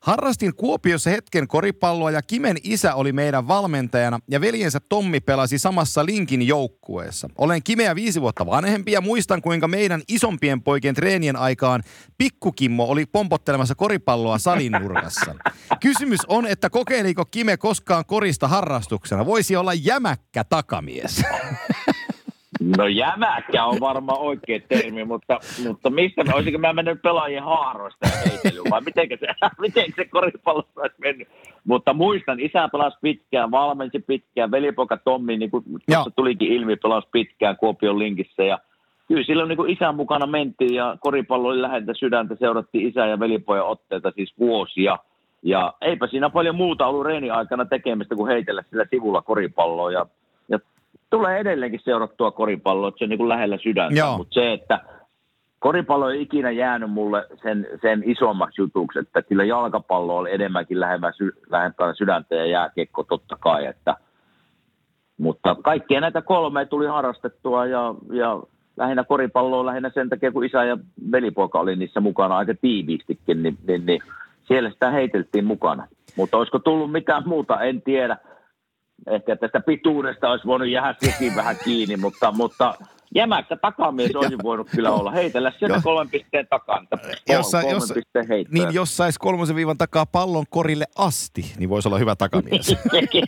Harrastin 0.00 0.54
Kuopiossa 0.54 1.10
hetken 1.10 1.48
koripalloa 1.48 2.10
ja 2.10 2.22
Kimen 2.22 2.56
isä 2.64 2.94
oli 2.94 3.12
meidän 3.12 3.48
valmentajana 3.48 4.20
ja 4.30 4.40
veljensä 4.40 4.80
Tommi 4.88 5.20
pelasi 5.20 5.58
samassa 5.58 6.06
Linkin 6.06 6.46
joukkueessa. 6.46 7.28
Olen 7.38 7.62
Kimeä 7.62 7.94
viisi 7.94 8.20
vuotta 8.20 8.46
vanhempi 8.46 8.92
ja 8.92 9.00
muistan 9.00 9.42
kuinka 9.42 9.68
meidän 9.68 10.02
isompien 10.08 10.62
poikien 10.62 10.94
treenien 10.94 11.36
aikaan 11.36 11.82
Pikkukimmo 12.18 12.84
oli 12.84 13.06
pompottelemassa 13.06 13.74
koripalloa 13.74 14.38
salin 14.38 14.72
nurkassa. 14.72 15.34
Kysymys 15.80 16.20
on, 16.28 16.46
että 16.46 16.70
kokeiliko 16.70 17.24
Kime 17.24 17.56
koskaan 17.56 18.04
korista 18.06 18.48
harrastuksena? 18.48 19.26
Voisi 19.26 19.56
olla 19.56 19.74
jämäkkä 19.74 20.44
takamies. 20.44 21.22
No 22.76 22.86
jämäkkä 22.86 23.64
on 23.64 23.80
varmaan 23.80 24.20
oikea 24.20 24.60
termi, 24.68 25.04
mutta, 25.04 25.40
mutta 25.66 25.90
mistä 25.90 26.24
me, 26.24 26.34
olisinko 26.34 26.58
mä 26.58 26.72
mennyt 26.72 27.02
pelaajien 27.02 27.42
haaroista 27.42 28.08
heitelyyn, 28.08 28.70
vai 28.70 28.80
miten 28.80 29.08
se, 29.08 29.26
miten 29.60 29.92
se 29.96 30.04
koripallossa 30.04 30.80
olisi 30.80 30.96
mennyt. 30.98 31.28
Mutta 31.64 31.92
muistan, 31.92 32.40
isä 32.40 32.68
pelasi 32.72 32.98
pitkään, 33.02 33.50
valmensi 33.50 33.98
pitkään, 33.98 34.50
velipoika 34.50 34.96
Tommi, 34.96 35.36
niin 35.36 35.50
kuin 35.50 35.64
tuossa 35.64 36.10
tulikin 36.16 36.52
ilmi, 36.52 36.76
pelasi 36.76 37.08
pitkään 37.12 37.56
Kuopion 37.56 37.98
linkissä 37.98 38.42
ja 38.42 38.58
kyllä 39.08 39.24
silloin 39.24 39.48
niin 39.48 39.56
kuin 39.56 39.70
isän 39.70 39.96
mukana 39.96 40.26
mentiin 40.26 40.74
ja 40.74 40.96
koripallo 41.00 41.48
oli 41.48 41.62
läheltä 41.62 41.94
sydäntä, 41.94 42.34
seurattiin 42.34 42.88
isä 42.88 43.06
ja 43.06 43.20
velipojan 43.20 43.66
otteita 43.66 44.10
siis 44.10 44.34
vuosia. 44.38 44.98
Ja 45.42 45.74
eipä 45.80 46.06
siinä 46.06 46.30
paljon 46.30 46.54
muuta 46.54 46.86
ollut 46.86 47.06
reeni 47.06 47.30
aikana 47.30 47.64
tekemistä 47.64 48.14
kuin 48.14 48.28
heitellä 48.28 48.62
sillä 48.70 48.86
sivulla 48.90 49.22
koripalloa 49.22 49.92
ja 49.92 50.06
tulee 51.10 51.38
edelleenkin 51.38 51.80
seurattua 51.84 52.30
koripalloa, 52.30 52.88
että 52.88 52.98
se 52.98 53.04
on 53.04 53.08
niin 53.08 53.18
kuin 53.18 53.28
lähellä 53.28 53.58
sydäntä. 53.58 53.94
Mutta 54.16 54.34
se, 54.34 54.52
että 54.52 54.80
koripallo 55.58 56.10
ei 56.10 56.22
ikinä 56.22 56.50
jäänyt 56.50 56.90
mulle 56.90 57.26
sen, 57.42 57.66
sen 57.82 58.02
isommaksi 58.06 58.62
jutuksi, 58.62 58.98
että 58.98 59.22
kyllä 59.22 59.44
jalkapallo 59.44 60.16
oli 60.16 60.34
enemmänkin 60.34 60.80
lähempää 61.50 61.94
sydäntä 61.94 62.34
ja 62.34 62.46
jääkiekko 62.46 63.02
totta 63.02 63.36
kai. 63.40 63.66
Että, 63.66 63.96
mutta 65.18 65.56
kaikkia 65.62 66.00
näitä 66.00 66.22
kolme 66.22 66.66
tuli 66.66 66.86
harrastettua 66.86 67.66
ja, 67.66 67.94
ja 68.12 68.42
lähinnä 68.76 69.04
koripalloa 69.04 69.66
lähinnä 69.66 69.90
sen 69.94 70.08
takia, 70.08 70.32
kun 70.32 70.44
isä 70.44 70.64
ja 70.64 70.78
velipoika 71.12 71.60
oli 71.60 71.76
niissä 71.76 72.00
mukana 72.00 72.36
aika 72.36 72.54
tiiviistikin, 72.54 73.42
niin, 73.42 73.58
niin, 73.66 73.86
niin 73.86 74.00
siellä 74.44 74.70
sitä 74.70 74.90
heiteltiin 74.90 75.44
mukana. 75.44 75.88
Mutta 76.16 76.36
olisiko 76.36 76.58
tullut 76.58 76.92
mitään 76.92 77.22
muuta, 77.26 77.60
en 77.60 77.82
tiedä 77.82 78.16
ehkä 79.10 79.36
tästä 79.36 79.60
pituudesta 79.60 80.30
olisi 80.30 80.46
voinut 80.46 80.68
jäädä 80.68 80.94
sekin 81.00 81.36
vähän 81.36 81.56
kiinni, 81.64 81.96
mutta, 81.96 82.32
mutta 82.32 82.74
jämäkkä 83.14 83.56
takamies 83.56 84.16
olisi 84.16 84.36
voinut 84.42 84.68
kyllä 84.70 84.90
olla. 84.90 85.10
Heitellä 85.10 85.52
sieltä 85.58 85.80
kolmen 85.84 86.10
pisteen 86.10 86.46
takaa. 86.50 86.84
Jossa, 87.28 87.62
jos, 87.62 87.94
niin 88.50 88.74
jos 88.74 88.96
saisi 88.96 89.18
kolmosen 89.20 89.56
viivan 89.56 89.78
takaa 89.78 90.06
pallon 90.06 90.44
korille 90.50 90.84
asti, 90.98 91.54
niin 91.58 91.68
voisi 91.68 91.88
olla 91.88 91.98
hyvä 91.98 92.16
takamies. 92.16 92.66
sekin, 92.90 93.24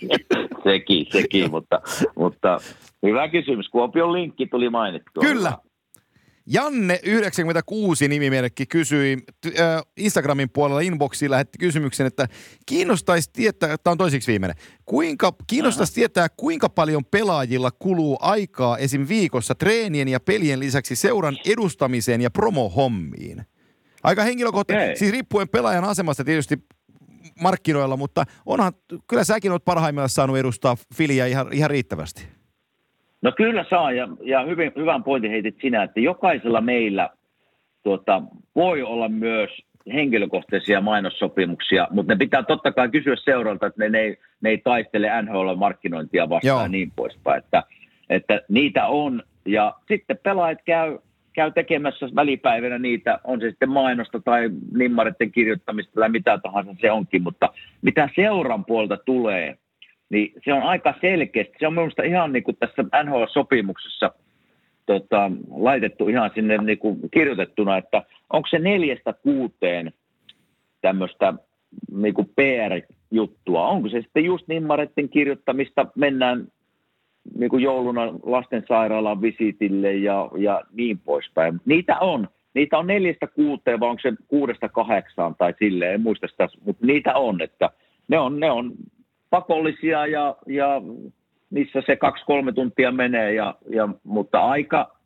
sekin, 0.65 1.07
sekin, 1.13 1.51
mutta, 1.51 1.81
mutta 2.17 2.59
hyvä 3.03 3.29
kysymys. 3.29 3.69
Kuopion 3.69 4.13
linkki 4.13 4.47
tuli 4.47 4.71
mainittua. 4.71 5.21
Kyllä, 5.21 5.53
Janne96 6.49 8.09
nimimerkki 8.09 8.67
kysyi 8.67 9.17
äh, 9.47 9.83
Instagramin 9.97 10.51
puolella 10.51 10.81
inboxiin 10.81 11.31
lähetti 11.31 11.59
kysymyksen, 11.59 12.07
että 12.07 12.29
kiinnostaisi 12.67 13.31
tietää, 13.33 13.77
tämä 13.79 13.93
on 13.93 13.99
toisiksi 13.99 14.31
viimeinen, 14.31 14.57
kuinka, 14.85 15.33
kiinnostaisi 15.47 15.95
tietää, 15.95 16.29
kuinka 16.29 16.69
paljon 16.69 17.05
pelaajilla 17.05 17.71
kuluu 17.71 18.19
aikaa 18.21 18.79
esim. 18.79 19.09
viikossa 19.09 19.55
treenien 19.55 20.09
ja 20.09 20.21
pelien 20.21 20.61
lisäksi 20.61 20.97
seuran 20.97 21.39
edustamiseen 21.47 22.21
ja 22.21 22.31
promohommiin? 22.31 23.47
Aika 24.03 24.23
henkilökohtaisesti, 24.23 24.91
okay. 24.91 24.97
siis 24.97 25.13
riippuen 25.13 25.49
pelaajan 25.49 25.85
asemasta 25.85 26.25
tietysti 26.25 26.59
markkinoilla, 27.41 27.97
mutta 27.97 28.25
onhan, 28.47 28.73
kyllä 29.09 29.25
säkin 29.25 29.53
olet 29.53 29.65
parhaimmillaan 29.65 30.09
saanut 30.09 30.39
edustaa 30.39 30.77
Filiä 30.95 31.27
ihan, 31.27 31.53
ihan 31.53 31.71
riittävästi. 31.71 32.38
No 33.23 33.33
kyllä 33.37 33.65
saa, 33.71 33.93
ja, 33.93 34.09
ja 34.23 34.45
hyvin, 34.45 34.73
hyvän 34.77 35.05
pointin 35.05 35.31
heitit 35.31 35.57
sinä, 35.61 35.83
että 35.83 36.01
jokaisella 36.01 36.61
meillä 36.61 37.11
tuota, 37.83 38.23
voi 38.57 38.83
olla 38.83 39.09
myös 39.09 39.51
henkilökohtaisia 39.93 40.81
mainossopimuksia, 40.81 41.89
mutta 41.91 42.13
ne 42.13 42.19
pitää 42.19 42.43
totta 42.43 42.73
kai 42.73 42.89
kysyä 42.89 43.17
seuralta, 43.17 43.67
että 43.67 43.81
ne, 43.83 43.89
ne, 43.89 43.99
ei, 43.99 44.19
ne 44.41 44.51
ei 44.51 44.59
taistele 44.59 45.09
NHL-markkinointia 45.23 46.29
vastaan 46.29 46.63
ja 46.63 46.69
niin 46.69 46.93
poispäin. 46.97 47.39
Että, 47.39 47.63
että 48.09 48.41
niitä 48.49 48.87
on, 48.87 49.23
ja 49.47 49.75
sitten 49.89 50.19
pelaajat 50.23 50.59
käy, 50.65 50.99
käy 51.33 51.53
tekemässä 51.53 52.07
välipäivänä 52.15 52.79
niitä, 52.79 53.19
on 53.25 53.41
se 53.41 53.51
sitten 53.51 53.71
mainosta 53.71 54.21
tai 54.21 54.51
nimmaritten 54.75 55.33
kirjoittamista 55.33 56.01
tai 56.01 56.09
mitä 56.09 56.39
tahansa 56.39 56.75
se 56.81 56.91
onkin, 56.91 57.23
mutta 57.23 57.49
mitä 57.83 58.09
seuran 58.17 58.65
puolta 58.65 58.97
tulee, 58.97 59.59
niin 60.11 60.33
se 60.45 60.53
on 60.53 60.63
aika 60.63 60.95
selkeästi. 61.01 61.55
Se 61.59 61.67
on 61.67 61.75
minusta 61.75 62.03
ihan 62.03 62.33
niin 62.33 62.43
kuin 62.43 62.57
tässä 62.57 62.83
NHL-sopimuksessa 62.83 64.11
tota, 64.87 65.31
laitettu 65.51 66.09
ihan 66.09 66.31
sinne 66.35 66.59
niin 66.59 66.79
kuin 66.79 66.99
kirjoitettuna, 67.11 67.77
että 67.77 68.03
onko 68.33 68.49
se 68.51 68.59
neljästä 68.59 69.13
kuuteen 69.13 69.93
tämmöistä 70.81 71.35
niin 71.93 72.15
PR-juttua. 72.37 73.69
Onko 73.69 73.89
se 73.89 74.01
sitten 74.01 74.25
just 74.25 74.49
nimmareiden 74.49 75.09
kirjoittamista, 75.09 75.87
mennään 75.95 76.49
niin 77.39 77.51
kuin 77.51 77.63
jouluna 77.63 78.07
lastensairaalan 78.23 79.23
visitille 79.23 79.95
ja, 79.95 80.31
ja 80.39 80.63
niin 80.73 80.99
poispäin. 80.99 81.61
Niitä 81.65 81.99
on. 81.99 82.29
Niitä 82.55 82.79
on 82.79 82.87
neljästä 82.87 83.27
kuuteen, 83.27 83.81
vai 83.81 83.89
onko 83.89 84.03
se 84.03 84.13
kuudesta 84.29 84.69
kahdeksaan 84.69 85.35
tai 85.35 85.55
silleen, 85.59 85.95
en 85.95 86.01
muista 86.01 86.27
sitä, 86.29 86.49
mutta 86.65 86.87
niitä 86.87 87.15
on, 87.15 87.43
että 87.43 87.71
ne 88.09 88.19
on, 88.19 88.41
ne 88.41 88.51
on 88.51 88.73
pakollisia 89.31 90.07
ja, 90.07 90.37
ja 90.47 90.83
niissä 91.51 91.83
se 91.87 91.97
kaksi-kolme 91.97 92.53
tuntia 92.53 92.93
menee, 92.93 93.35
ja, 93.35 93.55
ja, 93.71 93.89
mutta 94.05 94.41
aika, 94.41 94.99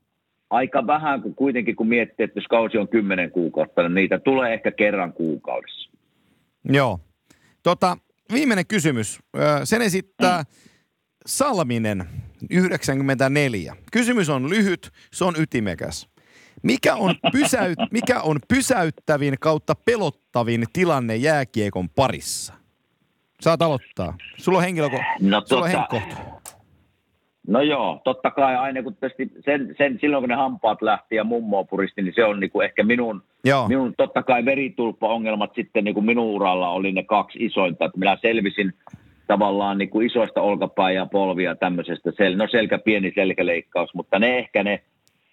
aika 0.50 0.86
vähän, 0.86 1.22
kun 1.22 1.34
kuitenkin 1.34 1.76
kun 1.76 1.88
miettii, 1.88 2.24
että 2.24 2.38
jos 2.38 2.46
kausi 2.46 2.78
on 2.78 2.88
kymmenen 2.88 3.30
kuukautta, 3.30 3.82
niin 3.82 3.94
niitä 3.94 4.18
tulee 4.18 4.54
ehkä 4.54 4.70
kerran 4.70 5.12
kuukaudessa. 5.12 5.90
Joo. 6.64 6.98
Tota, 7.62 7.96
viimeinen 8.32 8.66
kysymys. 8.66 9.20
Sen 9.64 9.82
esittää 9.82 10.42
mm. 10.42 10.46
Salminen, 11.26 12.04
94. 12.50 13.76
Kysymys 13.92 14.28
on 14.28 14.50
lyhyt, 14.50 14.90
se 15.12 15.24
on 15.24 15.34
ytimekäs. 15.38 16.08
Mikä 16.62 16.96
on, 16.96 17.14
pysäyt, 17.32 17.78
mikä 17.90 18.20
on 18.20 18.38
pysäyttävin 18.48 19.34
kautta 19.40 19.74
pelottavin 19.74 20.64
tilanne 20.72 21.16
jääkiekon 21.16 21.88
parissa? 21.88 22.61
Saat 23.42 23.62
aloittaa. 23.62 24.14
Sulla 24.36 24.58
on 24.58 24.64
henkilöko... 24.64 24.96
No, 25.20 25.42
Sulla 25.44 25.68
tota, 25.68 25.86
on 25.92 26.02
No 27.46 27.62
joo, 27.62 28.00
totta 28.04 28.30
kai 28.30 28.56
aina 28.56 28.82
kun 28.82 28.96
sen, 29.44 29.74
sen, 29.78 29.98
silloin 30.00 30.22
kun 30.22 30.28
ne 30.28 30.34
hampaat 30.34 30.82
lähti 30.82 31.16
ja 31.16 31.24
mummoa 31.24 31.64
puristi, 31.64 32.02
niin 32.02 32.14
se 32.14 32.24
on 32.24 32.40
niin 32.40 32.50
kuin 32.50 32.64
ehkä 32.64 32.84
minun, 32.84 33.22
joo. 33.44 33.68
minun 33.68 33.94
totta 33.96 34.22
kai 34.22 34.44
veritulppa-ongelmat 34.44 35.54
sitten 35.54 35.84
niin 35.84 35.94
kuin 35.94 36.06
minun 36.06 36.26
uralla 36.26 36.68
oli 36.68 36.92
ne 36.92 37.02
kaksi 37.02 37.38
isointa. 37.44 37.84
Että 37.84 37.98
minä 37.98 38.18
selvisin 38.22 38.72
tavallaan 39.26 39.78
niin 39.78 39.90
kuin 39.90 40.06
isoista 40.06 40.40
olkapää 40.40 40.90
ja 40.90 41.06
polvia 41.06 41.54
tämmöisestä. 41.54 42.12
Sel, 42.16 42.36
no 42.36 42.46
selkä 42.50 42.78
pieni 42.78 43.12
selkäleikkaus, 43.14 43.94
mutta 43.94 44.18
ne 44.18 44.38
ehkä 44.38 44.62
ne, 44.62 44.82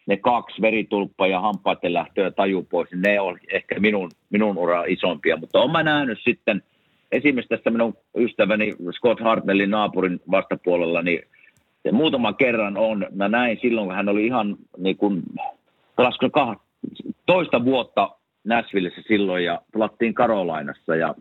ne 0.06 0.18
kaksi 0.18 0.62
veritulppa 0.62 1.28
ja 1.28 1.40
hampaiden 1.40 1.94
lähtöä 1.94 2.32
taju 2.32 2.68
pois, 2.70 2.92
niin 2.92 3.02
ne 3.02 3.20
on 3.20 3.40
ehkä 3.54 3.80
minun, 3.80 4.12
minun 4.30 4.58
ura 4.58 4.84
isompia. 4.88 5.38
Mutta 5.38 5.60
olen 5.60 5.72
mä 5.72 5.84
nähnyt 5.84 6.20
sitten 6.24 6.64
esimerkiksi 7.12 7.50
tässä 7.50 7.70
minun 7.70 7.98
ystäväni 8.18 8.76
Scott 8.92 9.22
Hartnellin 9.22 9.70
naapurin 9.70 10.22
vastapuolella, 10.32 11.02
niin 11.02 11.20
se 11.84 11.92
muutaman 11.92 12.36
kerran 12.36 12.78
on, 12.78 13.08
mä 13.16 13.28
näin 13.28 13.58
silloin, 13.62 13.88
kun 13.88 13.96
hän 13.96 14.10
oli 14.10 14.26
ihan 14.26 14.56
niin 14.78 14.98
kuin, 14.98 15.24
toista 17.26 17.66
vuotta 17.66 18.10
Näsvillessä 18.44 19.02
silloin 19.08 19.46
ja 19.46 19.62
pelattiin 19.74 20.14
Karolainassa 20.14 20.96
ja 20.96 21.16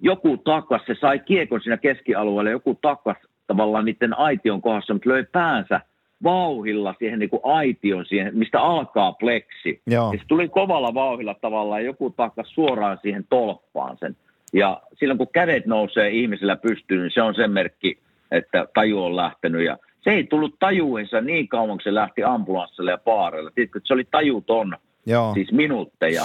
joku 0.00 0.36
takas, 0.36 0.82
se 0.86 0.94
sai 1.00 1.18
kiekon 1.18 1.60
siinä 1.60 1.76
keskialueella, 1.76 2.50
joku 2.50 2.78
takas 2.82 3.16
tavallaan 3.46 3.84
niiden 3.84 4.18
aition 4.18 4.62
kohdassa, 4.62 4.92
mutta 4.92 5.10
löi 5.10 5.24
päänsä 5.32 5.80
vauhilla 6.22 6.94
siihen 6.98 7.18
niin 7.18 7.30
kuin 7.30 7.40
aition, 7.44 8.06
siihen, 8.06 8.38
mistä 8.38 8.60
alkaa 8.60 9.12
pleksi. 9.12 9.82
Joo. 9.86 10.12
Ja 10.12 10.18
se 10.18 10.24
tuli 10.28 10.48
kovalla 10.48 10.94
vauhilla 10.94 11.34
tavallaan 11.34 11.80
ja 11.80 11.86
joku 11.86 12.10
takas 12.10 12.50
suoraan 12.54 12.98
siihen 13.02 13.24
tolppaan 13.30 13.96
sen. 13.98 14.16
Ja 14.52 14.82
silloin 14.98 15.18
kun 15.18 15.28
kädet 15.32 15.66
nousee 15.66 16.10
ihmisellä 16.10 16.56
pystyyn, 16.56 17.02
niin 17.02 17.10
se 17.14 17.22
on 17.22 17.34
sen 17.34 17.50
merkki, 17.50 17.98
että 18.30 18.66
taju 18.74 19.04
on 19.04 19.16
lähtenyt. 19.16 19.64
Ja 19.64 19.78
se 20.00 20.10
ei 20.10 20.24
tullut 20.24 20.56
tajuinsa 20.58 21.20
niin 21.20 21.48
kauan, 21.48 21.68
kun 21.68 21.80
se 21.82 21.94
lähti 21.94 22.24
ambulanssille 22.24 22.90
ja 22.90 22.98
paarelle. 22.98 23.50
Tiedätkö, 23.54 23.78
että 23.78 23.88
se 23.88 23.94
oli 23.94 24.04
tajuton, 24.10 24.76
Joo. 25.06 25.34
siis 25.34 25.52
minuutteja. 25.52 26.24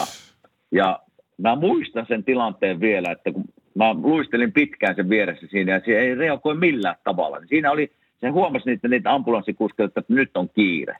Ja 0.72 1.00
mä 1.38 1.56
muistan 1.56 2.06
sen 2.08 2.24
tilanteen 2.24 2.80
vielä, 2.80 3.12
että 3.12 3.32
kun 3.32 3.46
mä 3.76 3.94
luistelin 3.94 4.54
pitkään 4.54 4.96
sen 4.96 5.10
vieressä 5.10 5.48
siinä 5.48 5.74
ja 5.74 5.82
se 5.86 6.00
ei 6.00 6.16
reagoi 6.16 6.56
millään 6.56 6.96
tavalla. 7.04 7.40
Siinä 7.46 7.72
oli, 7.72 7.92
se 8.22 8.30
huomasi 8.30 8.70
niitä, 8.70 8.88
niitä 8.88 9.14
ambulanssikuskeja, 9.14 9.86
että 9.86 10.04
nyt 10.08 10.38
on 10.38 10.50
kiire. 10.50 10.98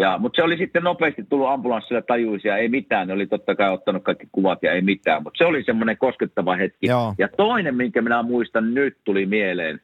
Ja, 0.00 0.18
mutta 0.18 0.36
se 0.36 0.42
oli 0.42 0.56
sitten 0.56 0.82
nopeasti 0.82 1.24
tullut 1.28 1.48
ambulanssille 1.48 2.02
tajuisia, 2.02 2.56
ei 2.56 2.68
mitään. 2.68 3.08
Ne 3.08 3.14
oli 3.14 3.26
totta 3.26 3.54
kai 3.54 3.72
ottanut 3.72 4.04
kaikki 4.04 4.28
kuvat 4.32 4.62
ja 4.62 4.72
ei 4.72 4.80
mitään. 4.80 5.22
Mutta 5.22 5.38
se 5.38 5.44
oli 5.44 5.64
semmoinen 5.64 5.98
koskettava 5.98 6.56
hetki. 6.56 6.86
Joo. 6.86 7.14
Ja 7.18 7.28
toinen, 7.36 7.74
minkä 7.74 8.02
minä 8.02 8.22
muistan 8.22 8.74
nyt 8.74 8.96
tuli 9.04 9.26
mieleen, 9.26 9.80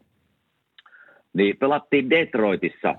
niin 1.33 1.57
pelattiin 1.57 2.11
Detroitissa. 2.11 2.95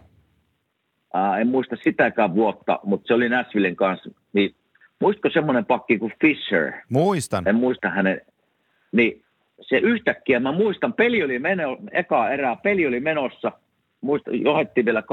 Ää, 1.13 1.37
en 1.37 1.47
muista 1.47 1.75
sitäkään 1.83 2.35
vuotta, 2.35 2.79
mutta 2.83 3.07
se 3.07 3.13
oli 3.13 3.29
Nashvillen 3.29 3.75
kanssa. 3.75 4.09
Niin, 4.33 4.55
muistatko 5.01 5.29
semmoinen 5.29 5.65
pakki 5.65 5.97
kuin 5.97 6.13
Fisher? 6.21 6.71
Muistan. 6.89 7.47
En 7.47 7.55
muista 7.55 7.89
hänen. 7.89 8.21
Niin 8.91 9.23
se 9.61 9.77
yhtäkkiä, 9.77 10.39
mä 10.39 10.51
muistan, 10.51 10.93
peli 10.93 11.23
oli 11.23 11.39
meno, 11.39 11.77
eka 11.91 12.29
erää, 12.29 12.55
peli 12.55 12.87
oli 12.87 12.99
menossa, 12.99 13.51
muista, 14.05 14.31
johettiin 14.31 14.85
vielä 14.85 15.01
2-1, 15.01 15.03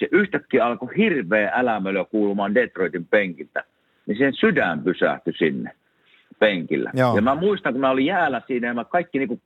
ja 0.00 0.08
yhtäkkiä 0.12 0.66
alkoi 0.66 0.96
hirveä 0.96 1.50
älämölö 1.54 2.04
kuulumaan 2.04 2.54
Detroitin 2.54 3.06
penkiltä. 3.06 3.64
Niin 4.06 4.18
sen 4.18 4.34
sydän 4.34 4.82
pysähtyi 4.82 5.32
sinne 5.38 5.70
penkillä. 6.38 6.90
Joo. 6.94 7.16
Ja 7.16 7.22
mä 7.22 7.34
muistan, 7.34 7.72
kun 7.72 7.80
mä 7.80 7.90
olin 7.90 8.06
jäällä 8.06 8.42
siinä, 8.46 8.66
ja 8.66 8.74
mä 8.74 8.84
kaikki 8.84 9.18
niinku, 9.18 9.40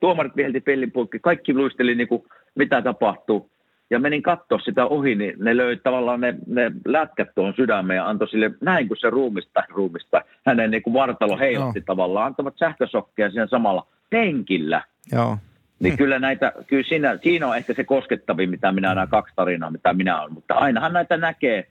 tuomarit 0.00 0.36
vihelti 0.36 0.60
pellin 0.60 0.90
poikki, 0.90 1.18
kaikki 1.18 1.54
luisteli 1.54 1.94
niinku, 1.94 2.26
mitä 2.54 2.82
tapahtuu. 2.82 3.50
Ja 3.90 3.98
menin 3.98 4.22
katsoa 4.22 4.58
sitä 4.58 4.86
ohi, 4.86 5.14
niin 5.14 5.34
ne 5.38 5.56
löi 5.56 5.76
tavallaan 5.76 6.20
ne, 6.20 6.34
ne 6.46 6.72
lätkät 6.84 7.28
tuohon 7.34 7.54
sydämeen 7.56 7.96
ja 7.96 8.08
antoi 8.08 8.28
sille, 8.28 8.50
näin 8.60 8.88
kuin 8.88 8.98
se 8.98 9.10
ruumista, 9.10 9.64
ruumista 9.68 10.22
hänen 10.46 10.70
niin 10.70 10.82
kuin 10.82 10.94
vartalo 10.94 11.38
heilatti 11.38 11.78
no. 11.78 11.84
tavallaan, 11.86 12.26
antavat 12.26 12.54
sähkösokkeja 12.56 13.30
siinä 13.30 13.46
samalla 13.46 13.86
penkillä. 14.10 14.82
Joo. 15.12 15.36
Niin 15.80 15.92
hmm. 15.92 15.98
kyllä 15.98 16.18
näitä, 16.18 16.52
kyllä 16.66 16.82
siinä, 16.88 17.18
siinä 17.22 17.46
on 17.46 17.56
ehkä 17.56 17.74
se 17.74 17.84
koskettavin, 17.84 18.50
mitä 18.50 18.72
minä 18.72 18.94
nämä 18.94 19.06
kaksi 19.06 19.34
tarinaa, 19.36 19.70
mitä 19.70 19.94
minä 19.94 20.20
olen. 20.20 20.32
Mutta 20.32 20.54
ainahan 20.54 20.92
näitä 20.92 21.16
näkee 21.16 21.66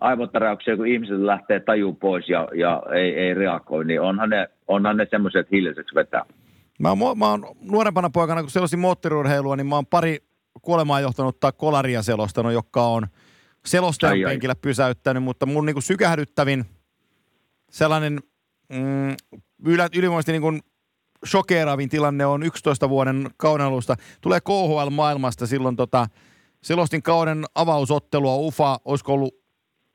aivotarauksia, 0.00 0.76
kun 0.76 0.86
ihmiset 0.86 1.18
lähtee 1.18 1.60
taju 1.60 1.92
pois 1.92 2.28
ja, 2.28 2.48
ja 2.54 2.82
ei, 2.94 3.14
ei 3.14 3.34
reagoi, 3.34 3.84
niin 3.84 4.00
onhan 4.00 4.30
ne, 4.30 4.48
onhan 4.68 4.96
ne 4.96 5.06
semmoiset 5.10 5.50
hiljaiseksi 5.50 5.94
vetää. 5.94 6.24
Mä 6.78 6.88
oon, 6.88 7.18
mä 7.18 7.30
oon 7.30 7.46
nuorempana 7.60 8.10
poikana, 8.10 8.40
kun 8.40 8.50
selosin 8.50 8.78
moottoriurheilua, 8.78 9.56
niin 9.56 9.66
mä 9.66 9.74
oon 9.74 9.86
pari 9.86 10.18
kuolemaa 10.62 11.00
johtanutta 11.00 11.52
kolaria 11.52 12.02
selostanut, 12.02 12.52
joka 12.52 12.86
on 12.86 13.06
selostajan 13.66 14.14
ai, 14.14 14.24
penkillä 14.24 14.52
ai. 14.52 14.60
pysäyttänyt, 14.62 15.22
mutta 15.22 15.46
mun 15.46 15.66
niinku 15.66 15.80
sykähdyttävin 15.80 16.64
sellainen 17.70 18.20
mm, 18.68 19.16
ylivoimaisesti 19.94 20.32
niin 20.32 20.62
shokeeraavin 21.26 21.88
tilanne 21.88 22.26
on 22.26 22.42
11 22.42 22.88
vuoden 22.88 23.30
kauden 23.36 23.66
alusta. 23.66 23.96
Tulee 24.20 24.40
KHL-maailmasta 24.40 25.46
silloin 25.46 25.76
tota, 25.76 26.06
selostin 26.62 27.02
kauden 27.02 27.44
avausottelua 27.54 28.36
UFA, 28.36 28.80
olisiko 28.84 29.12
ollut 29.12 29.44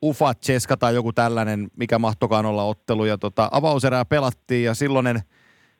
UFA 0.01 0.33
Cheska 0.33 0.77
tai 0.77 0.95
joku 0.95 1.13
tällainen, 1.13 1.71
mikä 1.77 1.99
mahtokaan 1.99 2.45
olla 2.45 2.63
ottelu. 2.63 3.05
Ja 3.05 3.17
tota, 3.17 3.49
avauserää 3.51 4.05
pelattiin 4.05 4.63
ja 4.63 4.73
silloinen, 4.73 5.21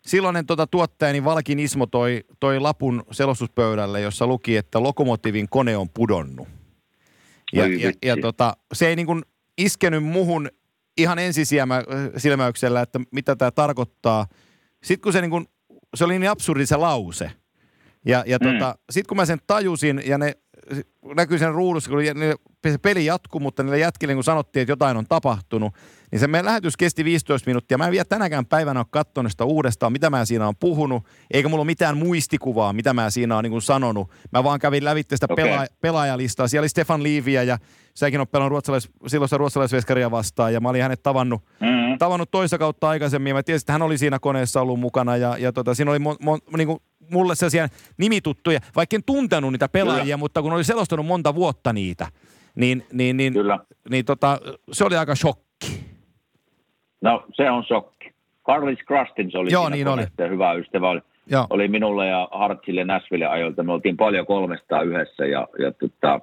silloinen 0.02 0.45
tota, 0.45 0.68
tuottajani 0.68 1.24
Valkin 1.24 1.60
Ismo 1.60 1.86
toi, 1.86 2.24
toi 2.39 2.60
lapun 2.60 3.04
selostuspöydälle, 3.12 4.02
jossa 4.02 4.28
luki, 4.28 4.58
että 4.58 4.84
lokomotiivin 4.84 5.50
kone 5.50 5.78
on 5.78 5.89
pudonnut. 5.89 6.47
Ja, 7.54 7.68
ja, 7.68 7.80
ja, 7.80 7.91
ja 8.06 8.18
tota, 8.22 8.58
se 8.74 8.88
ei 8.88 8.95
niin 8.95 9.06
kuin 9.06 9.24
iskenyt 9.58 10.04
muhun 10.04 10.50
ihan 10.97 11.20
ensisilmäyksellä, 11.20 12.82
että 12.82 13.00
mitä 13.12 13.36
tämä 13.36 13.52
tarkoittaa– 13.52 14.28
sitten 14.84 15.02
kun 15.02 15.14
se, 15.14 15.22
niin 15.22 15.32
kun, 15.32 15.48
se 15.96 16.06
oli 16.06 16.20
niin 16.20 16.32
absurdi 16.32 16.66
se 16.66 16.76
lause. 16.76 17.32
Ja, 18.06 18.24
ja 18.28 18.38
mm. 18.42 18.51
tota, 18.51 18.76
sitten 18.89 19.08
kun 19.08 19.18
mä 19.18 19.26
sen 19.26 19.39
tajusin 19.47 20.01
ja 20.06 20.18
ne 20.18 20.34
näkyy 21.16 21.38
sen 21.38 21.54
ruudussa, 21.54 21.89
kun 21.89 22.00
se 22.68 22.78
peli 22.78 23.06
jatkuu, 23.06 23.39
mutta 23.39 23.64
niille 23.64 23.80
jätkille 23.80 24.14
kun 24.14 24.24
sanottiin, 24.24 24.62
että 24.62 24.72
jotain 24.72 24.97
on 24.97 25.06
tapahtunut, 25.10 25.74
niin 26.12 26.20
se 26.20 26.28
meidän 26.28 26.46
lähetys 26.46 26.78
kesti 26.78 27.04
15 27.04 27.50
minuuttia. 27.50 27.78
Mä 27.78 27.86
en 27.86 27.92
vielä 27.92 28.06
tänäkään 28.06 28.46
päivänä 28.46 28.80
ole 28.80 28.88
katsonut 28.90 29.32
sitä 29.32 29.46
uudestaan, 29.46 29.92
mitä 29.92 30.10
mä 30.10 30.26
siinä 30.26 30.48
on 30.48 30.56
puhunut, 30.60 31.06
eikä 31.32 31.50
mulla 31.50 31.62
ole 31.62 31.66
mitään 31.66 31.98
muistikuvaa, 31.98 32.74
mitä 32.74 32.94
mä 32.94 33.10
siinä 33.10 33.38
on 33.38 33.44
niin 33.44 33.62
sanonut. 33.62 34.12
Mä 34.32 34.44
vaan 34.44 34.60
kävin 34.60 34.86
lävitte 34.86 35.16
sitä 35.16 35.28
okay. 35.30 35.46
pela- 35.46 35.68
pelaajalistaa. 35.82 36.48
Siellä 36.48 36.64
oli 36.64 36.70
Stefan 36.70 37.04
Liiviä 37.04 37.44
ja 37.44 37.58
säkin 37.94 38.22
on 38.22 38.28
pelannut 38.28 38.52
ruotsalais, 38.52 38.90
silloin 39.08 39.30
ruotsalaisveskaria 39.32 40.12
vastaan 40.12 40.54
ja 40.54 40.60
mä 40.60 40.70
olin 40.70 40.82
hänet 40.82 41.04
tavannut, 41.04 41.42
mm-hmm. 41.60 41.98
tavannut 41.98 42.32
toista 42.32 42.58
kautta 42.58 42.90
aikaisemmin 42.90 43.36
mä 43.36 43.44
tiesin, 43.44 43.64
että 43.64 43.74
hän 43.74 43.82
oli 43.82 43.98
siinä 43.98 44.20
koneessa 44.20 44.62
ollut 44.62 44.80
mukana 44.80 45.18
ja, 45.18 45.38
ja 45.38 45.52
tota, 45.52 45.74
siinä 45.74 45.92
oli 45.92 46.00
mo, 46.00 46.16
mo, 46.22 46.40
niin 46.58 46.68
kuin 46.68 46.80
mulle 47.12 47.36
sellaisia 47.36 47.68
nimituttuja, 47.98 48.60
vaikka 48.76 48.96
en 48.96 49.04
tuntenut 49.04 49.52
niitä 49.52 49.70
pelaajia, 49.70 50.04
Kyllä. 50.04 50.18
mutta 50.18 50.42
kun 50.42 50.54
oli 50.54 50.64
selostanut 50.64 51.06
monta 51.06 51.36
vuotta 51.36 51.74
niitä, 51.74 52.08
niin, 52.56 52.86
niin, 52.94 53.18
niin, 53.18 53.34
Kyllä. 53.34 53.60
niin 53.90 54.06
tota, 54.06 54.40
se 54.72 54.84
oli 54.84 54.98
aika 54.98 55.16
shokki. 55.16 55.49
No 57.01 57.26
se 57.34 57.51
on 57.51 57.63
shokki. 57.63 58.12
Carlis 58.46 58.80
Krastin, 58.88 59.32
se 59.32 59.38
oli 59.38 59.51
Joo, 59.51 59.70
niin 59.70 59.88
oli. 59.88 60.01
hyvä 60.30 60.54
ystävä, 60.54 60.89
oli, 60.89 61.01
Joo. 61.32 61.47
oli 61.50 61.67
minulle 61.67 62.08
ja 62.08 62.28
Hartsille 62.32 62.86
Nashville 62.86 63.26
ajoilta. 63.26 63.63
Me 63.63 63.74
oltiin 63.74 63.97
paljon 63.97 64.26
kolmesta 64.26 64.82
yhdessä 64.82 65.26
ja, 65.26 65.47
ja 65.59 65.71
tota, 65.71 66.20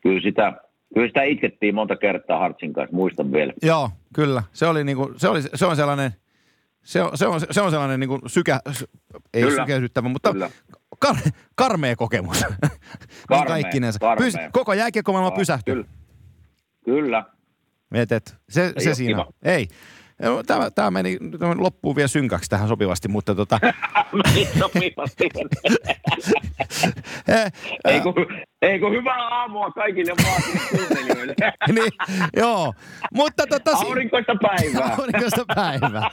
kyllä 0.00 0.20
sitä 0.20 0.52
Kyllä 0.94 1.06
sitä 1.06 1.22
itkettiin 1.22 1.74
monta 1.74 1.96
kertaa 1.96 2.38
Hartsin 2.38 2.72
kanssa, 2.72 2.96
muistan 2.96 3.32
vielä. 3.32 3.52
Joo, 3.62 3.90
kyllä. 4.14 4.42
Se, 4.52 4.66
oli 4.66 4.84
niinku, 4.84 5.12
se, 5.16 5.28
oli, 5.28 5.42
se 5.42 5.66
on 5.66 5.76
sellainen, 5.76 6.10
se 6.82 7.02
on, 7.02 7.18
se 7.18 7.26
on, 7.26 7.40
se 7.50 7.60
on 7.60 7.70
sellainen 7.70 8.00
niinku 8.00 8.20
sykä, 8.26 8.60
ei 9.34 9.42
Kyllä. 9.42 9.62
sykäisyttävä, 9.62 10.08
mutta 10.08 10.32
Kyllä. 10.32 10.50
kar, 10.98 11.16
karmea 11.54 11.96
kokemus. 11.96 12.44
Karmea, 13.28 13.46
Kaikkinensa. 13.46 13.98
karmea. 13.98 14.24
Pys, 14.24 14.34
koko 14.52 14.72
jääkiekkomaailma 14.72 15.36
pysähtyi. 15.36 15.74
Kyllä. 15.74 15.86
Kyllä. 16.84 17.24
Et, 17.94 18.12
et, 18.12 18.36
se, 18.48 18.72
Ei 18.76 18.84
se 18.84 18.94
siinä. 18.94 19.12
kiva. 19.12 19.26
Ei. 19.44 19.68
No, 20.22 20.42
Tämä, 20.42 20.70
tämä 20.70 20.90
meni 20.90 21.18
loppuun 21.58 21.96
vielä 21.96 22.08
synkäksi 22.08 22.50
tähän 22.50 22.68
sopivasti, 22.68 23.08
mutta 23.08 23.34
tota, 23.34 23.58
Meni 24.12 24.48
sopivasti. 24.60 25.28
eh, 27.28 27.52
ei, 27.84 28.00
kun, 28.00 28.14
ei 28.62 28.78
kun 28.80 28.92
hyvää 28.92 29.28
aamua 29.28 29.70
kaikille 29.70 30.12
kuuntelijoille. 30.76 31.34
niin, 31.74 31.92
joo. 32.36 32.74
Mutta 33.14 33.44
tota, 33.46 33.70
Aurinkoista 33.76 34.32
päivää. 34.42 34.94
Aurinkoista 34.98 35.44
päivää. 35.54 36.10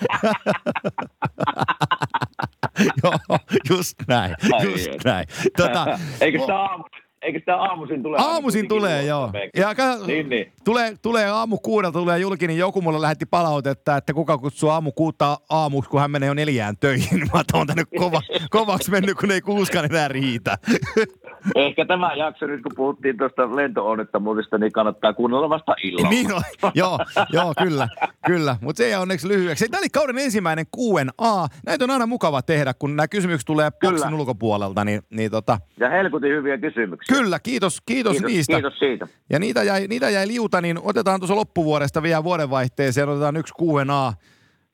joo, 3.04 3.40
just 3.70 3.94
näin, 4.08 4.36
Ai 4.54 4.64
just 4.72 4.90
näin. 5.06 5.28
Tota, 5.58 6.00
Eikö 6.22 6.40
sitä 6.40 6.56
aamu, 6.60 6.84
eikö 7.24 7.40
sitä 7.40 7.56
aamuisin 7.58 8.04
tule? 8.04 8.18
Aamuisin 8.20 8.68
tulee, 8.68 9.04
joo. 9.06 9.32
Ja 9.58 9.76
ka- 9.76 9.98
Niin, 10.08 10.30
niin. 10.30 10.52
Tulee, 10.66 10.94
tulee 11.02 11.26
aamu 11.30 11.58
kuudelta, 11.58 12.00
tulee 12.00 12.20
julki, 12.20 12.48
niin 12.48 12.60
joku 12.60 12.82
mulle 12.82 13.02
lähetti 13.02 13.26
palautetta, 13.26 13.98
että 13.98 14.14
kuka 14.14 14.38
kutsuu 14.38 14.70
aamu 14.70 14.92
kuutta 14.92 15.38
aamuksi, 15.50 15.90
kun 15.90 16.00
hän 16.02 16.12
menee 16.12 16.28
jo 16.28 16.34
neljään 16.34 16.78
töihin. 16.78 17.20
Mä 17.20 17.26
oon 17.34 17.44
on 17.62 17.68
tänne 17.68 17.84
kova, 18.00 18.22
kovaksi 18.50 18.92
mennyt, 18.92 19.18
kun 19.18 19.32
ei 19.32 19.42
kuuskaan 19.42 19.86
enää 19.86 20.08
riitä. 20.08 20.58
Ehkä 21.56 21.86
tämä 21.86 22.14
jakso 22.16 22.46
nyt, 22.46 22.62
kun 22.64 22.72
puhuttiin 22.76 23.18
tuosta 23.18 23.56
lento-onnettomuudesta, 23.56 24.58
niin 24.58 24.72
kannattaa 24.72 25.14
kuunnella 25.14 25.50
vasta 25.50 25.76
illalla. 25.84 26.10
niin 26.10 26.34
on. 26.34 26.42
joo, 26.76 27.00
joo, 27.34 27.54
kyllä, 27.64 27.88
kyllä. 28.26 28.56
Mutta 28.62 28.78
se 28.78 28.86
ei 28.86 28.96
onneksi 28.96 29.28
lyhyeksi. 29.28 29.70
Tämä 29.70 29.80
oli 29.80 29.90
kauden 29.90 30.18
ensimmäinen 30.18 30.66
Q&A. 30.66 31.48
Näitä 31.66 31.84
on 31.84 31.92
aina 31.92 32.06
mukava 32.06 32.42
tehdä, 32.42 32.74
kun 32.74 32.96
nämä 32.96 33.08
kysymykset 33.08 33.46
tulee 33.46 33.72
boksin 33.72 34.14
ulkopuolelta. 34.14 34.86
Niin, 34.86 35.02
niin 35.10 35.32
tota, 35.32 35.58
Ja 35.80 35.90
helkutin 35.90 36.30
hyviä 36.32 36.58
kysymyksiä. 36.58 37.13
Kyllä, 37.18 37.40
kiitos, 37.40 37.82
kiitos, 37.86 38.12
kiitos, 38.12 38.32
niistä. 38.32 38.54
kiitos 38.54 38.80
siitä. 38.80 39.08
Ja 39.30 39.40
niitä 39.40 39.64
jäi, 39.64 39.88
niitä 39.88 40.10
jäi 40.10 40.28
liuta, 40.28 40.62
niin 40.62 40.80
otetaan 40.84 41.20
tuossa 41.20 41.36
loppuvuodesta 41.36 42.04
vielä 42.04 42.24
vuodenvaihteeseen, 42.24 43.10
otetaan 43.10 43.38
yksi 43.38 43.54
Q&A 43.54 44.14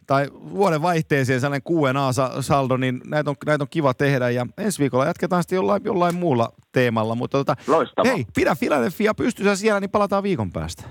tai 0.08 0.28
vuoden 0.34 0.82
vaihteeseen 0.82 1.42
sellainen 1.42 1.64
Q&A-saldo, 1.64 2.78
niin 2.78 3.02
näitä 3.06 3.30
on, 3.30 3.36
näitä 3.46 3.64
on 3.64 3.68
kiva 3.70 3.94
tehdä. 3.94 4.30
Ja 4.30 4.48
ensi 4.58 4.80
viikolla 4.80 5.06
jatketaan 5.06 5.44
sitten 5.44 5.56
jollain, 5.56 5.82
jollain 5.86 6.16
muulla 6.16 6.54
teemalla. 6.72 7.16
Mutta 7.16 7.38
tota, 7.38 7.56
Loistavaa. 7.68 8.12
hei, 8.12 8.26
pidä 8.36 8.56
Philadelphia 8.60 9.14
pystyssä 9.14 9.56
siellä, 9.56 9.80
niin 9.80 9.90
palataan 9.90 10.24
viikon 10.24 10.52
päästä. 10.52 10.84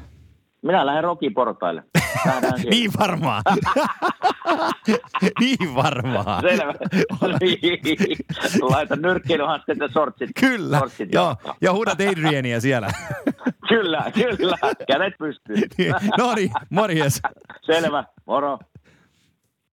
Minä 0.62 0.86
lähden 0.86 1.04
rokiportaille. 1.04 1.82
Niin 2.70 2.90
varmaan. 3.00 3.42
niin 5.40 5.74
varmaan. 5.74 6.42
Selvä. 6.42 6.74
Laita 8.70 8.96
nyrkkeilyhanskat 8.96 9.78
ja 9.78 9.88
sortsit. 9.92 10.30
Kyllä, 10.40 10.78
sortsit 10.78 11.14
joo. 11.14 11.36
Ja 11.60 11.72
huudat 11.72 11.98
Adriania 12.00 12.60
siellä. 12.60 12.88
Kyllä, 13.68 14.04
kyllä. 14.14 14.56
Kädet 14.86 15.14
pystyy. 15.18 15.56
no 16.18 16.34
niin, 16.34 16.50
morjes. 16.70 17.22
Selvä. 17.66 18.04
Moro. 18.26 18.58